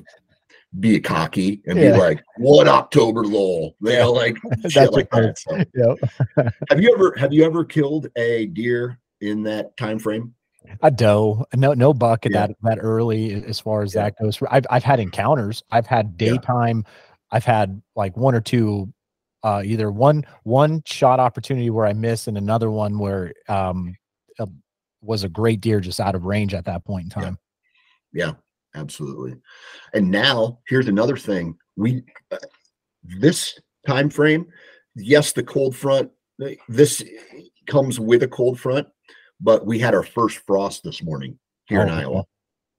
be 0.79 0.99
cocky 0.99 1.61
and 1.65 1.79
yeah. 1.79 1.93
be 1.93 1.97
like, 1.97 2.23
"What 2.37 2.67
October 2.67 3.23
lull?" 3.23 3.75
You 3.81 3.93
know, 3.93 4.11
like 4.11 4.37
shit 4.69 4.91
like 4.91 5.09
that. 5.11 5.37
So, 5.37 5.55
yep. 6.37 6.53
have 6.69 6.81
you 6.81 6.93
ever 6.93 7.15
have 7.17 7.33
you 7.33 7.43
ever 7.43 7.63
killed 7.63 8.07
a 8.15 8.47
deer 8.47 8.99
in 9.21 9.43
that 9.43 9.75
time 9.77 9.99
frame? 9.99 10.33
A 10.81 10.89
doe, 10.89 11.45
no, 11.53 11.73
no 11.73 11.93
buck 11.93 12.25
yeah. 12.25 12.31
that 12.47 12.55
that 12.63 12.79
early 12.81 13.33
as 13.45 13.59
far 13.59 13.83
as 13.83 13.93
yeah. 13.93 14.03
that 14.03 14.15
goes. 14.21 14.39
I've 14.49 14.65
I've 14.69 14.83
had 14.83 14.99
encounters. 14.99 15.63
I've 15.71 15.85
had 15.85 16.17
daytime. 16.17 16.85
I've 17.31 17.45
had 17.45 17.81
like 17.95 18.17
one 18.17 18.33
or 18.35 18.41
two, 18.41 18.91
uh, 19.43 19.61
either 19.63 19.91
one 19.91 20.25
one 20.43 20.81
shot 20.85 21.19
opportunity 21.19 21.69
where 21.69 21.85
I 21.85 21.93
miss, 21.93 22.27
and 22.27 22.37
another 22.37 22.71
one 22.71 22.97
where 22.97 23.33
um 23.47 23.95
uh, 24.39 24.47
was 25.01 25.23
a 25.23 25.29
great 25.29 25.61
deer 25.61 25.79
just 25.79 25.99
out 25.99 26.15
of 26.15 26.25
range 26.25 26.53
at 26.53 26.65
that 26.65 26.83
point 26.83 27.05
in 27.05 27.09
time. 27.09 27.37
Yeah 28.11 28.33
absolutely. 28.75 29.35
And 29.93 30.11
now 30.11 30.59
here's 30.67 30.87
another 30.87 31.17
thing. 31.17 31.57
We 31.75 32.03
uh, 32.31 32.37
this 33.03 33.59
time 33.85 34.09
frame 34.09 34.47
yes 34.95 35.31
the 35.33 35.43
cold 35.43 35.75
front 35.75 36.09
this 36.67 37.03
comes 37.67 37.99
with 37.99 38.23
a 38.23 38.27
cold 38.27 38.59
front 38.59 38.87
but 39.39 39.63
we 39.63 39.77
had 39.77 39.93
our 39.93 40.01
first 40.01 40.39
frost 40.47 40.83
this 40.83 41.03
morning 41.03 41.37
here 41.67 41.81
oh, 41.81 41.83
in 41.83 41.89
iowa 41.89 42.25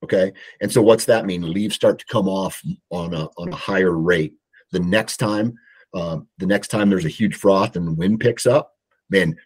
okay? 0.02 0.32
And 0.60 0.70
so 0.70 0.82
what's 0.82 1.06
that 1.06 1.26
mean? 1.26 1.42
Leaves 1.42 1.74
start 1.74 1.98
to 1.98 2.06
come 2.06 2.28
off 2.28 2.62
on 2.90 3.14
a 3.14 3.28
on 3.36 3.52
a 3.52 3.56
higher 3.56 3.92
rate. 3.92 4.34
The 4.72 4.80
next 4.80 5.18
time 5.18 5.54
uh, 5.94 6.18
the 6.38 6.46
next 6.46 6.68
time 6.68 6.90
there's 6.90 7.04
a 7.04 7.10
huge 7.10 7.36
frost 7.36 7.76
and 7.76 7.86
the 7.86 7.92
wind 7.92 8.20
picks 8.20 8.46
up 8.46 8.72
man 9.10 9.36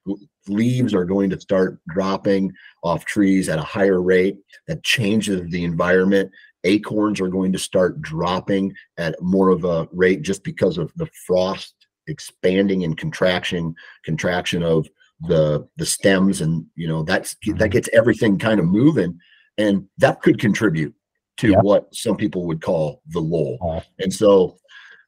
leaves 0.49 0.95
are 0.95 1.05
going 1.05 1.31
to 1.31 1.41
start 1.41 1.79
dropping 1.89 2.53
off 2.83 3.05
trees 3.05 3.49
at 3.49 3.59
a 3.59 3.63
higher 3.63 4.01
rate. 4.01 4.39
That 4.67 4.83
changes 4.83 5.49
the 5.51 5.65
environment. 5.65 6.31
Acorns 6.65 7.21
are 7.21 7.29
going 7.29 7.53
to 7.53 7.59
start 7.59 8.01
dropping 8.01 8.75
at 8.99 9.21
more 9.21 9.51
of 9.51 9.65
a 9.65 9.89
rate 9.93 10.23
just 10.23 10.45
because 10.45 10.79
of 10.79 10.93
the 10.97 11.09
frost 11.27 11.75
expanding 12.07 12.85
and 12.85 12.97
contraction 12.97 13.75
contraction 14.05 14.63
of 14.63 14.89
the 15.29 15.67
the 15.77 15.87
stems 15.87 16.41
and 16.41 16.65
you 16.75 16.89
know 16.89 17.03
that's 17.03 17.35
that 17.35 17.57
mm-hmm. 17.57 17.69
gets 17.69 17.89
everything 17.93 18.39
kind 18.39 18.61
of 18.61 18.67
moving. 18.67 19.19
And 19.59 19.87
that 19.99 20.23
could 20.23 20.39
contribute 20.39 20.95
to 21.39 21.51
yep. 21.51 21.63
what 21.63 21.95
some 21.95 22.17
people 22.17 22.47
would 22.47 22.63
call 22.63 23.03
the 23.09 23.21
lull. 23.21 23.85
And 23.99 24.13
so 24.13 24.57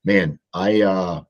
man 0.04 0.38
i 0.52 0.82
uh 0.82 1.22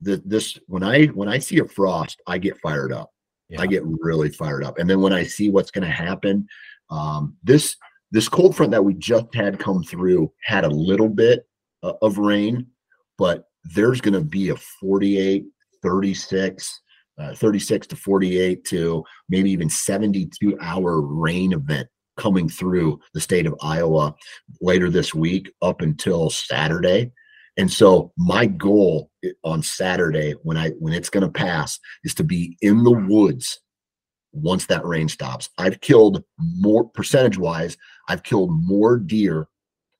the, 0.00 0.22
this 0.24 0.58
when 0.66 0.82
i 0.82 1.06
when 1.06 1.28
i 1.28 1.38
see 1.38 1.58
a 1.58 1.64
frost 1.64 2.20
i 2.26 2.38
get 2.38 2.58
fired 2.60 2.92
up 2.92 3.10
yeah. 3.48 3.60
I 3.60 3.66
get 3.66 3.82
really 3.84 4.30
fired 4.30 4.64
up. 4.64 4.78
And 4.78 4.88
then 4.88 5.00
when 5.00 5.12
I 5.12 5.24
see 5.24 5.50
what's 5.50 5.70
going 5.70 5.86
to 5.86 5.90
happen, 5.90 6.46
um, 6.90 7.36
this 7.42 7.76
this 8.10 8.28
cold 8.28 8.54
front 8.56 8.70
that 8.72 8.84
we 8.84 8.94
just 8.94 9.34
had 9.34 9.58
come 9.58 9.82
through 9.82 10.32
had 10.44 10.64
a 10.64 10.68
little 10.68 11.08
bit 11.08 11.46
uh, 11.82 11.94
of 12.00 12.18
rain, 12.18 12.66
but 13.18 13.44
there's 13.74 14.00
going 14.00 14.14
to 14.14 14.20
be 14.20 14.50
a 14.50 14.56
48, 14.56 15.46
36, 15.82 16.80
uh, 17.18 17.34
36 17.34 17.86
to 17.88 17.96
48 17.96 18.64
to 18.66 19.04
maybe 19.28 19.50
even 19.50 19.68
72 19.68 20.56
hour 20.60 21.00
rain 21.00 21.54
event 21.54 21.88
coming 22.16 22.48
through 22.48 23.00
the 23.14 23.20
state 23.20 23.46
of 23.46 23.56
Iowa 23.60 24.14
later 24.60 24.90
this 24.90 25.12
week 25.12 25.50
up 25.60 25.80
until 25.80 26.30
Saturday. 26.30 27.10
And 27.56 27.72
so 27.72 28.12
my 28.16 28.46
goal 28.46 29.10
on 29.44 29.62
Saturday 29.62 30.32
when 30.42 30.56
I 30.56 30.70
when 30.70 30.92
it's 30.92 31.10
going 31.10 31.24
to 31.24 31.30
pass 31.30 31.78
is 32.02 32.14
to 32.14 32.24
be 32.24 32.56
in 32.60 32.82
the 32.82 32.90
woods 32.90 33.60
once 34.32 34.66
that 34.66 34.84
rain 34.84 35.08
stops. 35.08 35.48
I've 35.58 35.80
killed 35.80 36.24
more 36.38 36.84
percentage 36.84 37.38
wise, 37.38 37.76
I've 38.08 38.24
killed 38.24 38.50
more 38.52 38.98
deer 38.98 39.46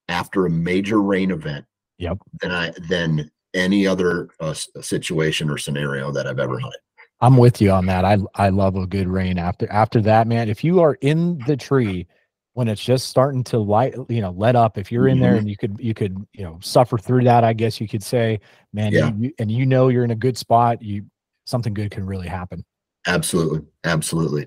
after 0.09 0.47
a 0.47 0.51
major 0.51 1.01
rain 1.01 1.31
event 1.31 1.65
yep. 1.99 2.19
than 2.41 2.51
I 2.51 2.73
than 2.89 3.31
any 3.55 3.87
other 3.87 4.29
uh, 4.41 4.55
situation 4.81 5.49
or 5.49 5.57
scenario 5.57 6.11
that 6.11 6.27
I've 6.27 6.41
ever 6.41 6.59
hunted. 6.59 6.81
I'm 7.21 7.37
with 7.37 7.61
you 7.63 7.71
on 7.71 7.87
that. 7.87 8.05
I 8.05 8.19
I 8.35 8.49
love 8.49 8.77
a 8.77 8.87
good 8.87 9.09
rain 9.09 9.39
after 9.39 9.71
after 9.71 10.01
that, 10.03 10.27
man. 10.27 10.49
If 10.49 10.65
you 10.65 10.81
are 10.81 10.95
in 11.01 11.39
the 11.47 11.57
tree 11.57 12.07
when 12.55 12.69
it's 12.69 12.83
just 12.83 13.09
starting 13.09 13.43
to 13.45 13.59
light, 13.59 13.95
you 14.09 14.21
know, 14.21 14.31
let 14.31 14.57
up. 14.57 14.79
If 14.79 14.91
you're 14.91 15.09
in 15.09 15.19
there 15.21 15.35
Mhm. 15.35 15.39
and 15.39 15.51
you 15.51 15.57
could, 15.57 15.77
you 15.81 15.93
could, 15.93 16.17
you 16.33 16.45
know, 16.45 16.59
suffer 16.63 16.97
through 16.97 17.25
that. 17.25 17.43
I 17.45 17.53
guess 17.53 17.81
you 17.81 17.89
could 17.89 18.03
say, 18.03 18.41
man, 18.73 18.93
Yeah. 18.93 19.13
you, 19.19 19.33
and 19.39 19.51
you 19.51 19.67
know 19.67 19.89
you're 19.89 20.05
in 20.05 20.13
a 20.13 20.17
good 20.17 20.39
spot. 20.39 20.81
You 20.81 21.05
something 21.47 21.75
good 21.75 21.91
can 21.91 22.07
really 22.07 22.29
happen. 22.29 22.65
Absolutely, 23.07 23.61
absolutely. 23.83 24.47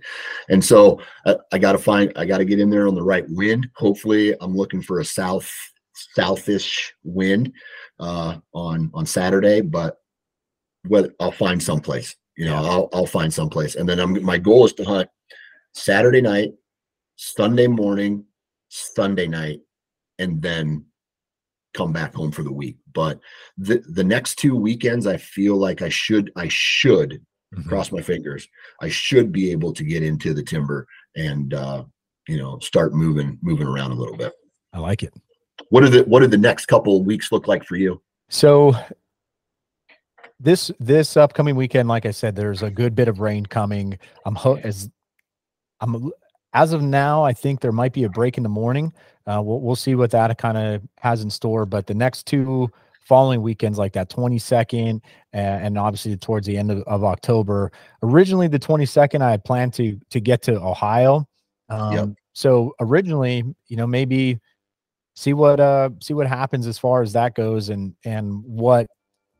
And 0.50 0.64
so 0.64 1.00
uh, 1.26 1.36
I 1.52 1.60
got 1.60 1.74
to 1.74 1.78
find, 1.78 2.12
I 2.16 2.26
got 2.26 2.40
to 2.40 2.46
get 2.46 2.60
in 2.60 2.70
there 2.72 2.88
on 2.88 2.96
the 2.96 3.04
right 3.04 3.26
wind. 3.30 3.68
Hopefully, 3.76 4.34
I'm 4.42 4.56
looking 4.56 4.82
for 4.82 5.00
a 5.00 5.06
south, 5.06 5.52
southish 6.18 6.92
wind 7.04 7.52
uh, 8.00 8.38
on 8.54 8.90
on 8.94 9.06
Saturday, 9.06 9.62
but 9.62 9.98
whether 10.88 11.14
I'll 11.20 11.32
find 11.32 11.62
someplace. 11.62 12.16
You 12.38 12.46
know. 12.46 12.56
I'll 12.56 12.90
I'll 12.94 13.06
find 13.06 13.34
someplace, 13.34 13.76
and 13.76 13.88
then 13.88 14.00
I'm 14.00 14.24
my 14.24 14.38
goal 14.38 14.66
is 14.66 14.74
to 14.74 14.86
hunt 14.86 15.10
Saturday 15.74 16.22
night, 16.22 16.54
Sunday 17.18 17.68
morning, 17.68 18.24
Sunday 18.70 19.28
night, 19.28 19.60
and 20.20 20.42
then 20.42 20.86
come 21.76 21.92
back 21.92 22.14
home 22.16 22.32
for 22.32 22.44
the 22.44 22.52
week. 22.52 22.78
But 22.94 23.20
the 23.58 23.84
the 23.90 24.04
next 24.04 24.36
two 24.36 24.56
weekends, 24.56 25.06
I 25.06 25.18
feel 25.18 25.58
like 25.58 25.82
I 25.82 25.90
should 25.90 26.32
I 26.38 26.48
should 26.48 27.22
cross 27.66 27.94
my 27.94 28.02
fingers 28.02 28.46
i 28.82 28.90
should 28.90 29.32
be 29.32 29.52
able 29.52 29.72
to 29.72 29.86
get 29.86 30.04
into 30.04 30.34
the 30.34 30.44
timber 30.44 30.86
and 31.16 31.54
uh 31.54 31.82
you 32.28 32.38
know 32.38 32.60
start 32.60 32.94
moving 32.94 33.40
moving 33.42 33.66
around 33.66 33.92
a 33.92 33.96
little 33.96 34.18
bit 34.18 34.34
I 34.74 34.80
like 34.80 35.02
it. 35.02 35.14
what 35.70 35.82
are 35.84 35.90
the 35.90 36.04
what 36.04 36.22
are 36.22 36.28
the 36.28 36.38
next 36.38 36.66
couple 36.66 36.98
of 36.98 37.06
weeks 37.06 37.32
look 37.32 37.48
like 37.48 37.64
for 37.64 37.78
you 37.78 38.02
So 38.30 38.76
this 40.42 40.72
this 40.80 41.16
upcoming 41.18 41.56
weekend, 41.56 41.88
like 41.88 42.06
I 42.06 42.12
said, 42.12 42.36
there's 42.36 42.62
a 42.64 42.70
good 42.70 42.96
bit 42.96 43.08
of 43.08 43.22
rain 43.22 43.46
coming. 43.46 43.98
I'm 44.26 44.36
ho- 44.36 44.60
as 44.62 44.90
I'm 45.80 46.12
as 46.58 46.74
of 46.74 46.82
now, 46.82 47.24
I 47.24 47.34
think 47.34 47.60
there 47.60 47.72
might 47.72 47.94
be 47.94 48.04
a 48.04 48.10
break 48.10 48.38
in 48.38 48.44
the 48.44 48.50
morning. 48.50 48.92
Uh, 49.28 49.42
we'll 49.44 49.62
we'll 49.62 49.76
see 49.76 49.94
what 49.96 50.12
that 50.12 50.36
kind 50.38 50.58
of 50.58 50.82
has 51.00 51.22
in 51.22 51.30
store. 51.30 51.66
But 51.66 51.86
the 51.86 51.94
next 51.94 52.26
two 52.26 52.70
following 53.02 53.42
weekends, 53.42 53.78
like 53.78 53.94
that 53.94 54.10
22nd, 54.10 55.02
uh, 55.34 55.38
and 55.38 55.78
obviously 55.78 56.18
towards 56.18 56.48
the 56.48 56.58
end 56.58 56.72
of, 56.72 56.82
of 56.84 57.04
October. 57.04 57.72
Originally, 58.04 58.48
the 58.48 58.60
22nd, 58.60 59.22
I 59.22 59.32
had 59.32 59.44
planned 59.46 59.74
to 59.76 60.00
to 60.10 60.20
get 60.20 60.42
to 60.44 60.60
Ohio. 60.60 61.28
Um, 61.70 61.94
So 62.34 62.74
originally, 62.80 63.44
you 63.68 63.78
know, 63.78 63.88
maybe 63.88 64.40
see 65.16 65.34
what 65.34 65.60
uh 65.60 65.90
see 66.02 66.14
what 66.14 66.28
happens 66.28 66.68
as 66.68 66.78
far 66.80 67.02
as 67.02 67.14
that 67.14 67.36
goes, 67.36 67.70
and 67.70 67.96
and 68.06 68.44
what 68.44 68.88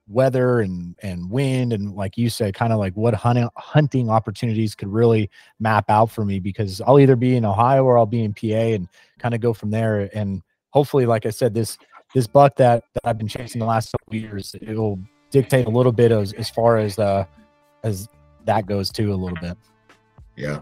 weather 0.08 0.62
and 0.62 0.96
and 1.04 1.30
wind 1.30 1.74
and 1.74 1.94
like 1.94 2.18
you 2.18 2.30
said 2.30 2.54
kind 2.54 2.72
of 2.72 2.80
like 2.80 2.94
what 2.94 3.14
hunting 3.14 3.50
hunting 3.58 4.10
opportunities 4.10 4.74
could 4.74 4.88
really 4.88 5.30
map 5.60 5.90
out 5.90 6.10
for 6.10 6.24
me 6.24 6.40
because 6.40 6.82
I'll 6.82 7.00
either 7.00 7.16
be 7.16 7.36
in 7.36 7.44
Ohio 7.44 7.84
or 7.84 7.98
I'll 7.98 8.06
be 8.06 8.24
in 8.24 8.34
PA 8.34 8.46
and 8.46 8.88
kind 9.20 9.36
of 9.36 9.42
go 9.42 9.54
from 9.54 9.72
there. 9.72 10.10
And 10.14 10.42
hopefully 10.70 11.06
like 11.06 11.26
I 11.26 11.30
said 11.30 11.54
this 11.54 11.78
this 12.16 12.26
buck 12.26 12.56
that, 12.56 12.84
that 12.94 13.02
I've 13.04 13.18
been 13.18 13.28
chasing 13.28 13.60
the 13.60 13.66
last 13.66 13.92
couple 13.92 14.16
years 14.16 14.56
it 14.62 14.76
will 14.76 15.00
dictate 15.30 15.68
a 15.68 15.70
little 15.70 15.92
bit 15.92 16.12
as, 16.12 16.32
as 16.34 16.50
far 16.50 16.78
as 16.78 16.98
uh 16.98 17.26
as 17.84 18.08
that 18.46 18.66
goes 18.66 18.90
too 18.90 19.14
a 19.14 19.16
little 19.16 19.38
bit. 19.42 19.58
Yeah 20.38 20.62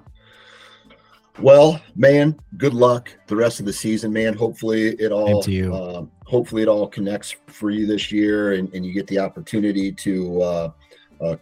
well 1.40 1.82
man 1.96 2.38
good 2.58 2.74
luck 2.74 3.10
the 3.28 3.36
rest 3.36 3.60
of 3.60 3.66
the 3.66 3.74
season 3.74 4.12
man. 4.14 4.34
Hopefully 4.34 4.90
it 5.00 5.12
all 5.12 5.44
um, 5.74 6.12
hopefully 6.26 6.62
it 6.62 6.68
all 6.68 6.88
connects 6.88 7.36
for 7.48 7.70
you 7.70 7.86
this 7.86 8.12
year 8.12 8.54
and, 8.54 8.74
and 8.74 8.86
you 8.86 8.94
get 8.94 9.08
the 9.08 9.20
opportunity 9.20 9.92
to 9.92 10.42
uh, 10.42 10.72
uh 11.22 11.36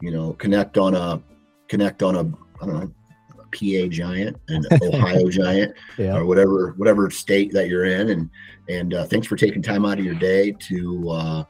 you 0.00 0.10
know 0.10 0.32
connect 0.34 0.78
on 0.78 0.94
a 0.94 1.20
connect 1.68 2.02
on 2.02 2.16
a 2.16 2.20
i 2.62 2.66
don't 2.66 2.74
know 2.74 2.92
a 3.38 3.44
pa 3.56 3.88
giant 3.88 4.36
and 4.48 4.66
ohio 4.82 5.28
giant 5.28 5.74
yeah. 5.96 6.16
or 6.16 6.24
whatever 6.24 6.74
whatever 6.76 7.10
state 7.10 7.52
that 7.52 7.68
you're 7.68 7.84
in. 7.84 8.10
And 8.10 8.30
and 8.68 8.94
uh, 8.94 9.04
thanks 9.06 9.26
for 9.26 9.36
taking 9.36 9.62
time 9.62 9.84
out 9.84 9.98
of 9.98 10.04
your 10.04 10.14
day 10.14 10.52
to 10.52 11.10
uh, 11.10 11.44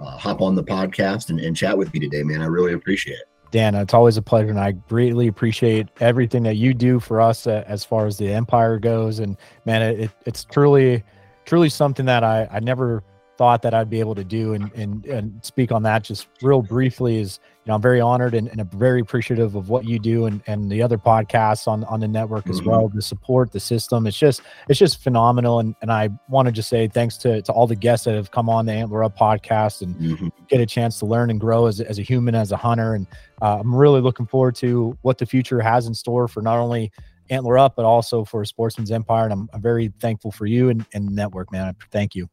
uh, 0.00 0.18
hop 0.18 0.42
on 0.42 0.54
the 0.54 0.64
podcast 0.64 1.30
and, 1.30 1.40
and 1.40 1.56
chat 1.56 1.76
with 1.76 1.92
me 1.94 2.00
today 2.00 2.22
man. 2.22 2.42
I 2.42 2.46
really 2.46 2.74
appreciate 2.74 3.18
it 3.18 3.33
Dan, 3.54 3.76
it's 3.76 3.94
always 3.94 4.16
a 4.16 4.22
pleasure, 4.22 4.50
and 4.50 4.58
I 4.58 4.72
greatly 4.72 5.28
appreciate 5.28 5.86
everything 6.00 6.42
that 6.42 6.56
you 6.56 6.74
do 6.74 6.98
for 6.98 7.20
us 7.20 7.46
uh, 7.46 7.62
as 7.68 7.84
far 7.84 8.04
as 8.04 8.18
the 8.18 8.32
empire 8.32 8.80
goes. 8.80 9.20
And 9.20 9.36
man, 9.64 9.80
it, 9.80 10.00
it, 10.00 10.10
it's 10.26 10.42
truly, 10.42 11.04
truly 11.44 11.68
something 11.68 12.04
that 12.06 12.24
I, 12.24 12.48
I 12.50 12.58
never 12.58 13.04
thought 13.38 13.62
that 13.62 13.72
I'd 13.72 13.88
be 13.88 14.00
able 14.00 14.16
to 14.16 14.24
do. 14.24 14.54
And 14.54 14.72
and 14.72 15.06
and 15.06 15.44
speak 15.44 15.70
on 15.70 15.84
that 15.84 16.02
just 16.02 16.26
real 16.42 16.62
briefly 16.62 17.20
is, 17.20 17.38
you 17.64 17.70
know, 17.70 17.76
I'm 17.76 17.82
very 17.82 18.00
honored 18.00 18.34
and, 18.34 18.48
and 18.48 18.70
very 18.74 19.00
appreciative 19.00 19.54
of 19.54 19.70
what 19.70 19.84
you 19.86 19.98
do 19.98 20.26
and 20.26 20.42
and 20.46 20.70
the 20.70 20.82
other 20.82 20.98
podcasts 20.98 21.66
on 21.66 21.82
on 21.84 22.00
the 22.00 22.08
network 22.08 22.46
as 22.50 22.60
Mhm. 22.60 22.66
well. 22.66 22.88
The 22.88 23.00
support, 23.00 23.52
the 23.52 23.60
system, 23.60 24.06
it's 24.06 24.18
just 24.18 24.42
it's 24.68 24.78
just 24.78 25.02
phenomenal. 25.02 25.60
And 25.60 25.74
and 25.80 25.90
I 25.90 26.10
want 26.28 26.46
to 26.46 26.52
just 26.52 26.68
say 26.68 26.88
thanks 26.88 27.16
to 27.18 27.40
to 27.42 27.52
all 27.52 27.66
the 27.66 27.74
guests 27.76 28.04
that 28.04 28.14
have 28.14 28.30
come 28.30 28.50
on 28.50 28.66
the 28.66 28.72
Antler 28.72 29.02
Up 29.02 29.16
podcast 29.16 29.80
and 29.80 29.94
Mhm. 29.96 30.30
get 30.48 30.60
a 30.60 30.66
chance 30.66 30.98
to 30.98 31.06
learn 31.06 31.30
and 31.30 31.40
grow 31.40 31.64
as, 31.66 31.80
as 31.80 31.98
a 31.98 32.02
human, 32.02 32.34
as 32.34 32.52
a 32.52 32.56
hunter. 32.58 32.94
And 32.94 33.06
uh, 33.40 33.58
I'm 33.60 33.74
really 33.74 34.02
looking 34.02 34.26
forward 34.26 34.56
to 34.56 34.96
what 35.00 35.16
the 35.16 35.24
future 35.26 35.60
has 35.60 35.86
in 35.86 35.94
store 35.94 36.28
for 36.28 36.42
not 36.42 36.58
only 36.58 36.92
Antler 37.30 37.56
Up, 37.56 37.76
but 37.76 37.86
also 37.86 38.24
for 38.26 38.44
Sportsman's 38.44 38.90
Empire. 38.90 39.24
And 39.24 39.32
I'm, 39.32 39.48
I'm 39.54 39.62
very 39.62 39.90
thankful 40.00 40.30
for 40.32 40.44
you 40.44 40.68
and, 40.68 40.84
and 40.92 41.08
the 41.08 41.12
network, 41.12 41.50
man. 41.50 41.68
I 41.68 41.72
thank 41.90 42.14
you. 42.14 42.28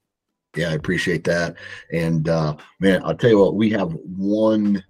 yeah 0.57 0.67
i 0.69 0.73
appreciate 0.73 1.23
that 1.23 1.55
and 1.93 2.27
uh 2.27 2.53
man 2.81 3.01
i'll 3.05 3.15
tell 3.15 3.29
you 3.29 3.39
what 3.39 3.55
we 3.55 3.69
have 3.69 3.93
one 4.17 4.83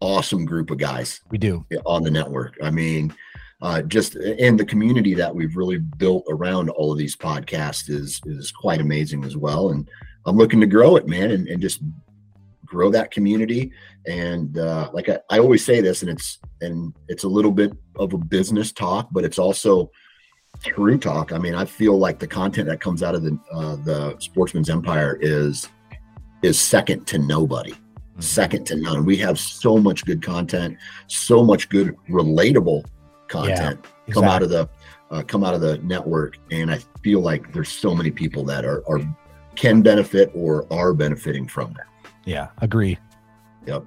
awesome 0.00 0.44
group 0.44 0.70
of 0.70 0.78
guys 0.78 1.20
We 1.30 1.38
do. 1.38 1.64
on 1.84 2.02
the 2.02 2.10
network. 2.10 2.56
I 2.62 2.70
mean 2.70 3.14
uh 3.62 3.80
just 3.82 4.16
and 4.16 4.60
the 4.60 4.64
community 4.66 5.14
that 5.14 5.34
we've 5.34 5.56
really 5.56 5.78
built 5.78 6.24
around 6.28 6.68
all 6.70 6.92
of 6.92 6.98
these 6.98 7.16
podcasts 7.16 7.88
is 7.88 8.20
is 8.26 8.50
quite 8.52 8.80
amazing 8.80 9.24
as 9.24 9.36
well. 9.36 9.70
And 9.70 9.88
i'm 10.26 10.36
looking 10.36 10.60
to 10.60 10.66
grow 10.66 10.96
it 10.96 11.06
man 11.08 11.30
and, 11.30 11.48
and 11.48 11.62
just 11.62 11.80
grow 12.66 12.90
that 12.90 13.10
community. 13.10 13.72
And 14.06 14.58
uh 14.58 14.90
like 14.92 15.08
I, 15.08 15.18
I 15.30 15.38
always 15.38 15.64
say 15.64 15.80
this 15.80 16.02
and 16.02 16.10
it's 16.10 16.38
and 16.60 16.94
it's 17.08 17.24
a 17.24 17.28
little 17.28 17.52
bit 17.52 17.72
of 17.96 18.12
a 18.12 18.18
business 18.18 18.72
talk 18.72 19.08
but 19.12 19.24
it's 19.24 19.38
also 19.38 19.90
true 20.62 20.98
talk. 20.98 21.32
I 21.32 21.38
mean 21.38 21.54
i 21.54 21.64
feel 21.64 21.98
like 21.98 22.18
the 22.18 22.26
content 22.26 22.68
that 22.68 22.80
comes 22.80 23.02
out 23.02 23.14
of 23.14 23.22
the 23.22 23.38
uh 23.52 23.76
the 23.76 24.16
sportsman's 24.18 24.68
empire 24.68 25.18
is 25.22 25.68
is 26.42 26.58
second 26.60 27.06
to 27.06 27.18
nobody 27.18 27.74
second 28.18 28.64
to 28.66 28.76
none 28.76 29.04
we 29.04 29.16
have 29.16 29.38
so 29.38 29.76
much 29.76 30.04
good 30.04 30.22
content 30.22 30.76
so 31.06 31.42
much 31.44 31.68
good 31.68 31.94
relatable 32.08 32.84
content 33.28 33.78
come 34.10 34.24
out 34.24 34.42
of 34.42 34.48
the 34.48 34.68
uh, 35.10 35.22
come 35.22 35.44
out 35.44 35.54
of 35.54 35.60
the 35.60 35.78
network 35.78 36.38
and 36.50 36.70
i 36.70 36.78
feel 37.02 37.20
like 37.20 37.52
there's 37.52 37.68
so 37.68 37.94
many 37.94 38.10
people 38.10 38.42
that 38.42 38.64
are, 38.64 38.82
are 38.88 39.00
can 39.54 39.82
benefit 39.82 40.30
or 40.34 40.66
are 40.72 40.92
benefiting 40.94 41.46
from 41.46 41.72
that 41.74 41.86
Yeah, 42.26 42.48
agree. 42.58 42.98
Yep. 43.66 43.84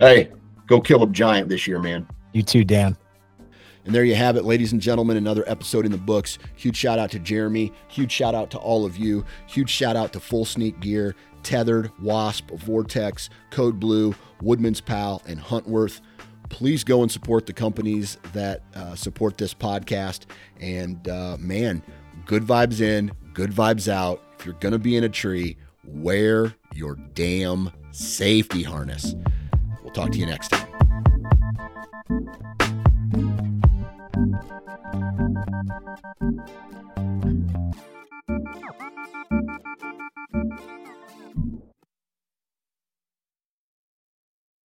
Hey, 0.00 0.30
go 0.66 0.80
kill 0.80 1.02
a 1.02 1.06
giant 1.08 1.48
this 1.48 1.66
year, 1.66 1.78
man. 1.78 2.08
You 2.32 2.42
too, 2.42 2.64
Dan. 2.64 2.96
And 3.84 3.94
there 3.94 4.04
you 4.04 4.14
have 4.14 4.36
it, 4.36 4.44
ladies 4.44 4.72
and 4.72 4.80
gentlemen, 4.80 5.16
another 5.16 5.44
episode 5.46 5.84
in 5.84 5.92
the 5.92 5.98
books. 5.98 6.38
Huge 6.56 6.76
shout 6.76 6.98
out 6.98 7.10
to 7.10 7.18
Jeremy. 7.18 7.72
Huge 7.88 8.10
shout 8.10 8.34
out 8.34 8.50
to 8.52 8.58
all 8.58 8.84
of 8.86 8.96
you. 8.96 9.24
Huge 9.46 9.68
shout 9.68 9.96
out 9.96 10.12
to 10.14 10.20
Full 10.20 10.44
Sneak 10.44 10.80
Gear, 10.80 11.14
Tethered, 11.42 11.90
Wasp, 12.00 12.50
Vortex, 12.50 13.30
Code 13.50 13.78
Blue, 13.80 14.14
Woodman's 14.40 14.80
Pal, 14.80 15.22
and 15.26 15.40
Huntworth. 15.40 16.00
Please 16.48 16.84
go 16.84 17.02
and 17.02 17.10
support 17.10 17.46
the 17.46 17.52
companies 17.52 18.18
that 18.32 18.62
uh, 18.74 18.94
support 18.94 19.38
this 19.38 19.54
podcast. 19.54 20.26
And 20.60 21.06
uh, 21.08 21.36
man, 21.38 21.82
good 22.26 22.42
vibes 22.42 22.80
in, 22.80 23.12
good 23.32 23.50
vibes 23.50 23.88
out. 23.88 24.22
If 24.38 24.46
you're 24.46 24.54
going 24.56 24.72
to 24.72 24.78
be 24.78 24.96
in 24.96 25.04
a 25.04 25.08
tree, 25.08 25.56
wear 25.84 26.54
your 26.74 26.96
damn 27.14 27.70
safety 27.90 28.62
harness. 28.62 29.14
We'll 29.82 29.92
talk 29.92 30.12
to 30.12 30.18
you 30.18 30.26
next 30.26 30.48
time. 30.48 30.68